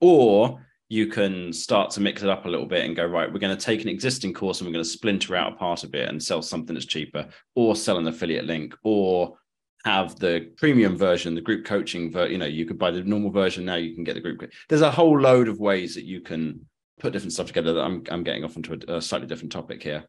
Or 0.00 0.64
you 0.88 1.06
can 1.06 1.52
start 1.52 1.90
to 1.92 2.00
mix 2.00 2.22
it 2.22 2.28
up 2.28 2.44
a 2.44 2.48
little 2.48 2.66
bit 2.66 2.84
and 2.84 2.94
go, 2.94 3.06
right, 3.06 3.32
we're 3.32 3.38
going 3.38 3.56
to 3.56 3.64
take 3.64 3.82
an 3.82 3.88
existing 3.88 4.34
course 4.34 4.60
and 4.60 4.68
we're 4.68 4.74
going 4.74 4.84
to 4.84 4.90
splinter 4.90 5.34
out 5.34 5.54
a 5.54 5.56
part 5.56 5.84
of 5.84 5.94
it 5.94 6.08
and 6.08 6.22
sell 6.22 6.42
something 6.42 6.74
that's 6.74 6.86
cheaper, 6.86 7.26
or 7.54 7.74
sell 7.74 7.96
an 7.96 8.06
affiliate 8.06 8.44
link, 8.44 8.74
or 8.84 9.38
have 9.84 10.18
the 10.18 10.50
premium 10.56 10.96
version, 10.96 11.34
the 11.34 11.40
group 11.40 11.64
coaching, 11.64 12.12
ver- 12.12 12.28
you 12.28 12.38
know, 12.38 12.46
you 12.46 12.66
could 12.66 12.78
buy 12.78 12.90
the 12.90 13.02
normal 13.02 13.30
version. 13.30 13.64
Now 13.64 13.76
you 13.76 13.94
can 13.94 14.04
get 14.04 14.14
the 14.14 14.20
group. 14.20 14.50
There's 14.68 14.82
a 14.82 14.90
whole 14.90 15.18
load 15.18 15.48
of 15.48 15.58
ways 15.58 15.94
that 15.94 16.04
you 16.04 16.20
can 16.20 16.66
put 17.00 17.12
different 17.12 17.32
stuff 17.32 17.48
together 17.48 17.74
that 17.74 17.84
I'm, 17.84 18.02
I'm 18.10 18.24
getting 18.24 18.44
off 18.44 18.56
into 18.56 18.78
a, 18.88 18.96
a 18.96 19.02
slightly 19.02 19.26
different 19.26 19.52
topic 19.52 19.82
here. 19.82 20.04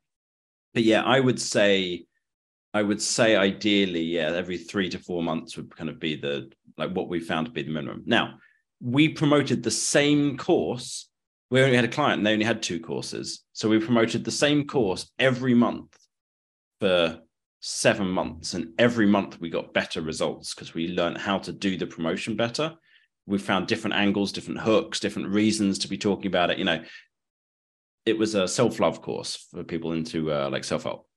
But 0.74 0.84
yeah, 0.84 1.04
I 1.04 1.20
would 1.20 1.40
say 1.40 2.06
I 2.76 2.82
would 2.82 3.02
say 3.02 3.38
ideally, 3.38 4.02
yeah, 4.02 4.34
every 4.34 4.58
three 4.58 4.90
to 4.90 5.00
four 5.00 5.24
months 5.24 5.56
would 5.56 5.74
kind 5.74 5.90
of 5.90 5.98
be 5.98 6.18
the 6.18 6.52
like 6.78 6.92
what 6.92 7.08
we 7.08 7.22
found 7.22 7.46
to 7.46 7.52
be 7.54 7.64
the 7.64 7.72
minimum. 7.72 8.04
Now, 8.06 8.36
we 8.82 9.08
promoted 9.08 9.64
the 9.64 9.72
same 9.72 10.38
course. 10.38 11.10
We 11.50 11.62
only 11.62 11.78
had 11.78 11.86
a 11.86 11.90
client 11.90 12.18
and 12.18 12.28
they 12.28 12.34
only 12.34 12.44
had 12.44 12.62
two 12.62 12.82
courses. 12.82 13.46
So 13.54 13.70
we 13.70 13.80
promoted 13.80 14.26
the 14.26 14.32
same 14.32 14.68
course 14.68 15.10
every 15.18 15.54
month 15.54 15.98
for 16.82 17.22
seven 17.62 18.10
months. 18.10 18.56
And 18.56 18.74
every 18.78 19.06
month 19.06 19.40
we 19.40 19.50
got 19.50 19.74
better 19.74 20.02
results 20.02 20.54
because 20.54 20.74
we 20.74 20.90
learned 20.90 21.18
how 21.18 21.38
to 21.40 21.54
do 21.54 21.78
the 21.78 21.88
promotion 21.88 22.36
better. 22.36 22.76
We 23.26 23.38
found 23.38 23.68
different 23.68 23.96
angles, 23.96 24.32
different 24.32 24.62
hooks, 24.62 25.00
different 25.00 25.30
reasons 25.30 25.80
to 25.80 25.88
be 25.88 25.98
talking 25.98 26.28
about 26.28 26.52
it. 26.52 26.60
You 26.60 26.66
know, 26.66 26.84
it 28.06 28.18
was 28.18 28.36
a 28.36 28.48
self 28.48 28.80
love 28.80 29.02
course 29.02 29.48
for 29.52 29.64
people 29.64 29.94
into 29.94 30.32
uh, 30.32 30.50
like 30.52 30.64
self 30.64 30.84
help 30.84 31.08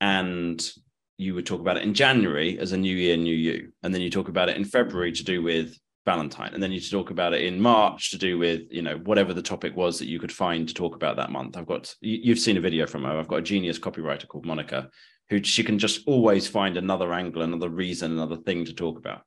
and 0.00 0.70
you 1.16 1.34
would 1.34 1.46
talk 1.46 1.60
about 1.60 1.76
it 1.76 1.82
in 1.82 1.94
January 1.94 2.58
as 2.58 2.72
a 2.72 2.76
new 2.76 2.94
year, 2.94 3.16
new 3.16 3.34
you. 3.34 3.72
And 3.82 3.94
then 3.94 4.02
you 4.02 4.10
talk 4.10 4.28
about 4.28 4.48
it 4.48 4.56
in 4.56 4.64
February 4.64 5.12
to 5.12 5.24
do 5.24 5.42
with 5.42 5.78
Valentine. 6.04 6.50
And 6.52 6.62
then 6.62 6.72
you 6.72 6.80
talk 6.80 7.10
about 7.10 7.32
it 7.32 7.42
in 7.42 7.60
March 7.60 8.10
to 8.10 8.18
do 8.18 8.36
with, 8.36 8.62
you 8.70 8.82
know, 8.82 8.96
whatever 9.04 9.32
the 9.32 9.40
topic 9.40 9.74
was 9.76 9.98
that 9.98 10.08
you 10.08 10.18
could 10.18 10.32
find 10.32 10.68
to 10.68 10.74
talk 10.74 10.94
about 10.94 11.16
that 11.16 11.30
month. 11.30 11.56
I've 11.56 11.66
got, 11.66 11.94
you've 12.00 12.38
seen 12.38 12.58
a 12.58 12.60
video 12.60 12.86
from 12.86 13.04
her. 13.04 13.18
I've 13.18 13.28
got 13.28 13.38
a 13.38 13.42
genius 13.42 13.78
copywriter 13.78 14.28
called 14.28 14.44
Monica 14.44 14.90
who 15.30 15.42
she 15.42 15.64
can 15.64 15.78
just 15.78 16.06
always 16.06 16.46
find 16.46 16.76
another 16.76 17.14
angle, 17.14 17.40
another 17.40 17.70
reason, 17.70 18.12
another 18.12 18.36
thing 18.36 18.66
to 18.66 18.74
talk 18.74 18.98
about. 18.98 19.22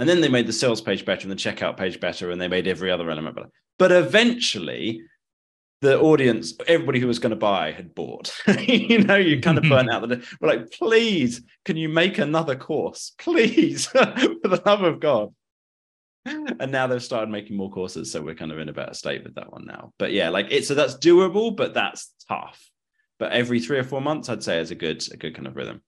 And 0.00 0.08
then 0.08 0.22
they 0.22 0.30
made 0.30 0.46
the 0.46 0.52
sales 0.54 0.80
page 0.80 1.04
better 1.04 1.28
and 1.28 1.30
the 1.30 1.36
checkout 1.36 1.76
page 1.76 2.00
better, 2.00 2.30
and 2.30 2.40
they 2.40 2.48
made 2.48 2.66
every 2.66 2.90
other 2.90 3.10
element 3.10 3.36
better. 3.36 3.50
But 3.78 3.92
eventually, 3.92 5.02
the 5.82 6.00
audience, 6.00 6.54
everybody 6.66 7.00
who 7.00 7.06
was 7.06 7.18
going 7.18 7.30
to 7.30 7.36
buy 7.36 7.72
had 7.72 7.94
bought. 7.94 8.34
you 8.60 9.04
know, 9.04 9.16
you 9.16 9.42
kind 9.42 9.58
of 9.58 9.64
burn 9.64 9.90
out 9.92 10.08
the. 10.08 10.26
We're 10.40 10.48
like, 10.48 10.72
please, 10.72 11.42
can 11.66 11.76
you 11.76 11.90
make 11.90 12.16
another 12.16 12.56
course, 12.56 13.12
please, 13.18 13.86
for 13.88 14.00
the 14.04 14.62
love 14.64 14.82
of 14.82 15.00
God? 15.00 15.34
And 16.24 16.72
now 16.72 16.86
they've 16.86 17.02
started 17.02 17.30
making 17.30 17.58
more 17.58 17.70
courses, 17.70 18.10
so 18.10 18.22
we're 18.22 18.34
kind 18.34 18.52
of 18.52 18.58
in 18.58 18.70
a 18.70 18.74
better 18.74 18.94
state 18.94 19.22
with 19.22 19.34
that 19.34 19.52
one 19.52 19.66
now. 19.66 19.92
But 19.98 20.12
yeah, 20.12 20.30
like 20.30 20.50
it. 20.50 20.64
So 20.64 20.74
that's 20.74 20.96
doable, 20.96 21.54
but 21.54 21.74
that's 21.74 22.10
tough. 22.26 22.70
But 23.18 23.32
every 23.32 23.60
three 23.60 23.78
or 23.78 23.84
four 23.84 24.00
months, 24.00 24.30
I'd 24.30 24.42
say 24.42 24.60
is 24.60 24.70
a 24.70 24.74
good, 24.74 25.06
a 25.12 25.18
good 25.18 25.34
kind 25.34 25.46
of 25.46 25.56
rhythm. 25.56 25.82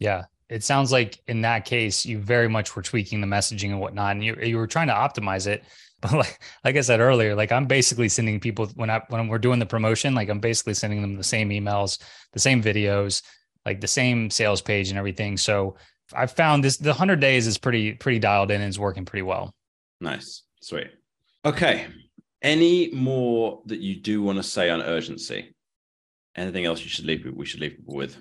Yeah, 0.00 0.24
it 0.52 0.64
sounds 0.64 0.92
like 0.92 1.20
in 1.26 1.42
that 1.42 1.64
case, 1.64 2.04
you 2.04 2.18
very 2.18 2.48
much 2.48 2.76
were 2.76 2.82
tweaking 2.82 3.20
the 3.20 3.26
messaging 3.26 3.70
and 3.70 3.80
whatnot, 3.80 4.12
and 4.12 4.24
you 4.24 4.36
you 4.42 4.56
were 4.56 4.66
trying 4.66 4.88
to 4.88 4.94
optimize 4.94 5.46
it 5.46 5.64
but 6.02 6.14
like 6.14 6.42
like 6.64 6.76
I 6.76 6.80
said 6.80 6.98
earlier, 6.98 7.36
like 7.36 7.52
I'm 7.52 7.66
basically 7.66 8.08
sending 8.08 8.40
people 8.40 8.66
when 8.74 8.90
I 8.90 9.02
when 9.08 9.28
we're 9.28 9.38
doing 9.38 9.60
the 9.60 9.66
promotion, 9.66 10.16
like 10.16 10.28
I'm 10.28 10.40
basically 10.40 10.74
sending 10.74 11.00
them 11.00 11.16
the 11.16 11.22
same 11.22 11.50
emails, 11.50 12.02
the 12.32 12.40
same 12.40 12.60
videos, 12.60 13.22
like 13.64 13.80
the 13.80 13.86
same 13.86 14.28
sales 14.28 14.60
page 14.60 14.88
and 14.88 14.98
everything. 14.98 15.36
So 15.36 15.76
I've 16.12 16.32
found 16.32 16.64
this 16.64 16.76
the 16.76 16.90
100 16.90 17.20
days 17.20 17.46
is 17.46 17.56
pretty 17.56 17.94
pretty 17.94 18.18
dialed 18.18 18.50
in 18.50 18.60
and 18.60 18.68
is 18.68 18.80
working 18.80 19.04
pretty 19.04 19.22
well. 19.22 19.54
Nice. 20.00 20.42
Sweet. 20.60 20.88
Okay. 21.44 21.86
Any 22.42 22.90
more 22.90 23.62
that 23.66 23.78
you 23.78 24.00
do 24.00 24.22
want 24.22 24.38
to 24.38 24.42
say 24.42 24.70
on 24.70 24.82
urgency? 24.82 25.54
Anything 26.34 26.64
else 26.64 26.82
you 26.82 26.88
should 26.88 27.04
leave 27.04 27.24
we 27.32 27.46
should 27.46 27.60
leave 27.60 27.76
people 27.76 27.94
with? 27.94 28.20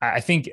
I 0.00 0.20
think 0.20 0.48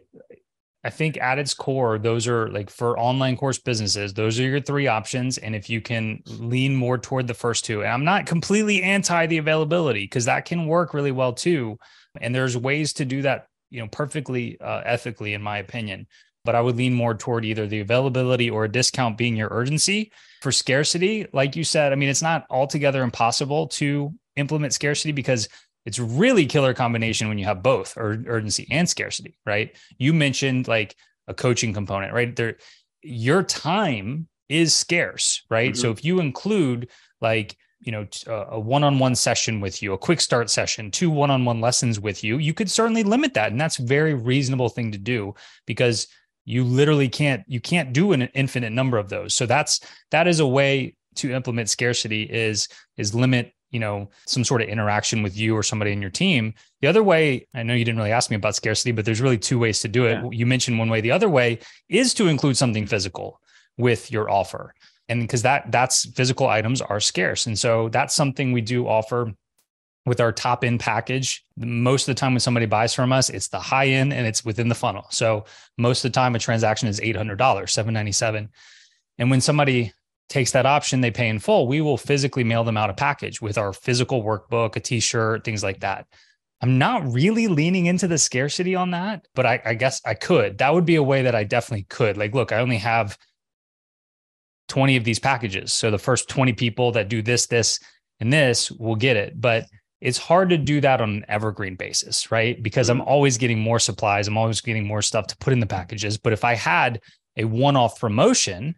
I 0.86 0.92
think 0.92 1.18
at 1.18 1.40
its 1.40 1.56
core, 1.56 1.98
those 1.98 2.28
are 2.28 2.48
like 2.50 2.70
for 2.70 2.98
online 3.00 3.38
course 3.38 3.58
businesses, 3.58 4.14
those 4.14 4.40
are 4.40 4.44
your 4.44 4.62
three 4.62 4.86
options. 4.86 5.40
And 5.40 5.56
if 5.56 5.68
you 5.68 5.82
can 5.82 6.22
lean 6.28 6.76
more 6.76 7.00
toward 7.00 7.26
the 7.26 7.34
first 7.34 7.66
two, 7.66 7.82
and 7.82 7.92
I'm 7.92 8.06
not 8.06 8.28
completely 8.28 8.84
anti 8.84 9.26
the 9.26 9.40
availability 9.40 10.04
because 10.04 10.26
that 10.26 10.46
can 10.46 10.68
work 10.68 10.94
really 10.94 11.12
well 11.12 11.34
too. 11.34 11.80
And 12.22 12.36
there's 12.36 12.56
ways 12.56 12.94
to 12.94 13.06
do 13.06 13.24
that, 13.24 13.48
you 13.72 13.82
know, 13.82 13.88
perfectly 13.88 14.60
uh, 14.62 14.84
ethically, 14.86 15.34
in 15.34 15.42
my 15.42 15.58
opinion. 15.58 16.06
But 16.44 16.54
I 16.54 16.62
would 16.62 16.76
lean 16.76 16.94
more 16.94 17.16
toward 17.16 17.46
either 17.46 17.66
the 17.66 17.80
availability 17.80 18.52
or 18.52 18.66
a 18.66 18.72
discount 18.72 19.18
being 19.18 19.36
your 19.36 19.50
urgency. 19.50 20.12
For 20.44 20.52
scarcity, 20.52 21.26
like 21.34 21.56
you 21.56 21.64
said, 21.64 21.94
I 21.94 21.96
mean, 21.96 22.10
it's 22.10 22.22
not 22.22 22.46
altogether 22.52 23.02
impossible 23.02 23.70
to 23.70 24.14
implement 24.36 24.74
scarcity 24.74 25.14
because 25.14 25.50
it's 25.86 26.00
really 26.00 26.46
killer 26.46 26.74
combination 26.74 27.30
when 27.30 27.38
you 27.38 27.46
have 27.46 27.62
both 27.62 27.94
urgency 27.98 28.68
and 28.72 28.90
scarcity, 28.90 29.38
right? 29.46 29.76
You 29.98 30.14
mentioned 30.14 30.68
like 30.68 30.96
a 31.28 31.34
coaching 31.34 31.74
component, 31.74 32.14
right? 32.14 32.36
There, 32.36 32.58
your 33.02 33.44
time 33.44 34.28
is 34.50 34.74
scarce, 34.74 35.44
right? 35.50 35.74
Mm-hmm. 35.74 35.82
So 35.82 35.92
if 35.92 36.04
you 36.04 36.20
include 36.20 36.90
like 37.22 37.58
you 37.82 37.92
know 37.92 38.08
a 38.28 38.60
one-on-one 38.60 39.16
session 39.16 39.62
with 39.62 39.84
you 39.84 39.94
a 39.94 39.98
quick 39.98 40.20
start 40.20 40.50
session 40.50 40.90
two 40.90 41.10
one-on-one 41.10 41.62
lessons 41.62 42.00
with 42.00 42.24
you 42.24 42.38
you 42.38 42.54
could 42.54 42.72
certainly 42.72 43.04
limit 43.04 43.34
that 43.34 43.52
and 43.52 43.62
that's 43.62 43.80
a 43.80 43.84
very 43.84 44.14
reasonable 44.14 44.70
thing 44.70 44.92
to 44.92 44.98
do 44.98 45.36
because 45.68 46.08
you 46.46 46.64
literally 46.64 47.10
can't 47.10 47.44
you 47.48 47.60
can't 47.60 47.94
do 47.94 48.12
an 48.12 48.24
infinite 48.34 48.72
number 48.72 48.98
of 48.98 49.10
those 49.10 49.34
so 49.34 49.46
that's 49.46 49.82
that 50.10 50.28
is 50.28 50.40
a 50.40 50.48
way 50.48 50.96
to 51.16 51.32
implement 51.32 51.70
scarcity 51.70 52.24
is 52.24 52.68
is 52.98 53.14
limit 53.14 53.54
you 53.76 53.80
know 53.82 54.10
some 54.26 54.46
sort 54.46 54.62
of 54.62 54.70
interaction 54.70 55.22
with 55.22 55.36
you 55.38 55.54
or 55.54 55.62
somebody 55.62 55.92
in 55.92 56.02
your 56.02 56.10
team. 56.10 56.54
The 56.82 56.88
other 56.88 57.04
way 57.04 57.46
i 57.54 57.62
know 57.62 57.74
you 57.74 57.84
didn't 57.84 57.98
really 57.98 58.14
ask 58.14 58.30
me 58.30 58.38
about 58.38 58.56
scarcity 58.56 58.94
but 58.94 59.04
there's 59.04 59.20
really 59.20 59.38
two 59.38 59.60
ways 59.60 59.82
to 59.82 59.90
do 59.90 60.06
it. 60.06 60.14
Yeah. 60.14 60.30
you 60.32 60.46
mentioned 60.46 60.80
one 60.80 60.90
way. 60.90 61.02
The 61.02 61.12
other 61.12 61.30
way 61.30 61.60
is 61.90 62.14
to 62.14 62.28
include 62.28 62.56
something 62.56 62.88
physical 62.88 63.42
with 63.78 64.12
your 64.12 64.30
offer. 64.30 64.74
And 65.10 65.22
because 65.22 65.42
that 65.42 65.72
that's 65.74 66.10
physical 66.12 66.48
items 66.48 66.82
are 66.82 67.02
scarce. 67.02 67.48
And 67.48 67.60
so 67.60 67.90
that's 67.90 68.16
something 68.16 68.54
we 68.54 68.62
do 68.62 68.88
offer 68.88 69.34
with 70.06 70.22
our 70.22 70.32
top 70.32 70.64
end 70.64 70.80
package. 70.80 71.44
Most 71.58 72.08
of 72.08 72.16
the 72.16 72.20
time 72.20 72.34
when 72.34 72.40
somebody 72.40 72.66
buys 72.66 72.94
from 72.94 73.12
us 73.12 73.30
it's 73.30 73.50
the 73.50 73.60
high 73.60 73.88
end 73.88 74.14
and 74.14 74.26
it's 74.26 74.46
within 74.46 74.70
the 74.70 74.82
funnel. 74.84 75.06
So 75.10 75.44
most 75.78 76.06
of 76.06 76.14
the 76.14 76.16
time 76.16 76.34
a 76.34 76.40
transaction 76.40 76.88
is 76.88 77.02
$800 77.02 77.70
797 77.70 78.50
and 79.18 79.30
when 79.30 79.42
somebody 79.42 79.92
takes 80.30 80.52
that 80.52 80.66
option, 80.66 81.02
they 81.02 81.12
pay 81.12 81.30
in 81.30 81.40
full, 81.40 81.68
we 81.68 81.82
will 81.82 81.98
physically 81.98 82.44
mail 82.44 82.64
them 82.64 82.78
out 82.78 82.90
a 82.90 82.94
package 82.94 83.42
with 83.42 83.58
our 83.58 83.74
physical 83.74 84.24
workbook, 84.24 84.76
a 84.76 84.80
t-shirt, 84.80 85.44
things 85.44 85.64
like 85.64 85.82
that. 85.82 86.08
I'm 86.62 86.78
not 86.78 87.12
really 87.12 87.48
leaning 87.48 87.86
into 87.86 88.08
the 88.08 88.18
scarcity 88.18 88.76
on 88.76 88.92
that, 88.92 89.28
but 89.36 89.46
I, 89.46 89.62
I 89.66 89.74
guess 89.76 90.02
I 90.06 90.14
could. 90.14 90.58
That 90.58 90.74
would 90.74 90.86
be 90.86 90.96
a 90.96 91.04
way 91.04 91.24
that 91.24 91.36
I 91.36 91.44
definitely 91.44 91.84
could. 91.90 92.18
Like, 92.18 92.34
look, 92.34 92.52
I 92.52 92.60
only 92.60 92.78
have 92.78 93.18
20 94.70 94.96
of 94.96 95.04
these 95.04 95.20
packages. 95.20 95.74
So 95.74 95.92
the 95.92 96.00
first 96.00 96.30
20 96.30 96.54
people 96.54 96.92
that 96.94 97.10
do 97.10 97.22
this, 97.22 97.46
this, 97.48 97.80
and 98.20 98.32
this 98.32 98.72
will 98.72 98.96
get 98.96 99.18
it. 99.18 99.40
But 99.40 99.66
it's 100.02 100.18
hard 100.18 100.50
to 100.50 100.58
do 100.58 100.82
that 100.82 101.02
on 101.02 101.10
an 101.10 101.26
evergreen 101.28 101.76
basis, 101.76 102.32
right? 102.32 102.62
Because 102.62 102.90
I'm 102.90 103.00
mm-hmm. 103.00 103.08
always 103.08 103.38
getting 103.38 103.60
more 103.60 103.80
supplies, 103.80 104.28
I'm 104.28 104.38
always 104.38 104.62
getting 104.62 104.88
more 104.88 105.02
stuff 105.02 105.28
to 105.28 105.38
put 105.38 105.54
in 105.54 105.60
the 105.60 105.66
packages. 105.66 106.18
But 106.18 106.34
if 106.34 106.44
I 106.44 106.56
had 106.56 107.02
a 107.38 107.44
one 107.44 107.76
off 107.76 108.00
promotion 108.00 108.76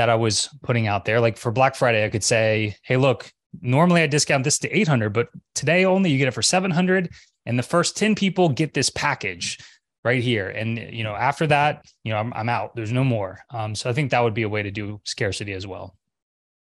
that 0.00 0.08
I 0.08 0.14
was 0.14 0.48
putting 0.62 0.86
out 0.86 1.04
there. 1.04 1.20
Like 1.20 1.36
for 1.36 1.52
Black 1.52 1.74
Friday, 1.74 2.06
I 2.06 2.08
could 2.08 2.24
say, 2.24 2.74
hey, 2.84 2.96
look, 2.96 3.30
normally 3.60 4.00
I 4.00 4.06
discount 4.06 4.44
this 4.44 4.58
to 4.60 4.70
800, 4.74 5.10
but 5.10 5.28
today 5.54 5.84
only 5.84 6.10
you 6.10 6.16
get 6.16 6.26
it 6.26 6.30
for 6.30 6.40
700. 6.40 7.10
And 7.44 7.58
the 7.58 7.62
first 7.62 7.98
10 7.98 8.14
people 8.14 8.48
get 8.48 8.72
this 8.72 8.88
package 8.88 9.58
right 10.02 10.22
here. 10.22 10.48
And, 10.48 10.78
you 10.78 11.04
know, 11.04 11.14
after 11.14 11.46
that, 11.48 11.84
you 12.02 12.12
know, 12.12 12.18
I'm, 12.18 12.32
I'm 12.32 12.48
out. 12.48 12.74
There's 12.74 12.92
no 12.92 13.04
more. 13.04 13.40
Um, 13.50 13.74
so 13.74 13.90
I 13.90 13.92
think 13.92 14.10
that 14.10 14.20
would 14.20 14.32
be 14.32 14.44
a 14.44 14.48
way 14.48 14.62
to 14.62 14.70
do 14.70 15.02
scarcity 15.04 15.52
as 15.52 15.66
well. 15.66 15.94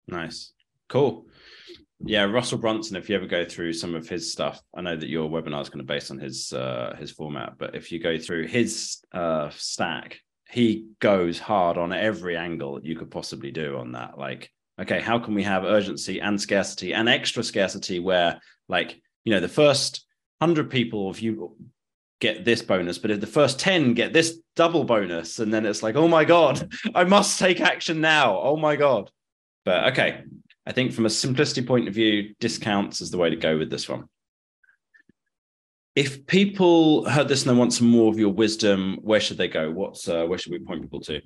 Nice. 0.08 0.54
Cool. 0.88 1.26
Yeah, 2.06 2.24
Russell 2.24 2.60
Brunson. 2.60 2.96
If 2.96 3.10
you 3.10 3.18
ever 3.18 3.28
go 3.28 3.44
through 3.44 3.74
some 3.74 3.96
of 3.96 4.08
his 4.08 4.32
stuff, 4.32 4.62
I 4.74 4.80
know 4.80 4.96
that 4.96 5.10
your 5.10 5.30
webinar 5.30 5.62
is 5.62 5.68
going 5.68 5.80
to 5.80 5.84
be 5.84 5.94
based 5.94 6.10
on 6.10 6.20
his 6.20 6.54
uh, 6.54 6.96
his 7.00 7.12
format, 7.12 7.54
but 7.58 7.74
if 7.74 7.92
you 7.92 8.00
go 8.00 8.18
through 8.18 8.48
his 8.48 9.02
uh, 9.14 9.50
stack, 9.56 10.20
he 10.56 10.88
goes 11.02 11.38
hard 11.38 11.78
on 11.78 11.92
every 11.92 12.38
angle 12.38 12.80
you 12.82 12.96
could 12.96 13.12
possibly 13.12 13.52
do 13.52 13.78
on 13.78 13.92
that. 13.92 14.18
Like, 14.18 14.50
okay, 14.80 15.02
how 15.02 15.20
can 15.20 15.36
we 15.36 15.44
have 15.44 15.66
urgency 15.66 16.22
and 16.22 16.40
scarcity 16.40 16.94
and 16.94 17.10
extra 17.10 17.44
scarcity 17.44 18.00
where, 18.00 18.40
like, 18.70 18.96
you 19.26 19.34
know, 19.34 19.42
the 19.42 19.50
first 19.50 20.06
hundred 20.40 20.70
people, 20.70 21.12
if 21.12 21.22
you 21.22 21.58
get 22.22 22.46
this 22.46 22.62
bonus, 22.62 22.98
but 22.98 23.12
if 23.12 23.20
the 23.20 23.28
first 23.28 23.60
10 23.60 23.96
get 23.96 24.14
this 24.14 24.40
double 24.56 24.86
bonus, 24.86 25.40
and 25.40 25.54
then 25.54 25.66
it's 25.66 25.84
like, 25.84 25.98
oh 25.98 26.08
my 26.08 26.24
God, 26.24 26.72
I 26.96 27.04
must 27.04 27.38
take 27.38 27.60
action 27.60 28.00
now. 28.00 28.40
Oh 28.40 28.56
my 28.56 28.78
God. 28.78 29.12
But 29.66 29.92
okay, 29.92 30.24
I 30.66 30.72
think 30.72 30.94
from 30.94 31.06
a 31.06 31.10
simplicity 31.10 31.68
point 31.68 31.90
of 31.90 31.94
view, 31.94 32.34
discounts 32.40 33.02
is 33.02 33.12
the 33.12 33.18
way 33.18 33.30
to 33.30 33.36
go 33.36 33.58
with 33.58 33.70
this 33.70 33.90
one 33.90 34.06
if 35.96 36.28
people 36.28 37.10
heard 37.10 37.28
this 37.30 37.46
and 37.46 37.56
they 37.56 37.58
want 37.58 37.74
some 37.74 37.88
more 37.88 38.12
of 38.12 38.20
your 38.20 38.32
wisdom, 38.32 39.00
where 39.02 39.20
should 39.20 39.38
they 39.38 39.48
go? 39.48 39.72
What's 39.72 40.08
uh, 40.08 40.26
where 40.26 40.38
should 40.38 40.52
we 40.52 40.60
point 40.60 40.82
people 40.82 41.00
to? 41.02 41.22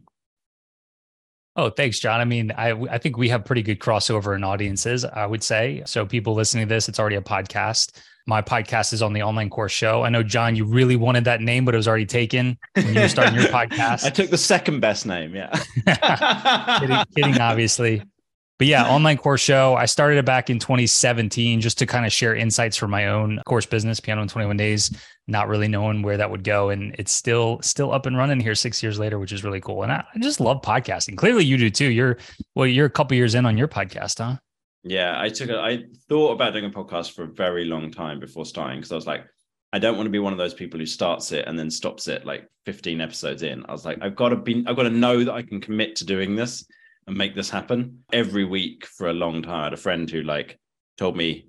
Oh, 1.55 1.69
thanks, 1.69 1.99
John. 1.99 2.21
I 2.21 2.25
mean, 2.25 2.51
I 2.51 2.71
I 2.89 2.99
think 2.99 3.17
we 3.17 3.29
have 3.29 3.43
pretty 3.43 3.63
good 3.63 3.79
crossover 3.79 4.36
in 4.36 4.43
audiences. 4.43 5.03
I 5.03 5.25
would 5.25 5.43
say 5.43 5.82
so. 5.86 6.05
People 6.05 6.36
listening 6.36 6.67
to 6.67 6.73
this, 6.73 6.88
it's 6.88 6.99
already 6.99 7.15
a 7.15 7.21
podcast. 7.21 7.99
My 8.27 8.43
podcast 8.43 8.93
is 8.93 9.01
on 9.01 9.13
the 9.13 9.23
online 9.23 9.49
course 9.49 9.71
show. 9.71 10.03
I 10.03 10.10
know, 10.10 10.21
John, 10.21 10.55
you 10.55 10.63
really 10.63 10.95
wanted 10.95 11.23
that 11.23 11.41
name, 11.41 11.65
but 11.65 11.73
it 11.73 11.77
was 11.77 11.88
already 11.88 12.05
taken 12.05 12.60
when 12.75 12.93
you 12.93 13.01
were 13.01 13.08
starting 13.08 13.34
your 13.34 13.45
podcast. 13.49 14.05
I 14.05 14.12
took 14.12 14.29
the 14.29 14.38
second 14.38 14.82
best 14.82 15.08
name. 15.08 15.36
Yeah, 15.36 15.49
kidding, 16.79 17.03
kidding, 17.15 17.41
obviously 17.41 18.03
but 18.60 18.67
yeah, 18.67 18.86
online 18.89 19.17
course 19.17 19.39
show. 19.39 19.76
I 19.76 19.86
started 19.86 20.17
it 20.17 20.26
back 20.26 20.50
in 20.50 20.60
2017 20.60 21.62
just 21.62 21.78
to 21.78 21.86
kind 21.86 22.06
of 22.06 22.12
share 22.12 22.36
insights 22.36 22.76
for 22.76 22.89
my 22.89 23.08
own 23.08 23.41
course 23.45 23.65
business, 23.65 24.02
Piano 24.02 24.22
in 24.22 24.28
21 24.28 24.58
Days, 24.58 24.91
not 25.28 25.48
really 25.48 25.69
knowing 25.69 26.02
where 26.02 26.17
that 26.17 26.30
would 26.30 26.43
go. 26.43 26.69
And 26.69 26.93
it's 27.00 27.13
still 27.13 27.62
still 27.62 27.93
up 27.93 28.06
and 28.06 28.17
running 28.17 28.41
here 28.41 28.56
six 28.56 28.84
years 28.84 29.00
later, 29.00 29.17
which 29.17 29.32
is 29.32 29.45
really 29.45 29.62
cool. 29.62 29.84
And 29.84 29.93
I, 29.93 30.04
I 30.13 30.19
just 30.19 30.41
love 30.41 30.62
podcasting. 30.62 31.15
Clearly 31.15 31.45
you 31.45 31.58
do 31.58 31.69
too. 31.69 31.89
You're 31.89 32.17
well, 32.54 32.67
you're 32.67 32.86
a 32.86 32.89
couple 32.89 33.15
years 33.15 33.34
in 33.34 33.45
on 33.45 33.58
your 33.58 33.69
podcast, 33.69 34.17
huh? 34.17 34.36
Yeah, 34.84 35.15
I 35.17 35.30
took 35.30 35.50
a, 35.50 35.58
I 35.58 35.86
thought 36.10 36.34
about 36.34 36.52
doing 36.52 36.65
a 36.65 36.69
podcast 36.69 37.13
for 37.13 37.24
a 37.24 37.28
very 37.28 37.63
long 37.63 37.91
time 37.91 38.19
before 38.19 38.45
starting 38.45 38.80
because 38.80 38.91
I 38.91 38.95
was 38.95 39.08
like, 39.08 39.26
I 39.72 39.80
don't 39.80 39.95
want 39.95 40.08
to 40.08 40.12
be 40.12 40.19
one 40.19 40.34
of 40.34 40.39
those 40.39 40.54
people 40.54 40.82
who 40.82 40.86
starts 40.86 41.32
it 41.32 41.45
and 41.48 41.58
then 41.58 41.72
stops 41.72 42.10
it 42.10 42.26
like 42.26 42.45
15 42.65 43.00
episodes 43.00 43.41
in. 43.41 43.65
I 43.69 43.72
was 43.72 43.86
like, 43.86 44.00
I've 44.02 44.17
got 44.17 44.30
to 44.30 44.36
be, 44.36 44.65
I've 44.67 44.76
got 44.76 44.84
to 44.84 44.89
know 44.89 45.24
that 45.24 45.34
I 45.34 45.43
can 45.43 45.62
commit 45.62 45.95
to 45.98 46.06
doing 46.06 46.36
this 46.36 46.65
and 47.10 47.17
make 47.17 47.36
this 47.36 47.50
happen 47.50 48.04
every 48.13 48.45
week 48.45 48.86
for 48.86 49.10
a 49.10 49.13
long 49.13 49.41
time. 49.41 49.62
I 49.62 49.63
had 49.65 49.74
a 49.74 49.78
friend 49.78 50.10
who 50.10 50.22
like 50.22 50.60
told 50.98 51.17
me 51.17 51.48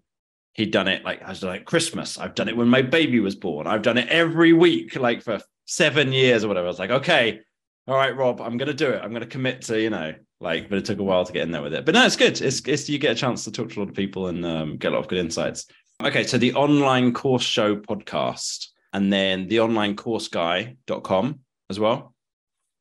he'd 0.55 0.73
done 0.73 0.89
it 0.89 1.05
like 1.05 1.23
I 1.23 1.29
was 1.29 1.43
like 1.43 1.65
Christmas. 1.65 2.19
I've 2.19 2.35
done 2.35 2.49
it 2.49 2.57
when 2.57 2.69
my 2.69 2.83
baby 2.83 3.21
was 3.21 3.37
born. 3.37 3.67
I've 3.67 3.83
done 3.83 3.99
it 3.99 4.09
every 4.09 4.53
week, 4.53 4.97
like 4.97 5.23
for 5.23 5.41
seven 5.67 6.13
years 6.13 6.45
or 6.45 6.49
whatever. 6.49 6.67
I 6.67 6.71
was 6.71 6.79
like, 6.79 6.91
okay, 6.91 7.41
all 7.87 7.97
right, 7.97 8.17
Rob, 8.17 8.41
I'm 8.41 8.57
gonna 8.57 8.75
do 8.75 8.91
it. 8.91 9.01
I'm 9.03 9.13
gonna 9.13 9.27
commit 9.27 9.63
to, 9.63 9.81
you 9.81 9.91
know, 9.91 10.15
like, 10.41 10.69
but 10.69 10.79
it 10.79 10.85
took 10.85 10.99
a 10.99 11.05
while 11.05 11.25
to 11.25 11.33
get 11.33 11.43
in 11.43 11.51
there 11.51 11.63
with 11.63 11.75
it. 11.75 11.85
But 11.85 11.95
no, 11.95 12.05
it's 12.05 12.17
good. 12.17 12.41
It's, 12.41 12.61
it's 12.67 12.89
you 12.89 12.99
get 12.99 13.13
a 13.13 13.21
chance 13.21 13.45
to 13.45 13.53
talk 13.53 13.71
to 13.71 13.79
a 13.79 13.81
lot 13.81 13.89
of 13.91 13.95
people 13.95 14.29
and 14.29 14.45
um, 14.45 14.77
get 14.77 14.93
a 14.93 14.95
lot 14.95 15.03
of 15.03 15.09
good 15.09 15.19
insights. 15.19 15.67
Okay, 16.03 16.25
so 16.25 16.39
the 16.39 16.55
online 16.55 17.13
course 17.13 17.43
show 17.43 17.77
podcast 17.77 18.69
and 18.93 19.13
then 19.13 19.49
the 19.49 19.61
online 19.61 19.97
course 19.97 20.29
guy.com 20.29 21.41
as 21.69 21.79
well. 21.79 22.15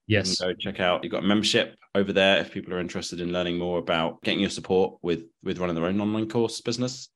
Yes. 0.09 0.41
go 0.41 0.53
check 0.53 0.79
out. 0.79 1.03
You've 1.03 1.11
got 1.11 1.23
a 1.23 1.27
membership 1.27 1.75
over 1.93 2.11
there 2.11 2.39
if 2.39 2.51
people 2.51 2.73
are 2.73 2.79
interested 2.79 3.21
in 3.21 3.31
learning 3.31 3.59
more 3.59 3.77
about 3.77 4.21
getting 4.23 4.39
your 4.39 4.49
support 4.49 4.97
with 5.03 5.23
with 5.43 5.59
running 5.59 5.75
their 5.75 5.85
own 5.85 6.01
online 6.01 6.27
course 6.27 6.61
business. 6.61 7.09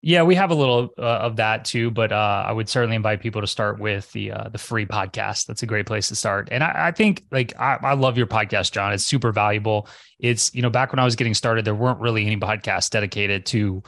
Yeah, 0.00 0.22
we 0.22 0.36
have 0.36 0.50
a 0.50 0.54
little 0.54 0.90
uh, 0.98 1.02
of 1.02 1.36
that 1.36 1.64
too, 1.64 1.90
but 1.90 2.12
uh, 2.12 2.44
I 2.46 2.52
would 2.52 2.68
certainly 2.68 2.96
invite 2.96 3.20
people 3.20 3.40
to 3.40 3.46
start 3.46 3.80
with 3.80 4.10
the 4.12 4.30
uh, 4.30 4.48
the 4.50 4.56
free 4.56 4.86
podcast. 4.86 5.46
That's 5.46 5.64
a 5.64 5.66
great 5.66 5.84
place 5.84 6.08
to 6.08 6.16
start. 6.16 6.48
And 6.52 6.62
I, 6.62 6.88
I 6.88 6.90
think 6.92 7.24
like 7.32 7.58
I, 7.58 7.76
I, 7.82 7.94
love 7.94 8.16
your 8.16 8.28
podcast, 8.28 8.70
John. 8.70 8.92
It's 8.92 9.04
super 9.04 9.32
valuable. 9.32 9.88
It's 10.20 10.54
you 10.54 10.62
know 10.62 10.70
back 10.70 10.92
when 10.92 11.00
I 11.00 11.04
was 11.04 11.16
getting 11.16 11.34
started, 11.34 11.64
there 11.64 11.74
weren't 11.74 12.00
really 12.00 12.24
any 12.24 12.36
podcasts 12.36 12.88
dedicated 12.88 13.46
to 13.46 13.82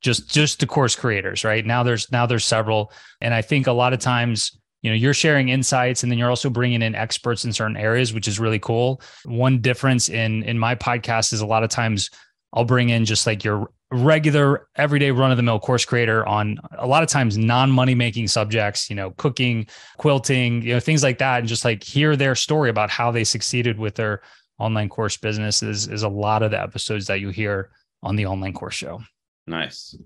just 0.00 0.32
just 0.32 0.60
to 0.60 0.66
course 0.66 0.94
creators. 0.94 1.44
Right 1.44 1.66
now, 1.66 1.82
there's 1.82 2.10
now 2.12 2.24
there's 2.24 2.44
several, 2.44 2.92
and 3.20 3.34
I 3.34 3.42
think 3.42 3.66
a 3.66 3.72
lot 3.72 3.92
of 3.92 3.98
times 3.98 4.57
you 4.82 4.90
know 4.90 4.96
you're 4.96 5.14
sharing 5.14 5.48
insights 5.48 6.02
and 6.02 6.10
then 6.10 6.18
you're 6.18 6.30
also 6.30 6.50
bringing 6.50 6.82
in 6.82 6.94
experts 6.94 7.44
in 7.44 7.52
certain 7.52 7.76
areas 7.76 8.12
which 8.12 8.28
is 8.28 8.40
really 8.40 8.58
cool. 8.58 9.00
One 9.24 9.60
difference 9.60 10.08
in 10.08 10.42
in 10.44 10.58
my 10.58 10.74
podcast 10.74 11.32
is 11.32 11.40
a 11.40 11.46
lot 11.46 11.64
of 11.64 11.70
times 11.70 12.10
i'll 12.54 12.64
bring 12.64 12.88
in 12.88 13.04
just 13.04 13.26
like 13.26 13.44
your 13.44 13.70
regular 13.90 14.66
everyday 14.76 15.10
run 15.10 15.30
of 15.30 15.36
the 15.36 15.42
mill 15.42 15.58
course 15.58 15.84
creator 15.84 16.26
on 16.26 16.58
a 16.78 16.86
lot 16.86 17.02
of 17.02 17.08
times 17.08 17.36
non 17.36 17.70
money 17.70 17.94
making 17.94 18.26
subjects 18.26 18.88
you 18.88 18.96
know 18.96 19.10
cooking 19.12 19.66
quilting 19.98 20.62
you 20.62 20.72
know 20.72 20.80
things 20.80 21.02
like 21.02 21.18
that 21.18 21.40
and 21.40 21.48
just 21.48 21.64
like 21.64 21.82
hear 21.82 22.16
their 22.16 22.34
story 22.34 22.70
about 22.70 22.90
how 22.90 23.10
they 23.10 23.24
succeeded 23.24 23.78
with 23.78 23.94
their 23.94 24.22
online 24.58 24.88
course 24.88 25.16
business 25.16 25.62
is 25.62 25.88
is 25.88 26.02
a 26.02 26.08
lot 26.08 26.42
of 26.42 26.50
the 26.50 26.60
episodes 26.60 27.06
that 27.06 27.20
you 27.20 27.30
hear 27.30 27.70
on 28.02 28.16
the 28.16 28.26
online 28.26 28.52
course 28.52 28.74
show. 28.74 29.00
Nice. 29.46 29.96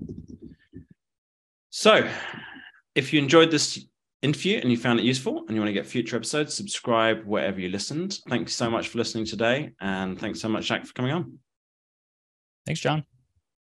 So 1.70 2.08
if 2.94 3.12
you 3.12 3.20
enjoyed 3.20 3.50
this 3.50 3.84
interview 4.22 4.58
and 4.58 4.70
you 4.70 4.76
found 4.76 5.00
it 5.00 5.04
useful 5.04 5.44
and 5.46 5.56
you 5.56 5.60
want 5.60 5.68
to 5.68 5.72
get 5.72 5.86
future 5.86 6.16
episodes, 6.16 6.54
subscribe 6.54 7.24
wherever 7.24 7.60
you 7.60 7.68
listened. 7.68 8.20
Thanks 8.28 8.54
so 8.54 8.70
much 8.70 8.88
for 8.88 8.98
listening 8.98 9.24
today. 9.24 9.72
And 9.80 10.18
thanks 10.18 10.40
so 10.40 10.48
much, 10.48 10.64
Jacques, 10.64 10.86
for 10.86 10.94
coming 10.94 11.12
on. 11.12 11.38
Thanks, 12.64 12.80
John. 12.80 13.04